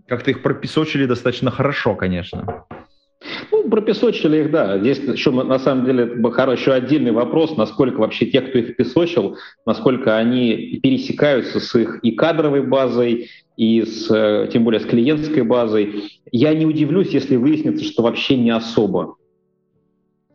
как-то 0.07 0.31
их 0.31 0.41
пропесочили 0.41 1.05
достаточно 1.05 1.51
хорошо, 1.51 1.95
конечно. 1.95 2.65
Ну, 3.51 3.69
пропесочили 3.69 4.41
их, 4.41 4.51
да. 4.51 4.77
Здесь 4.79 4.99
еще 4.99 5.31
на 5.31 5.59
самом 5.59 5.85
деле 5.85 6.05
еще 6.05 6.73
отдельный 6.73 7.11
вопрос, 7.11 7.55
насколько 7.55 7.99
вообще 7.99 8.25
те, 8.25 8.41
кто 8.41 8.59
их 8.59 8.75
песочил, 8.75 9.37
насколько 9.65 10.17
они 10.17 10.79
пересекаются 10.83 11.59
с 11.59 11.73
их 11.75 11.99
и 12.03 12.11
кадровой 12.11 12.61
базой, 12.61 13.29
и 13.55 13.83
с, 13.83 14.09
э, 14.09 14.49
тем 14.51 14.63
более 14.63 14.81
с 14.81 14.85
клиентской 14.85 15.43
базой. 15.43 16.11
Я 16.31 16.53
не 16.53 16.65
удивлюсь, 16.65 17.09
если 17.09 17.35
выяснится, 17.35 17.85
что 17.85 18.03
вообще 18.03 18.35
не 18.35 18.49
особо. 18.49 19.15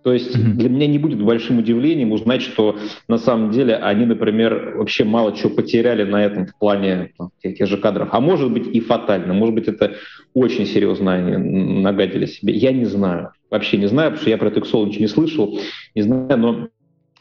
То 0.05 0.13
есть 0.13 0.35
mm-hmm. 0.35 0.53
для 0.53 0.69
меня 0.69 0.87
не 0.87 0.99
будет 0.99 1.21
большим 1.23 1.59
удивлением 1.59 2.13
узнать, 2.13 2.43
что 2.43 2.79
на 3.09 3.19
самом 3.19 3.51
деле 3.51 3.77
они, 3.77 4.07
например, 4.07 4.75
вообще 4.77 5.05
мало 5.05 5.37
чего 5.37 5.51
потеряли 5.51 6.05
на 6.05 6.25
этом 6.25 6.47
в 6.47 6.57
плане 6.59 7.11
там, 7.19 7.31
тех, 7.43 7.59
тех 7.59 7.69
же 7.69 7.77
кадров. 7.79 8.09
А 8.13 8.21
может 8.21 8.53
быть 8.53 8.69
и 8.69 8.81
фатально, 8.81 9.35
может 9.35 9.55
быть 9.55 9.69
это 9.69 9.95
очень 10.35 10.67
серьезно 10.67 11.15
они 11.15 11.37
нагадили 11.83 12.27
себе. 12.27 12.55
Я 12.55 12.73
не 12.73 12.85
знаю, 12.85 13.33
вообще 13.51 13.77
не 13.77 13.87
знаю, 13.87 14.13
потому 14.13 14.23
что 14.23 14.31
я 14.31 14.39
про 14.39 14.49
это 14.49 14.61
ничего 14.61 14.87
не 14.87 15.09
слышал, 15.09 15.59
не 15.95 16.03
знаю, 16.03 16.39
но 16.39 16.69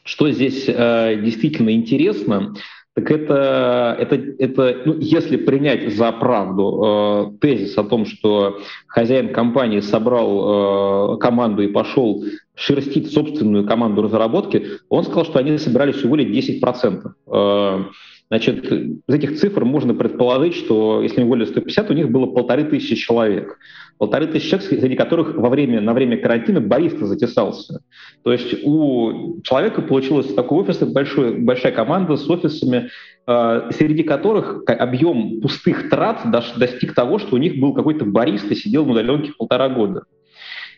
что 0.04 0.32
здесь 0.32 0.66
э, 0.68 1.20
действительно 1.22 1.72
интересно, 1.72 2.54
так 2.98 3.12
это, 3.12 3.96
это, 4.00 4.16
это 4.40 4.82
ну, 4.86 4.96
если 4.98 5.38
принять 5.38 5.94
за 5.94 6.12
правду 6.12 6.82
э, 6.84 7.38
тезис 7.42 7.78
о 7.78 7.84
том, 7.84 8.08
что 8.08 8.58
хозяин 8.88 9.32
компании 9.32 9.82
собрал 9.82 11.14
э, 11.14 11.18
команду 11.20 11.62
и 11.62 11.68
пошел 11.68 12.26
шерстить 12.56 13.14
собственную 13.14 13.68
команду 13.68 14.02
разработки, 14.02 14.66
он 14.90 15.04
сказал, 15.04 15.26
что 15.26 15.38
они 15.38 15.60
собирались 15.60 16.04
уволить 16.04 16.36
10%. 16.36 17.04
Э, 17.28 17.84
значит, 18.30 18.72
из 18.72 19.14
этих 19.14 19.38
цифр 19.38 19.64
можно 19.64 19.94
предположить, 19.94 20.56
что 20.56 21.04
если 21.04 21.18
они 21.18 21.28
уволили 21.28 21.46
150, 21.46 21.92
у 21.92 21.94
них 21.94 22.10
было 22.10 22.26
полторы 22.26 22.64
тысячи 22.64 22.96
человек 22.96 23.60
полторы 23.98 24.28
тысячи 24.28 24.50
человек, 24.50 24.68
среди 24.68 24.96
которых 24.96 25.36
во 25.36 25.50
время, 25.50 25.82
на 25.82 25.94
время 25.94 26.18
карантина 26.18 26.62
бариста 26.62 27.06
затесался. 27.06 27.82
То 28.24 28.32
есть 28.32 28.64
у 28.64 29.42
человека 29.44 29.82
получилось 29.82 30.34
такой 30.34 30.60
офис, 30.60 30.78
большой, 30.80 31.38
большая 31.38 31.72
команда 31.72 32.16
с 32.16 32.30
офисами, 32.30 32.90
э, 33.26 33.72
среди 33.72 34.04
которых 34.04 34.64
объем 34.68 35.42
пустых 35.42 35.90
трат 35.90 36.22
достиг 36.58 36.94
того, 36.94 37.20
что 37.20 37.36
у 37.36 37.40
них 37.40 37.60
был 37.60 37.74
какой-то 37.74 38.06
бариста, 38.06 38.56
сидел 38.56 38.86
на 38.86 38.92
удаленке 38.92 39.34
полтора 39.38 39.70
года. 39.70 40.04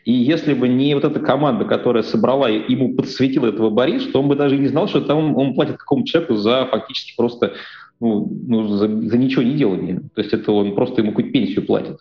И 0.06 0.14
если 0.14 0.54
бы 0.54 0.68
не 0.68 0.96
вот 0.96 1.04
эта 1.04 1.20
команда, 1.20 1.66
которая 1.66 2.04
собрала, 2.04 2.50
ему 2.50 2.96
подсветила 2.96 3.48
этого 3.48 3.70
бариста, 3.70 4.18
он 4.18 4.30
бы 4.30 4.36
даже 4.36 4.58
не 4.58 4.68
знал, 4.68 4.88
что 4.88 5.02
там 5.02 5.36
он 5.36 5.54
платит 5.54 5.78
какому-то 5.78 6.08
человеку 6.08 6.36
за 6.36 6.66
фактически 6.66 7.16
просто 7.18 7.54
ну, 8.00 8.32
ну, 8.48 8.68
за, 8.68 8.88
за 8.88 9.18
ничего 9.18 9.44
не 9.44 9.56
делание. 9.56 10.00
То 10.16 10.22
есть 10.22 10.34
это 10.34 10.52
он 10.52 10.74
просто 10.74 11.02
ему 11.02 11.12
какую-то 11.12 11.34
пенсию 11.34 11.66
платит. 11.66 11.98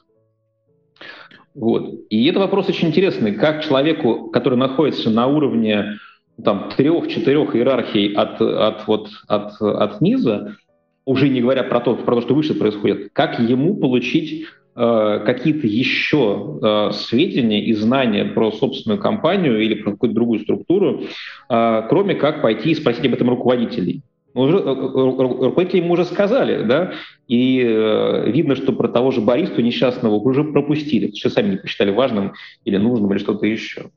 Вот. 1.59 1.93
И 2.09 2.25
это 2.27 2.39
вопрос 2.39 2.69
очень 2.69 2.89
интересный, 2.89 3.33
как 3.33 3.65
человеку, 3.65 4.31
который 4.31 4.57
находится 4.57 5.11
на 5.11 5.27
уровне 5.27 5.99
там, 6.43 6.71
трех-четырех 6.77 7.57
иерархий 7.57 8.15
от, 8.15 8.41
от, 8.41 8.87
вот, 8.87 9.09
от, 9.27 9.61
от 9.61 10.01
низа, 10.01 10.57
уже 11.05 11.29
не 11.29 11.41
говоря 11.41 11.65
про 11.65 11.81
то, 11.81 11.97
про 11.97 12.17
то, 12.17 12.21
что 12.21 12.35
выше 12.35 12.55
происходит, 12.55 13.11
как 13.13 13.41
ему 13.41 13.75
получить 13.77 14.47
э, 14.77 15.23
какие-то 15.27 15.67
еще 15.67 16.61
э, 16.63 16.91
сведения 16.93 17.65
и 17.65 17.73
знания 17.73 18.27
про 18.27 18.53
собственную 18.53 19.01
компанию 19.01 19.61
или 19.61 19.75
про 19.75 19.93
какую-то 19.93 20.15
другую 20.15 20.41
структуру, 20.41 21.03
э, 21.49 21.83
кроме 21.89 22.15
как 22.15 22.41
пойти 22.41 22.71
и 22.71 22.75
спросить 22.77 23.05
об 23.05 23.15
этом 23.15 23.31
руководителей. 23.31 24.03
Уже, 24.39 24.59
э, 24.59 24.61
э, 24.61 24.65
руководители 24.65 25.81
ему 25.81 25.95
уже 25.95 26.05
сказали, 26.05 26.63
да, 26.63 26.93
и 27.27 27.61
э, 27.61 28.31
видно, 28.31 28.55
что 28.55 28.73
про 28.73 28.89
того 28.89 29.11
же 29.11 29.21
Борису 29.21 29.61
несчастного 29.61 30.15
уже 30.15 30.45
пропустили, 30.45 31.13
что 31.15 31.29
сами 31.31 31.51
не 31.51 31.57
посчитали 31.57 31.91
важным 31.91 32.35
или 32.65 32.77
нужным 32.77 33.11
или 33.11 33.19
что-то 33.19 33.47
еще. 33.47 33.91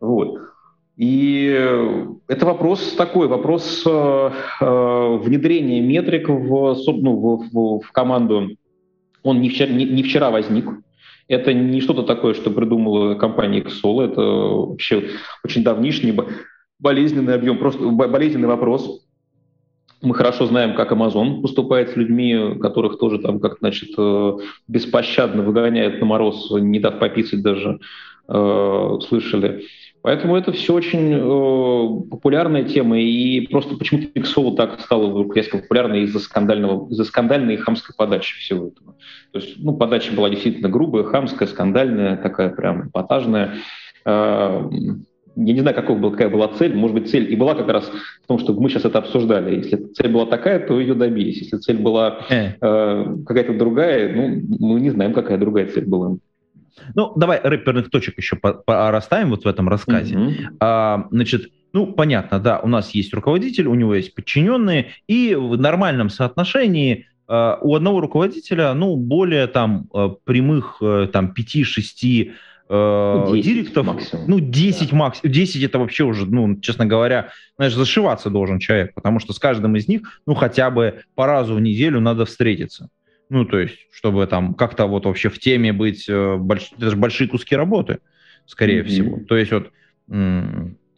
Вот. 0.00 0.38
И 0.96 1.46
это 2.28 2.46
вопрос 2.46 2.94
такой, 2.94 3.26
вопрос 3.26 3.82
э, 3.86 4.30
э, 4.60 5.18
внедрения 5.22 5.80
метрик 5.80 6.28
в, 6.28 6.76
ну, 6.86 7.16
в, 7.16 7.48
в, 7.52 7.80
в 7.80 7.92
команду. 7.92 8.50
Он 9.22 9.40
не 9.40 9.48
вчера, 9.48 9.70
не, 9.70 9.84
не 9.84 10.02
вчера 10.04 10.30
возник. 10.30 10.66
Это 11.28 11.52
не 11.52 11.80
что-то 11.80 12.04
такое, 12.04 12.34
что 12.34 12.50
придумала 12.50 13.16
компания 13.16 13.62
Xolo. 13.62 14.04
Это 14.04 14.20
вообще 14.20 15.10
очень 15.44 15.64
давнишний 15.64 16.14
болезненный 16.78 17.34
объем, 17.34 17.58
просто 17.58 17.84
болезненный 17.88 18.48
вопрос 18.48 19.05
мы 20.06 20.14
хорошо 20.14 20.46
знаем, 20.46 20.74
как 20.74 20.92
Amazon 20.92 21.42
поступает 21.42 21.90
с 21.90 21.96
людьми, 21.96 22.58
которых 22.60 22.98
тоже 22.98 23.18
там 23.18 23.40
как 23.40 23.58
значит 23.58 23.90
э, 23.98 24.32
беспощадно 24.68 25.42
выгоняет 25.42 26.00
на 26.00 26.06
мороз, 26.06 26.50
не 26.52 26.78
дав 26.78 26.98
пописать 26.98 27.42
даже, 27.42 27.80
э, 28.28 28.98
слышали. 29.08 29.64
Поэтому 30.02 30.36
это 30.36 30.52
все 30.52 30.72
очень 30.72 31.12
э, 31.12 32.08
популярная 32.08 32.62
тема, 32.62 33.00
и 33.00 33.40
просто 33.48 33.76
почему-то 33.76 34.06
Pixel 34.16 34.54
так 34.54 34.80
стало 34.80 35.10
вдруг 35.10 35.34
резко 35.34 35.58
популярной 35.58 36.02
из-за 36.02 36.20
скандального, 36.20 36.88
из-за 36.90 37.02
скандальной 37.02 37.54
и 37.54 37.56
хамской 37.56 37.92
подачи 37.98 38.38
всего 38.38 38.68
этого. 38.68 38.94
То 39.32 39.40
есть, 39.40 39.56
ну, 39.58 39.76
подача 39.76 40.12
была 40.12 40.30
действительно 40.30 40.68
грубая, 40.68 41.02
хамская, 41.02 41.48
скандальная, 41.48 42.16
такая 42.16 42.50
прям 42.50 42.88
эпатажная. 42.88 43.54
Э, 44.04 44.62
я 45.36 45.52
не 45.52 45.60
знаю, 45.60 45.76
какой 45.76 45.96
был, 45.96 46.10
какая 46.10 46.30
была 46.30 46.48
цель. 46.48 46.74
Может 46.74 46.94
быть, 46.94 47.10
цель 47.10 47.30
и 47.30 47.36
была 47.36 47.54
как 47.54 47.68
раз 47.68 47.90
в 48.24 48.26
том, 48.26 48.38
что 48.38 48.54
мы 48.54 48.70
сейчас 48.70 48.86
это 48.86 48.98
обсуждали. 48.98 49.56
Если 49.56 49.76
цель 49.92 50.08
была 50.08 50.26
такая, 50.26 50.66
то 50.66 50.80
ее 50.80 50.94
добились. 50.94 51.42
Если 51.42 51.58
цель 51.58 51.78
была 51.78 52.20
э. 52.30 52.52
э, 52.60 53.16
какая-то 53.26 53.52
другая, 53.54 54.14
ну, 54.14 54.42
мы 54.58 54.80
не 54.80 54.90
знаем, 54.90 55.12
какая 55.12 55.36
другая 55.38 55.66
цель 55.66 55.84
была. 55.84 56.16
Ну, 56.94 57.12
давай 57.16 57.40
рэперных 57.42 57.90
точек 57.90 58.16
еще 58.18 58.38
расставим 58.66 59.30
вот 59.30 59.44
в 59.44 59.48
этом 59.48 59.68
рассказе. 59.68 60.14
Mm-hmm. 60.14 60.56
А, 60.60 61.06
значит, 61.10 61.50
ну, 61.72 61.86
понятно, 61.92 62.38
да, 62.38 62.60
у 62.60 62.68
нас 62.68 62.90
есть 62.90 63.12
руководитель, 63.12 63.66
у 63.66 63.74
него 63.74 63.94
есть 63.94 64.14
подчиненные, 64.14 64.92
и 65.06 65.34
в 65.34 65.58
нормальном 65.58 66.10
соотношении 66.10 67.06
а, 67.28 67.58
у 67.60 67.74
одного 67.74 68.00
руководителя, 68.00 68.72
ну, 68.74 68.96
более 68.96 69.46
там 69.46 69.88
а, 69.92 70.08
прямых 70.08 70.78
э, 70.80 71.08
там 71.12 71.34
5-6 71.36 72.32
э, 72.68 73.40
директов, 73.42 73.86
максимум. 73.86 74.24
ну, 74.28 74.40
10 74.40 74.90
да. 74.90 74.96
максимум, 74.96 75.32
10 75.32 75.62
это 75.62 75.78
вообще 75.78 76.04
уже, 76.04 76.26
ну, 76.26 76.58
честно 76.60 76.86
говоря, 76.86 77.30
знаешь, 77.56 77.74
зашиваться 77.74 78.30
должен 78.30 78.58
человек, 78.58 78.94
потому 78.94 79.20
что 79.20 79.32
с 79.32 79.38
каждым 79.38 79.76
из 79.76 79.88
них, 79.88 80.20
ну, 80.26 80.34
хотя 80.34 80.70
бы 80.70 81.02
по 81.14 81.26
разу 81.26 81.54
в 81.54 81.60
неделю 81.60 82.00
надо 82.00 82.24
встретиться. 82.24 82.88
Ну, 83.28 83.44
то 83.44 83.58
есть, 83.58 83.76
чтобы 83.90 84.26
там 84.26 84.54
как-то 84.54 84.86
вот 84.86 85.04
вообще 85.04 85.28
в 85.28 85.38
теме 85.38 85.72
быть, 85.72 86.08
э, 86.08 86.36
больш... 86.36 86.70
это 86.76 86.90
же 86.90 86.96
большие 86.96 87.28
куски 87.28 87.56
работы, 87.56 87.98
скорее 88.46 88.82
mm-hmm. 88.82 88.86
всего. 88.86 89.18
То 89.28 89.36
есть 89.36 89.52
вот 89.52 89.70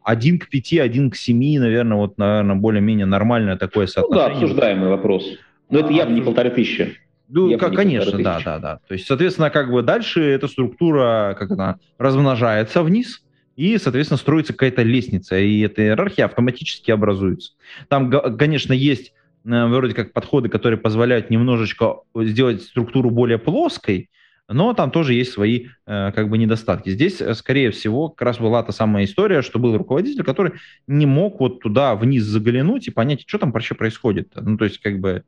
один 0.03 0.39
к 0.39 0.49
пяти, 0.49 0.79
один 0.79 1.11
к 1.11 1.16
семи, 1.16 1.59
наверное, 1.59 1.99
вот, 1.99 2.16
наверное, 2.19 2.57
более-менее 2.57 3.07
нормальное 3.07 3.57
такое 3.57 3.87
соотношение. 3.87 4.29
Ну 4.29 4.35
да, 4.35 4.41
обсуждаемый 4.41 4.89
вопрос. 4.89 5.25
Но 5.71 5.81
это 5.81 5.93
явно 5.93 6.14
не 6.14 6.23
полторы 6.23 6.51
тысячи. 6.51 6.97
Ну, 7.29 7.59
как, 7.59 7.74
конечно, 7.74 8.18
да, 8.22 8.41
да, 8.43 8.59
да. 8.59 8.81
То 8.89 8.95
есть, 8.95 9.07
соответственно, 9.07 9.51
как 9.51 9.70
бы 9.70 9.83
дальше 9.83 10.22
эта 10.22 10.49
структура, 10.49 11.37
как 11.39 11.51
она, 11.51 11.79
размножается 11.99 12.83
вниз, 12.83 13.22
и, 13.55 13.76
соответственно, 13.76 14.18
строится 14.18 14.53
какая-то 14.53 14.83
лестница, 14.83 15.37
и 15.37 15.61
эта 15.61 15.83
иерархия 15.83 16.24
автоматически 16.24 16.91
образуется. 16.91 17.53
Там, 17.89 18.11
конечно, 18.39 18.72
есть 18.72 19.12
э, 19.45 19.66
вроде 19.66 19.95
как 19.95 20.12
подходы, 20.12 20.49
которые 20.49 20.79
позволяют 20.79 21.29
немножечко 21.29 22.03
сделать 22.14 22.62
структуру 22.62 23.11
более 23.11 23.39
плоской, 23.39 24.11
но 24.49 24.72
там 24.72 24.91
тоже 24.91 25.12
есть 25.12 25.33
свои 25.33 25.66
э, 25.87 26.12
как 26.12 26.31
бы 26.31 26.39
недостатки. 26.39 26.91
Здесь, 26.91 27.20
э, 27.20 27.35
скорее 27.35 27.72
всего, 27.72 28.09
как 28.09 28.26
раз 28.26 28.39
была 28.39 28.62
та 28.62 28.72
самая 28.72 29.05
история, 29.05 29.43
что 29.43 29.59
был 29.59 29.76
руководитель, 29.76 30.22
который 30.22 30.53
не 30.87 31.05
мог 31.05 31.41
вот 31.41 31.61
туда 31.61 31.95
вниз 31.97 32.22
заглянуть 32.22 32.87
и 32.87 32.93
понять, 32.93 33.24
что 33.26 33.39
там 33.39 33.51
вообще 33.51 33.74
происходит. 33.74 34.31
Ну, 34.37 34.57
то 34.57 34.64
есть, 34.64 34.79
как 34.79 35.01
бы, 35.01 35.24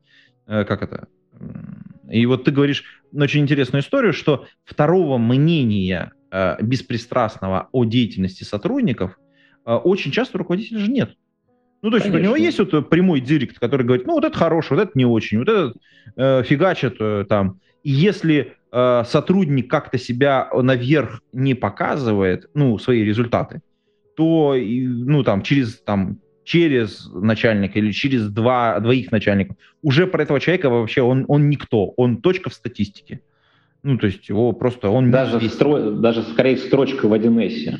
как 0.47 0.81
это, 0.81 1.07
и 2.09 2.25
вот 2.25 2.43
ты 2.43 2.51
говоришь 2.51 2.83
очень 3.13 3.41
интересную 3.41 3.81
историю, 3.81 4.13
что 4.13 4.45
второго 4.63 5.17
мнения 5.17 6.11
э, 6.31 6.61
беспристрастного 6.61 7.69
о 7.71 7.85
деятельности 7.85 8.43
сотрудников 8.43 9.17
э, 9.65 9.73
очень 9.73 10.11
часто 10.11 10.37
руководителя 10.37 10.79
же 10.79 10.91
нет. 10.91 11.15
Ну, 11.81 11.89
то 11.89 11.97
есть 11.97 12.07
Конечно. 12.07 12.31
у 12.31 12.35
него 12.35 12.35
есть 12.35 12.59
вот 12.59 12.89
прямой 12.89 13.21
директ, 13.21 13.57
который 13.57 13.85
говорит, 13.85 14.05
ну, 14.05 14.13
вот 14.13 14.23
это 14.23 14.37
хороший, 14.37 14.77
вот 14.77 14.83
это 14.83 14.91
не 14.95 15.05
очень, 15.05 15.39
вот 15.39 15.49
этот 15.49 15.77
э, 16.15 16.43
фигачит 16.43 16.97
э, 16.99 17.25
там. 17.27 17.59
И 17.83 17.89
если 17.89 18.55
э, 18.71 19.03
сотрудник 19.07 19.69
как-то 19.69 19.97
себя 19.97 20.49
наверх 20.53 21.21
не 21.33 21.55
показывает, 21.55 22.49
ну, 22.53 22.77
свои 22.77 23.03
результаты, 23.03 23.61
то, 24.15 24.55
ну, 24.55 25.23
там, 25.23 25.41
через 25.41 25.81
там, 25.81 26.19
через 26.51 27.09
начальника 27.13 27.79
или 27.79 27.93
через 27.93 28.27
два, 28.27 28.77
двоих 28.81 29.09
начальников, 29.09 29.55
уже 29.81 30.05
про 30.05 30.23
этого 30.23 30.37
человека 30.41 30.69
вообще 30.69 31.01
он, 31.01 31.23
он 31.29 31.49
никто, 31.49 31.93
он 31.95 32.17
точка 32.17 32.49
в 32.49 32.53
статистике. 32.53 33.21
Ну, 33.83 33.97
то 33.97 34.07
есть 34.07 34.27
его 34.27 34.51
просто 34.51 34.89
он... 34.89 35.11
Даже, 35.11 35.39
стро... 35.47 35.91
даже 35.91 36.23
скорее 36.23 36.57
строчка 36.57 37.07
в 37.07 37.13
1С. 37.13 37.77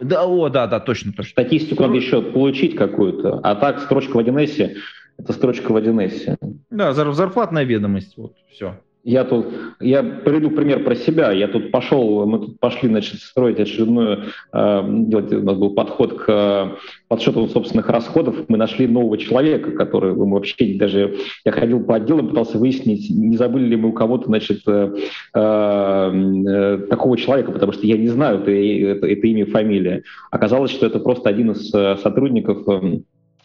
Да, 0.00 0.26
о, 0.26 0.48
да, 0.48 0.68
да, 0.68 0.78
точно, 0.78 1.12
точно. 1.12 1.32
Статистику 1.32 1.74
Стро... 1.74 1.86
надо 1.88 1.98
еще 1.98 2.22
получить 2.22 2.76
какую-то, 2.76 3.40
а 3.42 3.56
так 3.56 3.80
строчка 3.80 4.16
в 4.16 4.20
1С, 4.20 4.76
это 5.18 5.32
строчка 5.32 5.72
в 5.72 5.76
1С. 5.76 6.38
Да, 6.70 6.92
зарплатная 6.92 7.64
ведомость, 7.64 8.16
вот, 8.16 8.36
все. 8.52 8.80
Я 9.04 9.24
тут, 9.24 9.46
я 9.80 10.02
приведу 10.02 10.50
пример 10.50 10.82
про 10.82 10.94
себя. 10.94 11.30
Я 11.30 11.46
тут 11.48 11.70
пошел, 11.70 12.24
мы 12.24 12.38
тут 12.38 12.58
пошли, 12.58 12.88
значит, 12.88 13.20
строить 13.20 13.60
очередную, 13.60 14.24
э, 14.52 14.82
делать, 14.86 15.30
у 15.30 15.42
нас 15.42 15.58
был 15.58 15.74
подход 15.74 16.22
к 16.22 16.24
э, 16.26 16.76
подсчету 17.08 17.46
собственных 17.48 17.90
расходов. 17.90 18.48
Мы 18.48 18.56
нашли 18.56 18.86
нового 18.86 19.18
человека, 19.18 19.72
который 19.72 20.14
мы 20.14 20.32
вообще 20.32 20.78
даже, 20.78 21.16
я 21.44 21.52
ходил 21.52 21.84
по 21.84 21.96
отделам, 21.96 22.28
пытался 22.28 22.56
выяснить, 22.56 23.10
не 23.10 23.36
забыли 23.36 23.66
ли 23.66 23.76
мы 23.76 23.90
у 23.90 23.92
кого-то, 23.92 24.24
значит, 24.24 24.62
э, 24.66 24.94
э, 25.34 26.78
такого 26.88 27.18
человека, 27.18 27.52
потому 27.52 27.72
что 27.72 27.86
я 27.86 27.98
не 27.98 28.08
знаю 28.08 28.40
это, 28.40 28.50
это, 28.50 29.06
это 29.06 29.26
имя 29.26 29.42
и 29.42 29.50
фамилия. 29.50 30.02
Оказалось, 30.30 30.70
что 30.70 30.86
это 30.86 30.98
просто 30.98 31.28
один 31.28 31.50
из 31.50 31.74
э, 31.74 31.98
сотрудников 32.02 32.66
э, 32.68 33.00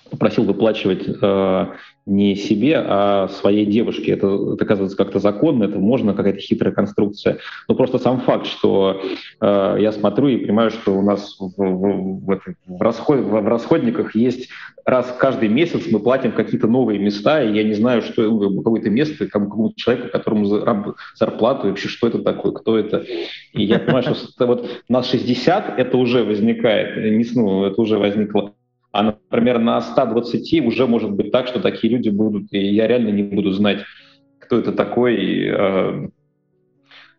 попросил 0.10 0.44
выплачивать 0.44 1.08
э, 1.08 1.66
не 2.06 2.36
себе, 2.36 2.78
а 2.78 3.28
своей 3.28 3.66
девушке. 3.66 4.14
Это, 4.14 4.28
это 4.54 4.66
оказывается 4.66 4.98
как-то 4.98 5.20
законно, 5.20 5.66
это 5.66 5.78
можно, 5.78 6.14
какая-то 6.14 6.40
хитрая 6.40 6.74
конструкция. 6.74 7.38
Но 7.68 7.76
просто 7.76 8.00
сам 8.00 8.22
факт, 8.22 8.48
что 8.48 9.02
э, 9.42 9.78
я 9.80 9.92
смотрю 9.92 10.28
и 10.28 10.38
понимаю, 10.38 10.72
что 10.72 10.98
у 10.98 11.02
нас 11.02 11.38
в, 11.40 11.54
в, 11.56 12.26
в, 12.26 12.42
в, 12.66 12.82
расход, 12.82 13.20
в, 13.20 13.30
в 13.30 13.48
расходниках 13.48 14.16
есть 14.16 14.50
раз 14.90 15.16
каждый 15.20 15.50
месяц 15.50 15.86
мы 15.92 16.00
платим 16.00 16.32
какие-то 16.32 16.68
новые 16.68 17.00
места, 17.00 17.44
и 17.44 17.54
я 17.54 17.64
не 17.64 17.74
знаю, 17.74 18.02
что 18.02 18.24
ну, 18.24 18.62
какое-то 18.62 18.90
место 18.90 19.28
какому-то 19.28 19.76
человеку, 19.76 20.10
которому 20.10 20.46
зарплату, 21.16 21.68
и 21.68 21.70
вообще 21.70 21.88
что 21.88 22.08
это 22.08 22.20
такое, 22.20 22.52
кто 22.52 22.78
это. 22.78 23.06
И 23.54 23.64
я 23.64 23.80
понимаю, 23.80 24.16
что 24.16 24.48
вот 24.48 24.68
нас 24.88 25.10
60, 25.10 25.78
это 25.78 25.98
уже 25.98 26.24
возникает, 26.24 26.98
не, 26.98 27.26
ну, 27.36 27.66
это 27.66 27.80
уже 27.82 27.98
возникло 27.98 28.54
а, 28.92 29.04
например, 29.04 29.60
на 29.60 29.82
120 29.82 30.66
уже 30.66 30.88
может 30.88 31.12
быть 31.12 31.32
так, 31.32 31.48
что 31.48 31.60
такие 31.60 31.94
люди 31.94 32.10
будут, 32.10 32.52
и 32.52 32.60
я 32.60 32.88
реально 32.88 33.10
не 33.10 33.24
буду 33.24 33.52
знать, 33.52 33.84
кто 34.40 34.58
это 34.58 34.72
такой, 34.72 35.46
э, 35.46 36.10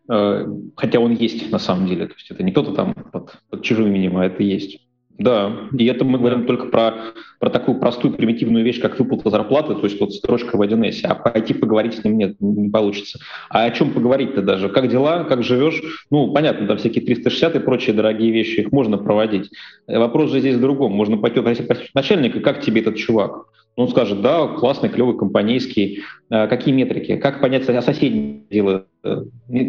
э, 0.09 0.47
хотя 0.75 0.99
он 0.99 1.13
есть 1.13 1.49
на 1.49 1.59
самом 1.59 1.87
деле. 1.87 2.07
То 2.07 2.13
есть 2.15 2.29
это 2.29 2.43
не 2.43 2.51
кто-то 2.51 2.73
там 2.73 2.93
под, 2.93 3.37
под 3.49 3.63
чужим 3.63 3.87
именем, 3.87 4.17
а 4.17 4.25
это 4.25 4.43
есть. 4.43 4.85
Да, 5.21 5.51
и 5.77 5.85
это 5.85 6.03
мы 6.03 6.17
говорим 6.17 6.47
только 6.47 6.65
про, 6.65 6.95
про 7.37 7.51
такую 7.51 7.79
простую 7.79 8.15
примитивную 8.15 8.65
вещь, 8.65 8.81
как 8.81 8.99
выплата 8.99 9.29
зарплаты, 9.29 9.75
то 9.75 9.83
есть 9.83 9.99
вот 9.99 10.13
строчка 10.13 10.57
в 10.57 10.61
1С, 10.61 11.01
а 11.03 11.13
пойти 11.13 11.53
поговорить 11.53 11.93
с 11.93 12.03
ним 12.03 12.17
нет, 12.17 12.35
не 12.39 12.69
получится. 12.69 13.19
А 13.51 13.65
о 13.65 13.71
чем 13.71 13.91
поговорить-то 13.91 14.41
даже? 14.41 14.69
Как 14.69 14.89
дела, 14.89 15.23
как 15.25 15.43
живешь? 15.43 15.79
Ну, 16.09 16.33
понятно, 16.33 16.65
там 16.65 16.77
всякие 16.77 17.05
360 17.05 17.55
и 17.55 17.59
прочие 17.59 17.95
дорогие 17.95 18.31
вещи, 18.31 18.61
их 18.61 18.71
можно 18.71 18.97
проводить. 18.97 19.51
Вопрос 19.85 20.31
же 20.31 20.39
здесь 20.39 20.55
в 20.55 20.61
другом. 20.61 20.93
Можно 20.93 21.17
пойти 21.17 21.39
попросить 21.39 21.93
начальника, 21.93 22.39
как 22.39 22.61
тебе 22.61 22.81
этот 22.81 22.95
чувак? 22.95 23.45
Он 23.75 23.87
скажет, 23.89 24.21
да, 24.21 24.47
классный, 24.47 24.89
клевый, 24.89 25.17
компанейский. 25.17 26.01
А, 26.29 26.47
какие 26.47 26.73
метрики? 26.73 27.15
Как 27.15 27.41
понять, 27.41 27.67
а 27.69 27.81
соседние 27.81 28.41
делают? 28.49 28.87
Э, 29.03 29.23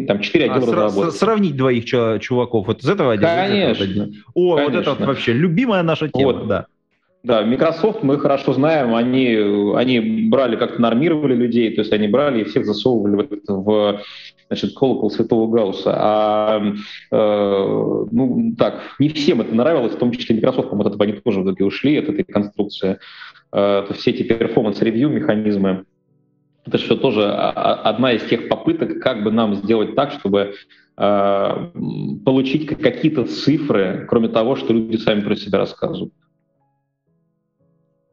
там 0.07 0.19
4 0.19 0.51
отдела 0.51 0.85
а, 0.85 0.89
сра- 0.89 1.11
Сравнить 1.11 1.55
двоих 1.55 1.85
чуваков 1.85 2.67
вот 2.67 2.83
из 2.83 2.89
этого 2.89 3.13
отдела? 3.13 3.29
Конечно. 3.29 3.83
Этого 3.83 4.07
О, 4.33 4.55
конечно. 4.55 4.77
вот 4.77 4.81
это 4.81 4.89
вот 4.91 5.07
вообще 5.07 5.33
любимая 5.33 5.83
наша 5.83 6.09
тема, 6.09 6.33
вот. 6.33 6.47
да. 6.47 6.65
Да, 7.23 7.41
Microsoft 7.41 8.03
мы 8.03 8.19
хорошо 8.19 8.51
знаем, 8.51 8.93
они, 8.93 9.27
они 9.77 10.27
брали, 10.27 10.57
как-то 10.57 10.81
нормировали 10.81 11.33
людей, 11.33 11.73
то 11.73 11.79
есть 11.79 11.93
они 11.93 12.09
брали 12.09 12.41
и 12.41 12.43
всех 12.43 12.65
засовывали 12.65 13.25
в, 13.47 13.63
в 13.63 14.01
значит, 14.47 14.75
колокол 14.75 15.09
Святого 15.09 15.49
Гаусса. 15.49 15.93
А, 15.95 16.61
э, 17.11 18.05
ну, 18.11 18.53
так, 18.57 18.81
не 18.99 19.07
всем 19.07 19.39
это 19.39 19.55
нравилось, 19.55 19.93
в 19.93 19.99
том 19.99 20.11
числе 20.11 20.35
Microsoft, 20.35 20.73
от 20.73 20.87
этого 20.87 21.03
они 21.05 21.13
тоже 21.13 21.39
в 21.39 21.43
итоге 21.45 21.63
ушли, 21.63 21.97
от 21.97 22.09
этой 22.09 22.25
конструкции. 22.25 22.99
Э, 23.53 23.85
все 23.93 24.09
эти 24.09 24.23
performance 24.23 24.79
review 24.79 25.09
механизмы, 25.09 25.85
это 26.65 26.79
все 26.79 26.95
тоже 26.95 27.31
одна 27.31 28.13
из 28.13 28.23
тех 28.23 28.49
попыток, 28.49 28.99
как 28.99 29.23
бы 29.23 29.31
нам 29.31 29.53
сделать 29.55 29.95
так, 29.95 30.11
чтобы 30.11 30.55
э, 30.97 31.71
получить 32.25 32.65
какие-то 32.67 33.25
цифры, 33.25 34.07
кроме 34.09 34.29
того, 34.29 34.55
что 34.55 34.73
люди 34.73 34.97
сами 34.97 35.21
про 35.21 35.35
себя 35.35 35.59
рассказывают. 35.59 36.13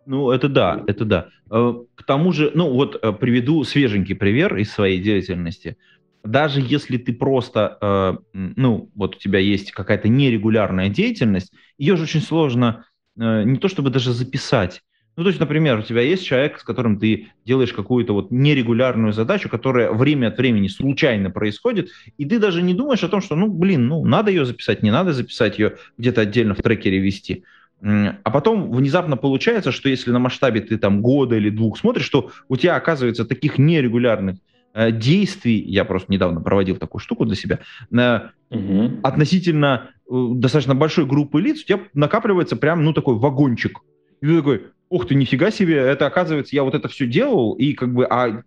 Ну, 0.04 0.30
это 0.30 0.48
да, 0.48 0.84
это 0.86 1.04
да. 1.06 1.28
Э, 1.50 1.74
к 1.94 2.02
тому 2.02 2.32
же, 2.32 2.50
ну 2.54 2.70
вот 2.72 3.00
приведу 3.18 3.64
свеженький 3.64 4.16
пример 4.16 4.56
из 4.58 4.70
своей 4.70 5.00
деятельности. 5.00 5.78
Даже 6.22 6.60
если 6.60 6.98
ты 6.98 7.14
просто, 7.14 8.20
ну, 8.34 8.90
вот 8.94 9.16
у 9.16 9.18
тебя 9.18 9.38
есть 9.38 9.72
какая-то 9.72 10.08
нерегулярная 10.08 10.90
деятельность, 10.90 11.50
ее 11.78 11.96
же 11.96 12.02
очень 12.02 12.20
сложно 12.20 12.84
не 13.16 13.56
то 13.56 13.68
чтобы 13.68 13.88
даже 13.88 14.12
записать, 14.12 14.82
ну, 15.20 15.24
то 15.24 15.28
есть, 15.28 15.38
например, 15.38 15.78
у 15.78 15.82
тебя 15.82 16.00
есть 16.00 16.24
человек, 16.24 16.58
с 16.58 16.62
которым 16.62 16.98
ты 16.98 17.26
делаешь 17.44 17.74
какую-то 17.74 18.14
вот 18.14 18.30
нерегулярную 18.30 19.12
задачу, 19.12 19.50
которая 19.50 19.92
время 19.92 20.28
от 20.28 20.38
времени 20.38 20.66
случайно 20.66 21.30
происходит, 21.30 21.90
и 22.16 22.24
ты 22.24 22.38
даже 22.38 22.62
не 22.62 22.72
думаешь 22.72 23.04
о 23.04 23.08
том, 23.08 23.20
что, 23.20 23.36
ну, 23.36 23.46
блин, 23.46 23.86
ну, 23.86 24.02
надо 24.02 24.30
ее 24.30 24.46
записать, 24.46 24.82
не 24.82 24.90
надо 24.90 25.12
записать 25.12 25.58
ее 25.58 25.76
где-то 25.98 26.22
отдельно 26.22 26.54
в 26.54 26.62
трекере 26.62 27.00
вести. 27.00 27.44
А 27.82 28.30
потом 28.30 28.72
внезапно 28.72 29.18
получается, 29.18 29.72
что 29.72 29.90
если 29.90 30.10
на 30.10 30.20
масштабе 30.20 30.62
ты 30.62 30.78
там 30.78 31.02
года 31.02 31.36
или 31.36 31.50
двух 31.50 31.76
смотришь, 31.76 32.06
что 32.06 32.30
у 32.48 32.56
тебя 32.56 32.76
оказывается 32.76 33.26
таких 33.26 33.58
нерегулярных 33.58 34.38
э, 34.72 34.90
действий, 34.90 35.60
я 35.60 35.84
просто 35.84 36.10
недавно 36.10 36.40
проводил 36.40 36.76
такую 36.76 37.02
штуку 37.02 37.26
для 37.26 37.36
себя, 37.36 37.58
э, 37.92 38.20
угу. 38.48 39.00
относительно 39.02 39.90
э, 40.10 40.28
достаточно 40.36 40.74
большой 40.74 41.04
группы 41.04 41.42
лиц, 41.42 41.60
у 41.60 41.66
тебя 41.66 41.80
накапливается 41.92 42.56
прям, 42.56 42.84
ну, 42.84 42.94
такой 42.94 43.16
вагончик. 43.16 43.80
И 44.22 44.26
ты 44.26 44.36
такой, 44.36 44.62
ух 44.90 45.06
ты, 45.06 45.14
нифига 45.14 45.50
себе, 45.50 45.76
это 45.76 46.06
оказывается, 46.06 46.54
я 46.54 46.64
вот 46.64 46.74
это 46.74 46.88
все 46.88 47.06
делал, 47.06 47.54
и 47.54 47.72
как 47.72 47.94
бы, 47.94 48.04
а 48.04 48.42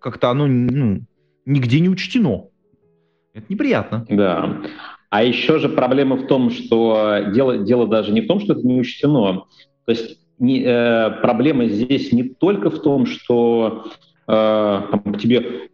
как-то 0.00 0.30
оно 0.30 0.46
ну, 0.46 1.00
нигде 1.46 1.80
не 1.80 1.88
учтено. 1.88 2.48
Это 3.32 3.46
неприятно. 3.48 4.04
Да. 4.08 4.60
А 5.08 5.22
еще 5.22 5.58
же 5.58 5.68
проблема 5.68 6.16
в 6.16 6.26
том, 6.26 6.50
что 6.50 7.20
дело, 7.32 7.58
дело 7.58 7.86
даже 7.86 8.12
не 8.12 8.20
в 8.20 8.26
том, 8.26 8.40
что 8.40 8.52
это 8.52 8.66
не 8.66 8.80
учтено. 8.80 9.44
То 9.86 9.92
есть 9.92 10.18
не, 10.38 10.62
э, 10.62 11.10
проблема 11.22 11.66
здесь 11.66 12.12
не 12.12 12.24
только 12.24 12.70
в 12.70 12.82
том, 12.82 13.06
что 13.06 13.86
э, 14.26 14.82
там, 14.90 15.14
тебе 15.18 15.68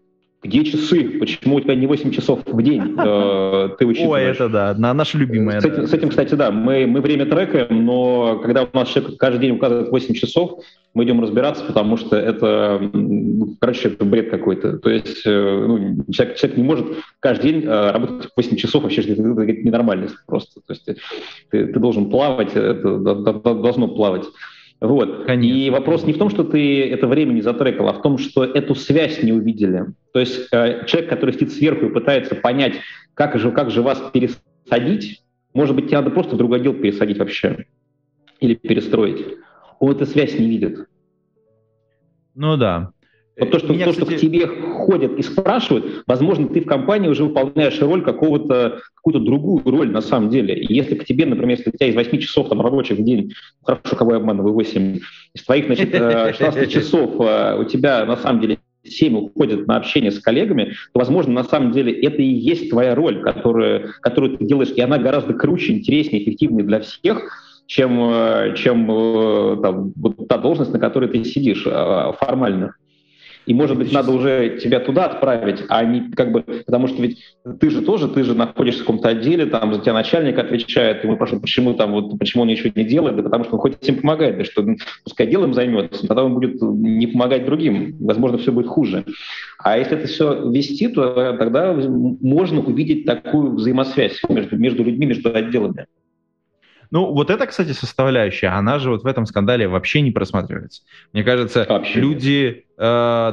где 0.46 0.64
часы? 0.64 1.18
Почему 1.18 1.56
у 1.56 1.60
тебя 1.60 1.74
не 1.74 1.86
8 1.86 2.10
часов 2.12 2.40
в 2.46 2.62
день 2.62 2.94
э, 2.98 3.68
ты 3.78 3.86
учитываешь? 3.86 4.26
Ой, 4.26 4.32
это 4.32 4.48
да, 4.48 4.74
на, 4.74 4.94
наша 4.94 5.18
любимая. 5.18 5.60
С 5.60 5.64
этим, 5.64 5.82
да. 5.82 5.86
с 5.86 5.92
этим, 5.92 6.08
кстати, 6.08 6.34
да, 6.34 6.50
мы, 6.50 6.86
мы 6.86 7.00
время 7.00 7.26
трекаем, 7.26 7.84
но 7.84 8.38
когда 8.42 8.64
у 8.64 8.68
нас 8.72 8.88
человек 8.88 9.18
каждый 9.18 9.40
день 9.40 9.52
указывает 9.52 9.90
8 9.90 10.14
часов, 10.14 10.60
мы 10.94 11.04
идем 11.04 11.20
разбираться, 11.20 11.64
потому 11.64 11.96
что 11.98 12.16
это, 12.16 12.90
короче, 13.60 13.88
это 13.88 14.04
бред 14.04 14.30
какой-то. 14.30 14.78
То 14.78 14.88
есть 14.88 15.22
э, 15.26 15.64
ну, 15.66 16.04
человек, 16.10 16.36
человек 16.36 16.56
не 16.56 16.64
может 16.64 16.86
каждый 17.20 17.52
день 17.52 17.64
э, 17.64 17.90
работать 17.90 18.30
8 18.34 18.56
часов, 18.56 18.82
вообще 18.82 19.02
это, 19.02 19.12
это 19.12 19.52
ненормальность 19.62 20.16
просто. 20.26 20.60
То 20.66 20.72
есть 20.72 20.86
ты, 20.86 21.66
ты 21.66 21.78
должен 21.78 22.08
плавать, 22.08 22.56
это 22.56 22.98
должно 22.98 23.88
плавать. 23.88 24.24
Вот. 24.80 25.24
Конечно. 25.24 25.56
И 25.56 25.70
вопрос 25.70 26.04
не 26.04 26.12
в 26.12 26.18
том, 26.18 26.28
что 26.28 26.44
ты 26.44 26.88
это 26.88 27.06
время 27.06 27.32
не 27.32 27.40
затрекал, 27.40 27.88
а 27.88 27.94
в 27.94 28.02
том, 28.02 28.18
что 28.18 28.44
эту 28.44 28.74
связь 28.74 29.22
не 29.22 29.32
увидели. 29.32 29.86
То 30.12 30.20
есть 30.20 30.48
э, 30.52 30.84
человек, 30.86 31.10
который 31.10 31.32
сидит 31.32 31.52
сверху 31.52 31.86
и 31.86 31.92
пытается 31.92 32.34
понять, 32.34 32.74
как 33.14 33.38
же, 33.38 33.50
как 33.52 33.70
же 33.70 33.82
вас 33.82 34.02
пересадить, 34.12 35.22
может 35.54 35.74
быть, 35.74 35.86
тебе 35.86 35.98
надо 35.98 36.10
просто 36.10 36.34
в 36.34 36.38
другой 36.38 36.60
отдел 36.60 36.74
пересадить 36.74 37.18
вообще 37.18 37.66
или 38.40 38.54
перестроить. 38.54 39.24
Он 39.80 39.92
эту 39.92 40.04
связь 40.04 40.38
не 40.38 40.46
видит. 40.46 40.86
Ну 42.34 42.58
да. 42.58 42.92
Вот 43.38 43.50
то, 43.50 43.58
что, 43.58 43.72
Меня, 43.72 43.84
то, 43.84 43.90
кстати... 43.92 44.08
что 44.08 44.16
к 44.16 44.20
тебе 44.20 44.46
ходят 44.46 45.18
и 45.18 45.22
спрашивают, 45.22 46.04
возможно, 46.06 46.48
ты 46.48 46.62
в 46.62 46.66
компании 46.66 47.08
уже 47.08 47.24
выполняешь 47.24 47.78
роль 47.82 48.02
какого-то, 48.02 48.80
какую-то 48.94 49.20
другую 49.20 49.62
роль 49.64 49.90
на 49.90 50.00
самом 50.00 50.30
деле. 50.30 50.64
Если 50.68 50.94
к 50.94 51.04
тебе, 51.04 51.26
например, 51.26 51.58
если 51.58 51.70
у 51.70 51.72
тебя 51.72 51.88
из 51.88 51.94
8 51.94 52.18
часов 52.18 52.48
там, 52.48 52.62
рабочих 52.62 52.98
в 52.98 53.04
день, 53.04 53.34
хорошо, 53.62 53.94
кого 53.94 54.12
я 54.12 54.16
обманываю, 54.18 54.54
8, 54.54 55.00
из 55.34 55.42
твоих, 55.44 55.66
значит, 55.66 55.90
16 55.92 56.56
э, 56.56 56.66
часов 56.66 57.20
э, 57.20 57.58
у 57.60 57.64
тебя 57.64 58.06
на 58.06 58.16
самом 58.16 58.40
деле 58.40 58.58
7 58.84 59.14
уходит 59.18 59.66
на 59.66 59.76
общение 59.76 60.12
с 60.12 60.18
коллегами, 60.18 60.72
то, 60.94 61.00
возможно, 61.00 61.34
на 61.34 61.44
самом 61.44 61.72
деле 61.72 61.92
это 61.92 62.22
и 62.22 62.26
есть 62.26 62.70
твоя 62.70 62.94
роль, 62.94 63.20
которую, 63.20 63.92
которую 64.00 64.38
ты 64.38 64.46
делаешь, 64.46 64.72
и 64.74 64.80
она 64.80 64.96
гораздо 64.96 65.34
круче, 65.34 65.74
интереснее, 65.74 66.22
эффективнее 66.22 66.64
для 66.64 66.80
всех, 66.80 67.22
чем, 67.66 68.00
э, 68.00 68.54
чем 68.56 68.86
там, 69.60 69.92
вот 69.94 70.26
та 70.26 70.38
должность, 70.38 70.72
на 70.72 70.78
которой 70.78 71.10
ты 71.10 71.22
сидишь 71.24 71.64
формально. 72.18 72.76
И, 73.46 73.54
может 73.54 73.78
быть, 73.78 73.92
надо 73.92 74.10
уже 74.10 74.58
тебя 74.60 74.80
туда 74.80 75.06
отправить, 75.06 75.62
а 75.68 75.84
не 75.84 76.10
как 76.10 76.32
бы... 76.32 76.42
Потому 76.42 76.88
что 76.88 77.00
ведь 77.00 77.36
ты 77.60 77.70
же 77.70 77.80
тоже, 77.82 78.08
ты 78.08 78.24
же 78.24 78.34
находишься 78.34 78.82
в 78.82 78.84
каком-то 78.84 79.08
отделе, 79.08 79.46
там 79.46 79.72
за 79.72 79.80
тебя 79.80 79.92
начальник 79.92 80.36
отвечает, 80.38 81.04
ему 81.04 81.14
спрашивают, 81.14 81.42
почему 81.42 81.74
там 81.74 81.92
вот, 81.92 82.18
почему 82.18 82.42
он 82.42 82.48
ничего 82.48 82.72
не 82.74 82.84
делает, 82.84 83.16
да 83.16 83.22
потому 83.22 83.44
что 83.44 83.54
он 83.54 83.60
хоть 83.60 83.80
всем 83.80 83.96
помогает, 83.96 84.38
да 84.38 84.44
что 84.44 84.62
ну, 84.62 84.76
пускай 85.04 85.28
делом 85.28 85.54
займется, 85.54 86.06
тогда 86.08 86.24
он 86.24 86.34
будет 86.34 86.60
не 86.60 87.06
помогать 87.06 87.46
другим, 87.46 87.96
возможно, 88.00 88.38
все 88.38 88.50
будет 88.50 88.66
хуже. 88.66 89.04
А 89.58 89.78
если 89.78 89.96
это 89.96 90.08
все 90.08 90.50
вести, 90.50 90.88
то 90.88 91.36
тогда 91.38 91.72
можно 91.72 92.60
увидеть 92.60 93.06
такую 93.06 93.54
взаимосвязь 93.54 94.20
между, 94.28 94.56
между 94.56 94.82
людьми, 94.82 95.06
между 95.06 95.32
отделами. 95.32 95.86
Ну, 96.96 97.12
вот 97.12 97.28
эта, 97.28 97.46
кстати, 97.46 97.72
составляющая, 97.72 98.46
она 98.46 98.78
же 98.78 98.88
вот 98.88 99.02
в 99.02 99.06
этом 99.06 99.26
скандале 99.26 99.68
вообще 99.68 100.00
не 100.00 100.12
просматривается. 100.12 100.80
Мне 101.12 101.24
кажется, 101.24 101.66
вообще. 101.68 102.00
люди, 102.00 102.64
э, 102.78 102.82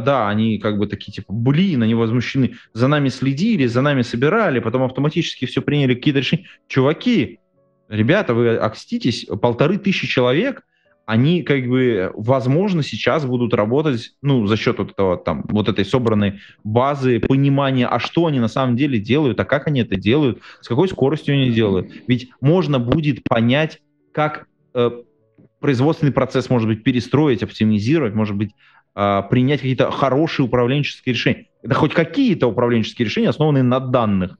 да, 0.05 0.27
они 0.27 0.57
как 0.57 0.77
бы 0.77 0.85
такие, 0.85 1.13
типа, 1.13 1.31
блин, 1.31 1.81
они 1.81 1.95
возмущены. 1.95 2.55
За 2.73 2.89
нами 2.89 3.07
следили, 3.07 3.65
за 3.65 3.79
нами 3.79 4.01
собирали, 4.01 4.59
потом 4.59 4.83
автоматически 4.83 5.45
все 5.45 5.61
приняли 5.61 5.95
какие-то 5.95 6.19
решения. 6.19 6.45
Чуваки, 6.67 7.39
ребята, 7.87 8.33
вы 8.33 8.57
окститесь, 8.57 9.27
полторы 9.41 9.77
тысячи 9.77 10.07
человек, 10.07 10.63
они 11.05 11.43
как 11.43 11.67
бы, 11.67 12.11
возможно, 12.15 12.81
сейчас 12.81 13.25
будут 13.25 13.53
работать, 13.53 14.13
ну, 14.21 14.47
за 14.47 14.55
счет 14.55 14.77
вот 14.77 14.91
этого, 14.91 15.17
там, 15.17 15.43
вот 15.49 15.67
этой 15.67 15.83
собранной 15.83 16.39
базы, 16.63 17.19
понимания, 17.19 17.87
а 17.87 17.99
что 17.99 18.27
они 18.27 18.39
на 18.39 18.47
самом 18.47 18.77
деле 18.77 18.99
делают, 18.99 19.39
а 19.39 19.45
как 19.45 19.67
они 19.67 19.81
это 19.81 19.95
делают, 19.95 20.39
с 20.61 20.67
какой 20.67 20.87
скоростью 20.87 21.35
они 21.35 21.51
делают. 21.51 21.91
Ведь 22.07 22.29
можно 22.39 22.79
будет 22.79 23.23
понять, 23.23 23.81
как 24.13 24.47
э, 24.73 24.91
производственный 25.59 26.13
процесс, 26.13 26.49
может 26.49 26.67
быть, 26.67 26.83
перестроить, 26.83 27.43
оптимизировать, 27.43 28.13
может 28.13 28.37
быть, 28.37 28.51
э, 28.95 29.21
принять 29.29 29.59
какие-то 29.59 29.91
хорошие 29.91 30.45
управленческие 30.45 31.13
решения. 31.13 31.47
Это 31.61 31.75
хоть 31.75 31.93
какие-то 31.93 32.47
управленческие 32.47 33.05
решения, 33.05 33.29
основанные 33.29 33.63
на 33.63 33.79
данных. 33.79 34.37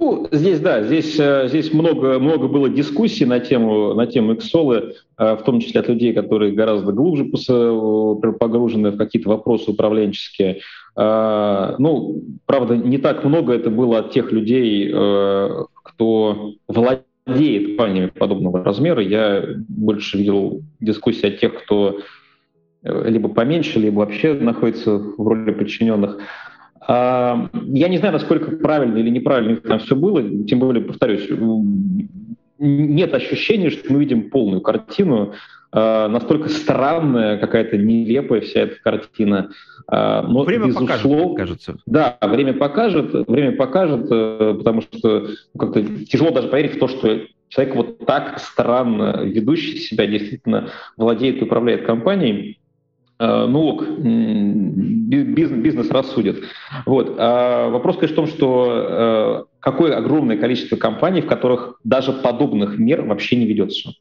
Ну, 0.00 0.26
здесь, 0.32 0.60
да, 0.60 0.82
здесь, 0.82 1.20
э, 1.20 1.46
здесь 1.48 1.74
много, 1.74 2.18
много 2.18 2.48
было 2.48 2.70
дискуссий 2.70 3.26
на 3.26 3.38
тему, 3.38 3.92
на 3.92 4.06
тему 4.06 4.32
Xol, 4.32 4.94
э, 5.18 5.36
в 5.36 5.42
том 5.44 5.60
числе 5.60 5.80
от 5.80 5.88
людей, 5.88 6.14
которые 6.14 6.52
гораздо 6.52 6.92
глубже 6.92 7.26
погружены 7.26 8.92
в 8.92 8.96
какие-то 8.96 9.28
вопросы 9.28 9.72
управленческие. 9.72 10.60
Э, 10.96 11.74
ну, 11.78 12.22
правда, 12.46 12.78
не 12.78 12.96
так 12.96 13.24
много 13.24 13.52
это 13.52 13.68
было 13.68 13.98
от 13.98 14.12
тех 14.12 14.32
людей, 14.32 14.88
кто 14.90 16.54
владеет 16.66 17.76
компаниями 17.76 18.08
подобного 18.08 18.64
размера. 18.64 19.02
Я 19.02 19.44
больше 19.68 20.16
видел 20.16 20.62
дискуссии 20.80 21.26
от 21.26 21.40
тех, 21.40 21.62
кто 21.62 21.98
либо 22.82 23.28
поменьше, 23.28 23.78
либо 23.78 23.98
вообще 23.98 24.32
находится 24.32 24.96
в 24.96 25.28
роли 25.28 25.50
подчиненных. 25.52 26.20
Я 26.88 27.48
не 27.88 27.98
знаю, 27.98 28.14
насколько 28.14 28.56
правильно 28.56 28.98
или 28.98 29.10
неправильно 29.10 29.56
там 29.56 29.80
все 29.80 29.94
было, 29.94 30.22
тем 30.44 30.60
более, 30.60 30.82
повторюсь, 30.82 31.28
нет 32.58 33.14
ощущения, 33.14 33.70
что 33.70 33.92
мы 33.92 34.00
видим 34.00 34.30
полную 34.30 34.60
картину, 34.60 35.34
а, 35.72 36.08
настолько 36.08 36.48
странная, 36.48 37.38
какая-то 37.38 37.76
нелепая 37.76 38.40
вся 38.40 38.60
эта 38.62 38.76
картина. 38.82 39.50
А, 39.86 40.22
но 40.22 40.42
время 40.42 40.66
безусловно, 40.66 41.28
покажет, 41.28 41.36
кажется. 41.36 41.76
Да, 41.86 42.18
время 42.22 42.54
покажет, 42.54 43.28
время 43.28 43.56
покажет, 43.56 44.06
э, 44.10 44.54
потому 44.58 44.82
что 44.82 45.28
ну, 45.54 45.58
как-то 45.58 45.82
тяжело 46.06 46.30
даже 46.30 46.48
поверить 46.48 46.76
в 46.76 46.78
то, 46.78 46.88
что 46.88 47.20
человек 47.48 47.76
вот 47.76 47.98
так 48.04 48.38
странно 48.40 49.22
ведущий 49.22 49.78
себя 49.78 50.06
действительно 50.06 50.70
владеет 50.96 51.40
и 51.40 51.44
управляет 51.44 51.86
компанией. 51.86 52.59
Э, 53.20 53.44
ну 53.46 53.66
ок, 53.66 53.84
бизнес, 53.86 55.62
бизнес 55.62 55.90
рассудит. 55.90 56.42
Вот. 56.86 57.16
А 57.18 57.68
вопрос, 57.68 57.96
конечно, 57.96 58.14
в 58.14 58.26
том, 58.26 58.26
что 58.26 59.44
э, 59.50 59.60
какое 59.60 59.94
огромное 59.94 60.38
количество 60.38 60.76
компаний, 60.76 61.20
в 61.20 61.26
которых 61.26 61.78
даже 61.84 62.14
подобных 62.14 62.78
мер 62.78 63.02
вообще 63.02 63.36
не 63.36 63.44
ведется. 63.44 63.92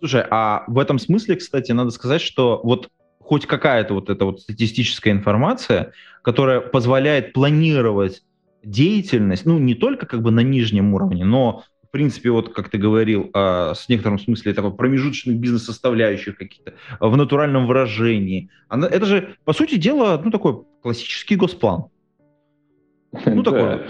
Слушай, 0.00 0.24
а 0.30 0.64
в 0.66 0.80
этом 0.80 0.98
смысле, 0.98 1.36
кстати, 1.36 1.70
надо 1.70 1.90
сказать, 1.90 2.20
что 2.20 2.60
вот 2.64 2.88
хоть 3.20 3.46
какая-то 3.46 3.94
вот 3.94 4.10
эта 4.10 4.24
вот 4.24 4.40
статистическая 4.40 5.12
информация, 5.12 5.92
которая 6.22 6.58
позволяет 6.60 7.32
планировать 7.32 8.22
деятельность, 8.64 9.46
ну, 9.46 9.60
не 9.60 9.76
только 9.76 10.06
как 10.06 10.22
бы 10.22 10.32
на 10.32 10.40
нижнем 10.40 10.92
уровне, 10.92 11.24
но 11.24 11.62
в 11.90 11.92
принципе, 11.92 12.30
вот 12.30 12.54
как 12.54 12.68
ты 12.68 12.78
говорил, 12.78 13.30
э, 13.34 13.72
с 13.74 13.88
некоторым 13.88 14.20
смысле 14.20 14.54
такой 14.54 14.72
промежуточных 14.72 15.36
бизнес-составляющих 15.38 16.36
каких-то 16.36 16.74
в 17.00 17.16
натуральном 17.16 17.66
выражении. 17.66 18.48
Она, 18.68 18.86
это 18.86 19.06
же, 19.06 19.34
по 19.44 19.52
сути 19.52 19.74
дела, 19.74 20.20
ну, 20.24 20.30
такой 20.30 20.62
классический 20.82 21.34
госплан. 21.34 21.86
Ну, 23.26 23.42
такой. 23.42 23.80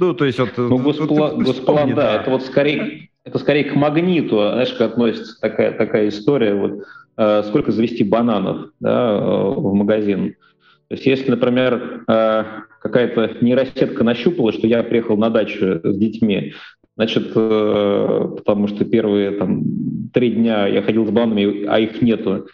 Ну, 0.00 0.14
то 0.14 0.24
есть 0.24 0.38
вот... 0.38 0.56
Ну, 0.56 0.78
госплан, 0.78 1.94
да, 1.94 2.22
это 2.22 2.30
вот 2.30 2.42
скорее, 2.42 3.10
это 3.22 3.38
скорее 3.38 3.64
к 3.64 3.74
магниту, 3.74 4.36
знаешь, 4.36 4.72
как 4.72 4.92
относится 4.92 5.38
такая, 5.38 5.72
такая 5.72 6.08
история, 6.08 6.54
вот 6.54 6.84
э, 7.18 7.42
сколько 7.48 7.70
завести 7.70 8.02
бананов 8.02 8.70
да, 8.80 9.10
э, 9.10 9.54
в 9.56 9.74
магазин. 9.74 10.36
То 10.88 10.94
есть 10.94 11.04
если, 11.04 11.30
например, 11.30 12.04
какая-то 12.06 13.36
нейросетка 13.42 14.04
нащупала, 14.04 14.52
что 14.52 14.66
я 14.66 14.82
приехал 14.82 15.16
на 15.16 15.30
дачу 15.30 15.80
с 15.82 15.96
детьми, 15.96 16.54
Значит, 16.96 17.32
э, 17.34 18.28
потому 18.36 18.68
что 18.68 18.84
первые 18.84 19.32
там, 19.32 19.64
три 20.12 20.32
дня 20.32 20.66
я 20.66 20.82
ходил 20.82 21.06
с 21.06 21.10
бананами, 21.10 21.64
а 21.64 21.78
их 21.80 22.02
нету. 22.02 22.46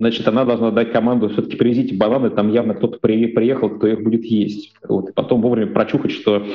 Значит, 0.00 0.26
она 0.26 0.44
должна 0.44 0.70
дать 0.70 0.90
команду, 0.90 1.28
все-таки 1.28 1.56
привезите 1.56 1.94
бананы, 1.94 2.30
там 2.30 2.50
явно 2.50 2.74
кто-то 2.74 2.98
при, 2.98 3.26
приехал, 3.26 3.70
кто 3.70 3.86
их 3.86 4.02
будет 4.02 4.24
есть. 4.24 4.74
Вот. 4.88 5.10
И 5.10 5.12
потом 5.12 5.40
вовремя 5.40 5.72
прочухать, 5.72 6.10
что... 6.10 6.46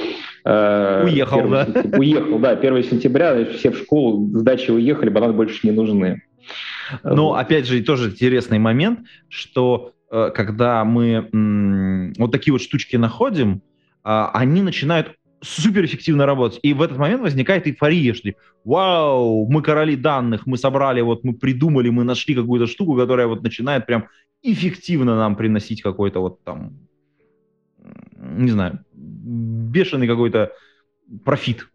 Э, 0.43 1.05
уехал, 1.05 1.47
да? 1.47 1.65
Сентября, 1.65 1.99
уехал, 1.99 2.39
да. 2.39 2.49
1 2.51 2.83
сентября 2.83 3.45
все 3.45 3.71
в 3.71 3.77
школу 3.77 4.27
с 4.37 4.41
дачи 4.41 4.71
уехали, 4.71 5.09
бананы 5.09 5.33
больше 5.33 5.65
не 5.65 5.71
нужны. 5.71 6.21
Но, 7.03 7.35
опять 7.35 7.65
же, 7.65 7.81
тоже 7.81 8.09
интересный 8.09 8.59
момент, 8.59 9.01
что 9.29 9.93
э, 10.11 10.31
когда 10.33 10.83
мы 10.83 11.29
м, 11.31 12.13
вот 12.17 12.31
такие 12.31 12.51
вот 12.51 12.61
штучки 12.61 12.97
находим, 12.97 13.61
э, 14.03 14.25
они 14.33 14.61
начинают 14.61 15.15
суперэффективно 15.41 16.25
работать. 16.25 16.59
И 16.63 16.73
в 16.73 16.81
этот 16.81 16.97
момент 16.97 17.21
возникает 17.21 17.67
эйфория, 17.67 18.13
что 18.13 18.29
вау, 18.63 19.47
мы 19.49 19.61
короли 19.61 19.95
данных, 19.95 20.45
мы 20.45 20.57
собрали, 20.57 21.01
вот 21.01 21.23
мы 21.23 21.33
придумали, 21.33 21.89
мы 21.89 22.03
нашли 22.03 22.35
какую-то 22.35 22.67
штуку, 22.67 22.95
которая 22.95 23.27
вот 23.27 23.43
начинает 23.43 23.85
прям 23.85 24.05
эффективно 24.41 25.15
нам 25.15 25.35
приносить 25.35 25.81
какой-то 25.81 26.19
вот 26.19 26.43
там, 26.43 26.73
не 28.17 28.51
знаю, 28.51 28.79
бешеный 28.93 30.07
какой-то 30.07 30.51
профит? 31.23 31.67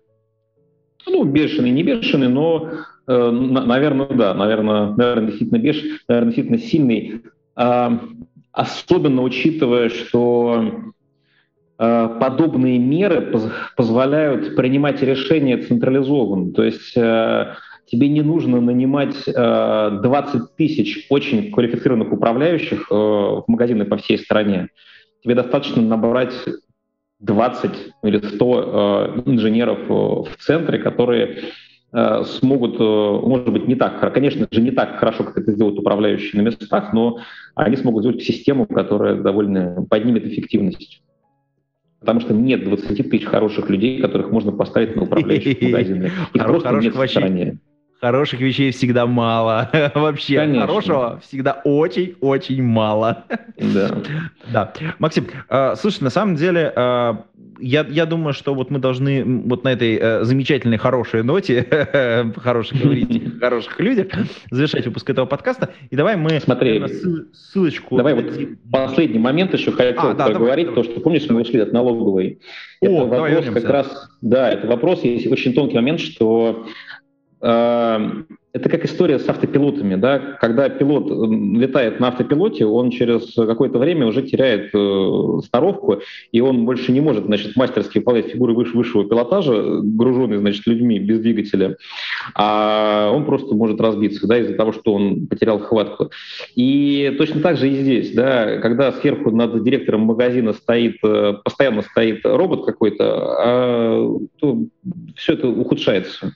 Ну, 1.07 1.25
бешеный, 1.25 1.71
не 1.71 1.83
бешеный, 1.83 2.29
но, 2.29 2.71
э, 3.07 3.31
наверное, 3.31 4.09
да, 4.09 4.35
наверное, 4.35 4.95
наверное, 4.95 5.27
действительно 5.27 5.59
бешеный, 5.59 5.99
наверное, 6.09 6.33
действительно 6.33 6.59
сильный. 6.59 7.23
Э, 7.57 7.91
особенно 8.53 9.23
учитывая, 9.23 9.91
что 9.91 10.94
подобные 11.77 12.79
меры 12.79 13.21
поз 13.33 13.49
позволяют 13.77 14.55
принимать 14.55 15.03
решения 15.03 15.59
централизованно. 15.59 16.53
То 16.53 16.63
есть 16.63 16.97
э, 16.97 17.55
тебе 17.87 18.09
не 18.09 18.23
нужно 18.23 18.61
нанимать 18.61 19.17
э, 19.27 19.99
20 20.03 20.57
тысяч 20.57 21.07
очень 21.11 21.51
квалифицированных 21.51 22.13
управляющих 22.13 22.87
э, 22.91 22.95
в 22.95 23.45
магазины 23.49 23.85
по 23.85 23.97
всей 23.97 24.19
стране. 24.19 24.69
Тебе 25.23 25.35
достаточно 25.35 25.83
набрать 25.83 26.35
20 27.21 27.71
или 28.03 28.19
100 28.19 29.15
э, 29.17 29.31
инженеров 29.31 29.79
э, 29.89 29.93
в 29.93 30.37
центре, 30.39 30.79
которые 30.79 31.39
э, 31.93 32.25
смогут, 32.25 32.79
может 32.79 33.51
быть, 33.51 33.67
не 33.67 33.75
так, 33.75 34.01
конечно 34.13 34.47
же, 34.51 34.61
не 34.61 34.71
так 34.71 34.99
хорошо, 34.99 35.25
как 35.25 35.39
это 35.39 35.53
сделают 35.53 35.79
управляющие 35.79 36.41
на 36.41 36.47
местах, 36.47 36.93
но 36.93 37.19
они 37.55 37.77
смогут 37.77 38.03
сделать 38.03 38.23
систему, 38.23 38.67
которая 38.67 39.15
довольно 39.15 39.87
поднимет 39.89 40.27
эффективность. 40.27 41.04
Потому 42.05 42.21
что 42.21 42.35
нет 42.35 42.65
20 42.65 43.11
тысяч 43.11 43.25
хороших 43.25 43.71
людей, 43.71 43.99
которых 43.99 44.31
можно 44.31 44.53
поставить 44.53 44.95
на 44.95 45.05
управляющих 45.05 45.59
магазинах. 45.63 46.13
Их 46.35 46.45
просто 46.45 46.71
нет 46.73 46.95
в 46.95 47.09
стране. 47.09 47.59
Хороших 48.05 48.39
вещей 48.41 48.71
всегда 48.71 49.07
мало. 49.07 49.71
Вообще, 49.95 50.37
Конечно. 50.41 50.67
хорошего 50.67 51.21
всегда 51.27 51.63
очень-очень 51.65 52.63
мало. 52.63 53.25
Да. 53.57 53.97
да. 54.53 54.73
Максим, 54.99 55.27
э, 55.49 55.75
слушай, 55.77 56.03
на 56.03 56.11
самом 56.11 56.37
деле, 56.37 56.71
э, 56.77 57.15
я, 57.61 57.87
я 57.89 58.05
думаю, 58.05 58.35
что 58.35 58.55
вот 58.55 58.71
мы 58.71 58.79
должны 58.79 59.25
вот 59.25 59.65
на 59.65 59.71
этой 59.71 59.97
э, 59.99 60.25
замечательной, 60.25 60.77
хорошей 60.77 61.23
ноте, 61.23 61.67
хороших 62.37 62.79
говорить, 62.79 63.41
хороших 63.41 63.81
людях, 63.81 64.09
завершать 64.51 64.85
выпуск 64.85 65.09
этого 65.09 65.25
подкаста. 65.25 65.71
И 65.89 65.97
давай 65.97 66.17
мы 66.17 66.41
Смотри, 66.41 66.85
ссылочку... 67.33 67.97
Давай 67.97 68.13
вот 68.13 68.35
последний 68.71 69.19
момент 69.19 69.55
еще 69.55 69.73
хотел 69.73 70.11
а, 70.11 70.13
да, 70.13 70.27
проговорить, 70.27 70.67
давай. 70.67 70.85
то, 70.85 70.91
что, 70.91 71.01
помнишь, 71.01 71.25
мы 71.31 71.41
ушли 71.41 71.59
от 71.61 71.73
налоговой. 71.73 72.39
О, 72.83 73.07
это 73.07 73.07
вопрос 73.07 73.45
как 73.47 73.71
раз... 73.71 74.11
Да, 74.21 74.51
это 74.51 74.67
вопрос, 74.67 75.05
есть 75.05 75.27
очень 75.27 75.55
тонкий 75.55 75.77
момент, 75.77 76.01
что 76.01 76.67
это 78.55 78.69
как 78.69 78.85
история 78.85 79.19
с 79.19 79.29
автопилотами, 79.29 79.97
да, 79.97 80.19
когда 80.41 80.69
пилот 80.69 81.11
летает 81.11 81.99
на 81.99 82.09
автопилоте, 82.09 82.65
он 82.65 82.91
через 82.91 83.35
какое-то 83.35 83.79
время 83.81 84.07
уже 84.07 84.23
теряет 84.23 84.71
э, 84.73 85.41
сноровку, 85.49 86.01
и 86.31 86.41
он 86.41 86.65
больше 86.65 86.93
не 86.93 87.01
может, 87.01 87.25
значит, 87.25 87.57
мастерски 87.57 87.99
выполнять 87.99 88.29
фигуры 88.29 88.55
выше 88.55 88.77
высшего 88.77 89.09
пилотажа, 89.09 89.81
груженный, 89.83 90.39
значит, 90.39 90.65
людьми 90.69 91.01
без 91.01 91.19
двигателя, 91.19 91.77
а 92.37 93.11
он 93.13 93.25
просто 93.25 93.57
может 93.57 93.81
разбиться, 93.81 94.29
да, 94.29 94.39
из-за 94.39 94.55
того, 94.55 94.73
что 94.73 94.95
он 94.95 95.27
потерял 95.27 95.59
хватку. 95.59 96.13
И 96.55 97.13
точно 97.19 97.41
так 97.41 97.57
же 97.57 97.69
и 97.69 97.75
здесь, 97.75 98.15
да, 98.15 98.59
когда 98.59 98.93
сверху 98.93 99.33
над 99.33 99.65
директором 99.65 100.03
магазина 100.03 100.53
стоит, 100.53 100.99
э, 101.03 101.35
постоянно 101.43 101.83
стоит 101.83 102.21
робот 102.23 102.65
какой-то, 102.65 103.05
а, 103.37 104.19
то 104.39 104.59
все 105.17 105.33
это 105.33 105.49
ухудшается. 105.49 106.35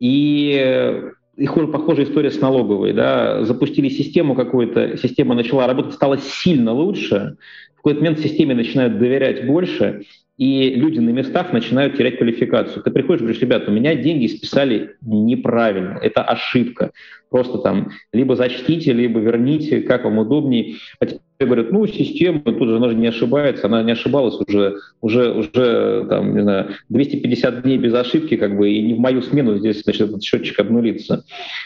И 0.00 1.12
их 1.36 1.54
похожая 1.72 2.06
история 2.06 2.30
с 2.30 2.40
налоговой. 2.40 2.92
Да? 2.92 3.44
Запустили 3.44 3.88
систему 3.88 4.34
какую-то, 4.34 4.96
система 4.96 5.34
начала 5.34 5.66
работать, 5.66 5.94
стала 5.94 6.18
сильно 6.18 6.72
лучше. 6.72 7.36
В 7.74 7.76
какой-то 7.76 8.00
момент 8.00 8.20
системе 8.20 8.54
начинают 8.54 8.98
доверять 8.98 9.46
больше, 9.46 10.02
и 10.36 10.74
люди 10.74 10.98
на 10.98 11.10
местах 11.10 11.52
начинают 11.52 11.96
терять 11.96 12.18
квалификацию. 12.18 12.82
Ты 12.82 12.90
приходишь 12.90 13.22
говоришь, 13.22 13.40
ребята, 13.40 13.70
у 13.70 13.74
меня 13.74 13.94
деньги 13.94 14.26
списали 14.26 14.96
неправильно, 15.00 15.98
это 16.02 16.22
ошибка. 16.22 16.92
Просто 17.30 17.58
там 17.58 17.90
либо 18.12 18.36
зачтите, 18.36 18.92
либо 18.92 19.18
верните, 19.18 19.80
как 19.80 20.04
вам 20.04 20.18
удобнее. 20.18 20.76
А 21.00 21.06
теперь 21.06 21.20
говорят, 21.40 21.72
ну, 21.72 21.86
система, 21.86 22.40
тут 22.40 22.68
же 22.68 22.76
она 22.76 22.88
же 22.88 22.94
не 22.94 23.08
ошибается, 23.08 23.66
она 23.66 23.82
не 23.82 23.92
ошибалась 23.92 24.36
уже, 24.46 24.76
уже, 25.00 25.32
уже 25.32 26.06
там, 26.08 26.34
не 26.34 26.42
знаю, 26.42 26.68
250 26.88 27.62
дней 27.62 27.78
без 27.78 27.94
ошибки, 27.94 28.36
как 28.36 28.56
бы, 28.56 28.70
и 28.70 28.80
не 28.80 28.94
в 28.94 28.98
мою 28.98 29.22
смену 29.22 29.58
здесь, 29.58 29.82
значит, 29.82 30.08
этот 30.08 30.22
счетчик 30.22 30.58
обнулится. 30.60 31.24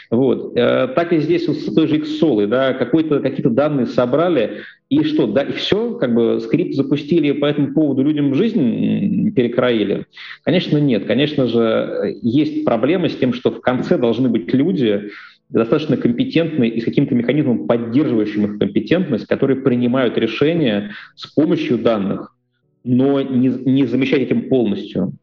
Вот. 0.09 0.57
Э, 0.57 0.87
так 0.87 1.13
и 1.13 1.19
здесь 1.19 1.45
с 1.45 1.73
той 1.73 1.87
же 1.87 1.99
Xsolы, 1.99 2.47
да, 2.47 2.73
какие-то 2.73 3.49
данные 3.49 3.85
собрали, 3.85 4.63
и 4.91 5.03
что, 5.03 5.25
да, 5.25 5.43
и 5.43 5.53
все, 5.53 5.93
как 5.93 6.13
бы 6.13 6.41
скрипт 6.41 6.75
запустили 6.75 7.31
по 7.31 7.45
этому 7.45 7.73
поводу 7.73 8.03
людям 8.03 8.35
жизнь 8.35 8.60
перекроили? 9.31 10.05
Конечно, 10.43 10.77
нет. 10.77 11.05
Конечно 11.05 11.47
же, 11.47 12.17
есть 12.21 12.65
проблема 12.65 13.09
с 13.09 13.15
тем, 13.15 13.33
что 13.33 13.51
в 13.51 13.61
конце 13.61 13.97
должны 13.97 14.29
быть 14.29 14.53
люди, 14.53 15.09
достаточно 15.49 15.97
компетентные 15.97 16.71
и 16.71 16.81
с 16.81 16.85
каким-то 16.85 17.13
механизмом, 17.13 17.67
поддерживающим 17.67 18.45
их 18.45 18.59
компетентность, 18.59 19.27
которые 19.27 19.61
принимают 19.61 20.17
решения 20.17 20.91
с 21.15 21.27
помощью 21.27 21.77
данных, 21.77 22.35
но 22.83 23.21
не, 23.21 23.49
не 23.49 23.85
замещать 23.85 24.21
этим 24.21 24.49
полностью. 24.49 25.13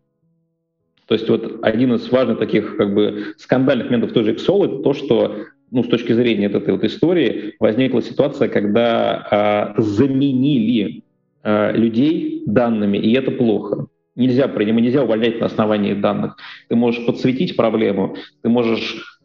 То 1.06 1.14
есть 1.14 1.28
вот 1.28 1.60
один 1.62 1.94
из 1.94 2.10
важных 2.10 2.38
таких 2.38 2.76
как 2.76 2.94
бы 2.94 3.34
скандальных 3.38 3.86
моментов 3.86 4.12
той 4.12 4.24
же 4.24 4.34
Excel 4.34 4.66
это 4.66 4.82
то, 4.82 4.92
что 4.92 5.36
ну, 5.70 5.82
с 5.82 5.88
точки 5.88 6.12
зрения 6.12 6.46
этой 6.46 6.72
вот 6.72 6.84
истории 6.84 7.54
возникла 7.58 8.02
ситуация, 8.02 8.48
когда 8.48 9.74
э, 9.76 9.82
заменили 9.82 11.02
э, 11.42 11.72
людей 11.76 12.42
данными, 12.46 12.98
и 12.98 13.12
это 13.12 13.30
плохо. 13.30 13.86
Нельзя, 14.16 14.48
нельзя 14.48 15.04
увольнять 15.04 15.38
на 15.40 15.46
основании 15.46 15.94
данных. 15.94 16.36
Ты 16.68 16.76
можешь 16.76 17.06
подсветить 17.06 17.56
проблему, 17.56 18.16
ты 18.42 18.48
можешь 18.48 19.20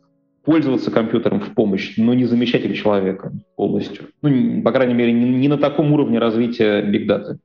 пользоваться 0.45 0.91
компьютером 0.91 1.39
в 1.39 1.53
помощь, 1.53 1.93
но 1.97 2.13
не 2.13 2.25
замещать 2.25 2.65
их 2.65 2.77
человека 2.77 3.31
полностью. 3.55 4.09
Ну, 4.21 4.61
по 4.61 4.71
крайней 4.71 4.93
мере, 4.93 5.13
не, 5.13 5.29
не 5.29 5.47
на 5.47 5.57
таком 5.57 5.91
уровне 5.93 6.19
развития 6.19 6.81
бигдаты. 6.81 7.39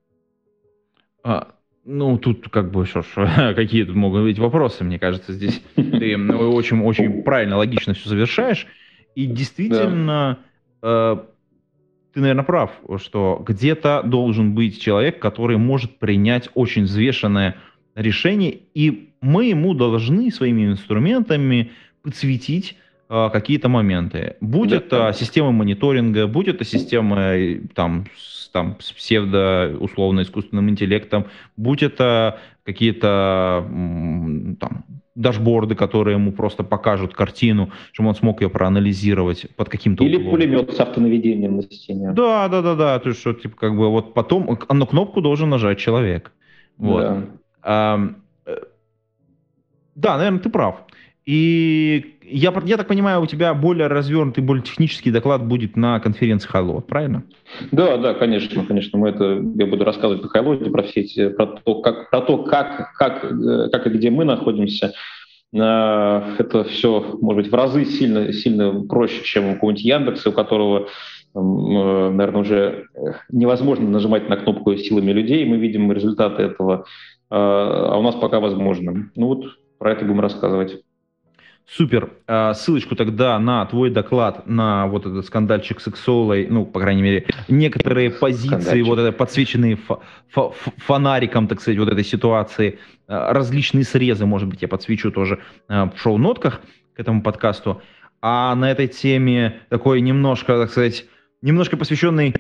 А, 1.23 1.49
ну, 1.85 2.19
тут 2.19 2.49
как 2.51 2.71
бы, 2.71 2.85
что 2.85 3.03
ж, 3.03 3.55
какие 3.55 3.85
тут 3.85 3.95
могут 3.95 4.23
быть 4.23 4.39
вопросы, 4.39 4.85
мне 4.85 4.99
кажется, 4.99 5.33
здесь 5.33 5.63
ты 5.75 6.17
очень-очень 6.35 7.23
правильно, 7.23 7.57
логично 7.57 7.95
все 7.95 8.09
завершаешь. 8.09 8.67
И 9.15 9.27
действительно, 9.27 10.39
да. 10.83 11.25
Э, 12.19 12.21
ты, 12.21 12.23
наверное, 12.23 12.45
прав, 12.45 12.73
что 12.97 13.41
где-то 13.47 14.03
должен 14.03 14.55
быть 14.55 14.81
человек, 14.81 15.21
который 15.21 15.57
может 15.57 15.99
принять 15.99 16.49
очень 16.55 16.83
взвешенное 16.83 17.55
решение, 17.95 18.59
и 18.75 19.11
мы 19.21 19.47
ему 19.47 19.73
должны 19.75 20.33
своими 20.33 20.67
инструментами 20.67 21.71
подсветить 22.03 22.77
э, 23.09 23.31
какие-то 23.33 23.69
моменты. 23.69 24.37
Будь 24.41 24.71
да. 24.71 24.77
это 24.77 25.15
система 25.17 25.53
мониторинга, 25.53 26.27
будь 26.27 26.49
это 26.49 26.65
система 26.65 27.35
там, 27.75 28.07
с, 28.17 28.49
там, 28.49 28.77
с 28.81 28.91
псевдо 28.93 29.77
условно 29.79 30.23
искусственным 30.23 30.69
интеллектом, 30.71 31.27
будь 31.57 31.85
это 31.85 32.41
какие-то 32.65 33.65
там 34.61 34.85
дашборды, 35.19 35.75
которые 35.75 36.15
ему 36.15 36.33
просто 36.33 36.63
покажут 36.63 37.13
картину, 37.13 37.71
чтобы 37.93 38.11
он 38.11 38.15
смог 38.15 38.41
ее 38.41 38.49
проанализировать 38.49 39.47
под 39.57 39.69
каким-то 39.69 40.05
Или 40.05 40.17
углом. 40.17 40.31
пулемет 40.31 40.73
с 40.73 40.81
автонаведением 40.81 41.57
на 41.57 41.63
стене. 41.63 42.13
Да, 42.13 42.49
да, 42.49 42.63
да, 42.63 42.75
да. 42.75 42.99
То 42.99 43.09
есть, 43.09 43.21
что, 43.21 43.33
типа, 43.33 43.57
как 43.57 43.77
бы 43.77 43.91
вот 43.91 44.15
потом, 44.15 44.59
на 44.69 44.87
кнопку 44.87 45.21
должен 45.21 45.51
нажать 45.51 45.79
человек. 45.79 46.33
Вот. 46.77 47.01
Да. 47.01 47.25
А, 47.63 48.11
да, 49.97 50.17
наверное, 50.17 50.41
ты 50.41 50.51
прав. 50.51 50.85
И 51.27 52.18
я, 52.31 52.53
я 52.65 52.77
так 52.77 52.89
понимаю, 52.89 53.21
у 53.23 53.27
тебя 53.27 53.55
более 53.55 53.87
развернутый, 53.87 54.43
более 54.43 54.63
технический 54.63 55.11
доклад 55.11 55.47
будет 55.47 55.77
на 55.77 56.01
конференции 56.01 56.49
Highload, 56.53 56.83
правильно? 56.83 57.25
Да, 57.73 57.97
да, 57.97 58.15
конечно, 58.15 58.65
конечно. 58.65 58.99
Мы 58.99 59.11
это, 59.11 59.43
я 59.57 59.67
буду 59.67 59.85
рассказывать 59.85 60.23
на 60.23 60.39
Highload 60.39 60.71
про 60.71 60.83
все 60.83 61.01
эти, 61.01 61.29
про 61.29 61.47
то, 61.47 61.81
как, 61.81 62.11
про 62.11 62.21
то, 62.21 62.43
как, 62.45 62.93
как, 62.95 63.25
э, 63.25 63.69
как 63.71 63.87
и 63.87 63.91
где 63.91 64.11
мы 64.11 64.25
находимся. 64.25 64.93
Э, 65.53 66.23
это 66.39 66.65
все, 66.65 67.17
может 67.21 67.45
быть, 67.45 67.53
в 67.53 67.55
разы 67.55 67.85
сильно, 67.85 68.33
сильно 68.33 68.85
проще, 68.87 69.23
чем 69.25 69.49
у 69.49 69.55
какого-нибудь 69.55 69.85
Яндекса, 69.85 70.31
у 70.31 70.33
которого 70.33 70.89
э, 71.35 71.41
наверное, 71.41 72.41
уже 72.41 72.85
невозможно 73.31 73.89
нажимать 73.89 74.29
на 74.29 74.37
кнопку 74.37 74.77
силами 74.77 75.13
людей, 75.13 75.45
мы 75.45 75.57
видим 75.57 75.91
результаты 75.93 76.43
этого, 76.43 76.87
а 77.31 77.99
у 77.99 78.03
нас 78.03 78.15
пока 78.15 78.41
возможно. 78.41 79.11
Ну 79.15 79.27
вот 79.27 79.45
про 79.79 79.93
это 79.93 80.05
будем 80.05 80.21
рассказывать. 80.21 80.83
Супер. 81.71 82.15
А, 82.27 82.55
ссылочку 82.55 82.97
тогда 82.97 83.39
на 83.39 83.67
твой 83.67 83.91
доклад 83.91 84.47
на 84.47 84.87
вот 84.87 85.05
этот 85.05 85.27
скандальчик 85.27 85.81
с 85.81 85.89
Эксолой, 85.89 86.47
ну, 86.49 86.65
по 86.65 86.81
крайней 86.81 87.03
мере, 87.03 87.27
некоторые 87.47 88.11
позиции, 88.11 88.47
скандальчик. 88.47 88.87
вот 88.87 88.99
это 88.99 89.13
подсвеченные 89.13 89.79
фонариком, 90.31 91.47
так 91.47 91.61
сказать, 91.61 91.79
вот 91.79 91.91
этой 91.91 92.05
ситуации, 92.05 92.79
а, 93.07 93.35
различные 93.35 93.85
срезы, 93.85 94.25
может 94.25 94.49
быть, 94.49 94.63
я 94.63 94.69
подсвечу 94.69 95.13
тоже 95.13 95.41
а, 95.69 95.91
в 95.91 96.01
шоу-нотках 96.01 96.63
к 96.95 97.01
этому 97.01 97.23
подкасту. 97.23 97.83
А 98.23 98.55
на 98.55 98.71
этой 98.71 98.89
теме 98.89 99.61
такой 99.69 100.01
немножко, 100.01 100.59
так 100.59 100.71
сказать, 100.71 101.05
немножко 101.43 101.77
посвященный 101.77 102.35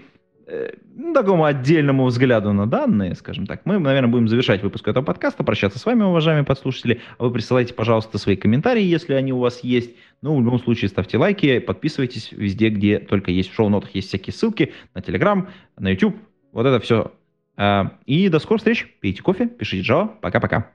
э, 0.46 0.70
такому 1.18 1.44
отдельному 1.44 2.04
взгляду 2.06 2.52
на 2.52 2.66
данные, 2.66 3.14
скажем 3.14 3.46
так, 3.46 3.62
мы, 3.64 3.78
наверное, 3.78 4.10
будем 4.10 4.28
завершать 4.28 4.62
выпуск 4.62 4.86
этого 4.86 5.04
подкаста, 5.04 5.44
прощаться 5.44 5.78
с 5.78 5.86
вами, 5.86 6.02
уважаемые 6.04 6.44
подслушатели. 6.44 7.00
А 7.18 7.24
вы 7.24 7.30
присылайте, 7.32 7.74
пожалуйста, 7.74 8.18
свои 8.18 8.36
комментарии, 8.36 8.82
если 8.82 9.14
они 9.14 9.32
у 9.32 9.38
вас 9.38 9.64
есть. 9.64 9.96
Ну, 10.22 10.36
в 10.36 10.44
любом 10.44 10.60
случае, 10.60 10.88
ставьте 10.88 11.18
лайки, 11.18 11.58
подписывайтесь 11.58 12.32
везде, 12.32 12.68
где 12.68 12.98
только 12.98 13.30
есть. 13.30 13.50
В 13.50 13.54
шоу-нотах 13.54 13.94
есть 13.94 14.08
всякие 14.08 14.32
ссылки 14.32 14.72
на 14.94 15.00
Telegram, 15.00 15.48
на 15.76 15.90
YouTube. 15.90 16.16
Вот 16.52 16.66
это 16.66 16.80
все. 16.80 17.12
А, 17.56 17.92
и 18.06 18.28
до 18.28 18.38
скорых 18.38 18.60
встреч. 18.60 18.86
Пейте 19.00 19.22
кофе, 19.22 19.46
пишите 19.46 19.92
Java. 19.92 20.10
Пока-пока. 20.20 20.70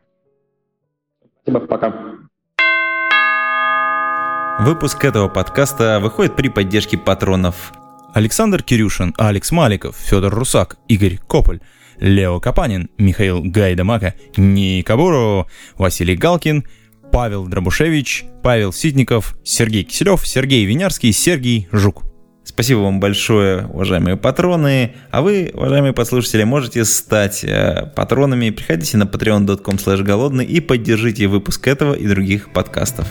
Спасибо, 1.42 1.66
пока. 1.66 1.94
Выпуск 4.60 5.04
этого 5.04 5.30
подкаста 5.30 6.00
выходит 6.02 6.36
при 6.36 6.50
поддержке 6.50 6.98
патронов 6.98 7.74
Александр 8.14 8.62
Кирюшин, 8.62 9.14
Алекс 9.18 9.52
Маликов, 9.52 9.96
Федор 9.98 10.34
Русак, 10.34 10.78
Игорь 10.88 11.18
Кополь, 11.28 11.60
Лео 12.00 12.40
Капанин, 12.40 12.90
Михаил 12.98 13.42
Гайдамака, 13.42 14.14
Ника 14.38 14.96
Буру, 14.96 15.48
Василий 15.78 16.16
Галкин, 16.16 16.66
Павел 17.12 17.46
Дробушевич, 17.46 18.26
Павел 18.44 18.72
Ситников, 18.72 19.36
Сергей 19.44 19.84
Киселев, 19.84 20.28
Сергей 20.28 20.66
Винярский, 20.66 21.12
Сергей 21.12 21.68
Жук. 21.72 22.04
Спасибо 22.44 22.80
вам 22.80 23.00
большое, 23.00 23.68
уважаемые 23.68 24.18
патроны. 24.18 24.94
А 25.12 25.22
вы, 25.22 25.50
уважаемые 25.54 25.94
послушатели, 25.94 26.44
можете 26.44 26.84
стать 26.86 27.44
э, 27.44 27.92
патронами. 27.96 28.50
Приходите 28.50 28.98
на 28.98 29.04
patreon.com 29.04 30.04
голодный 30.04 30.46
и 30.46 30.60
поддержите 30.60 31.28
выпуск 31.28 31.68
этого 31.68 31.94
и 31.94 32.08
других 32.08 32.52
подкастов. 32.52 33.08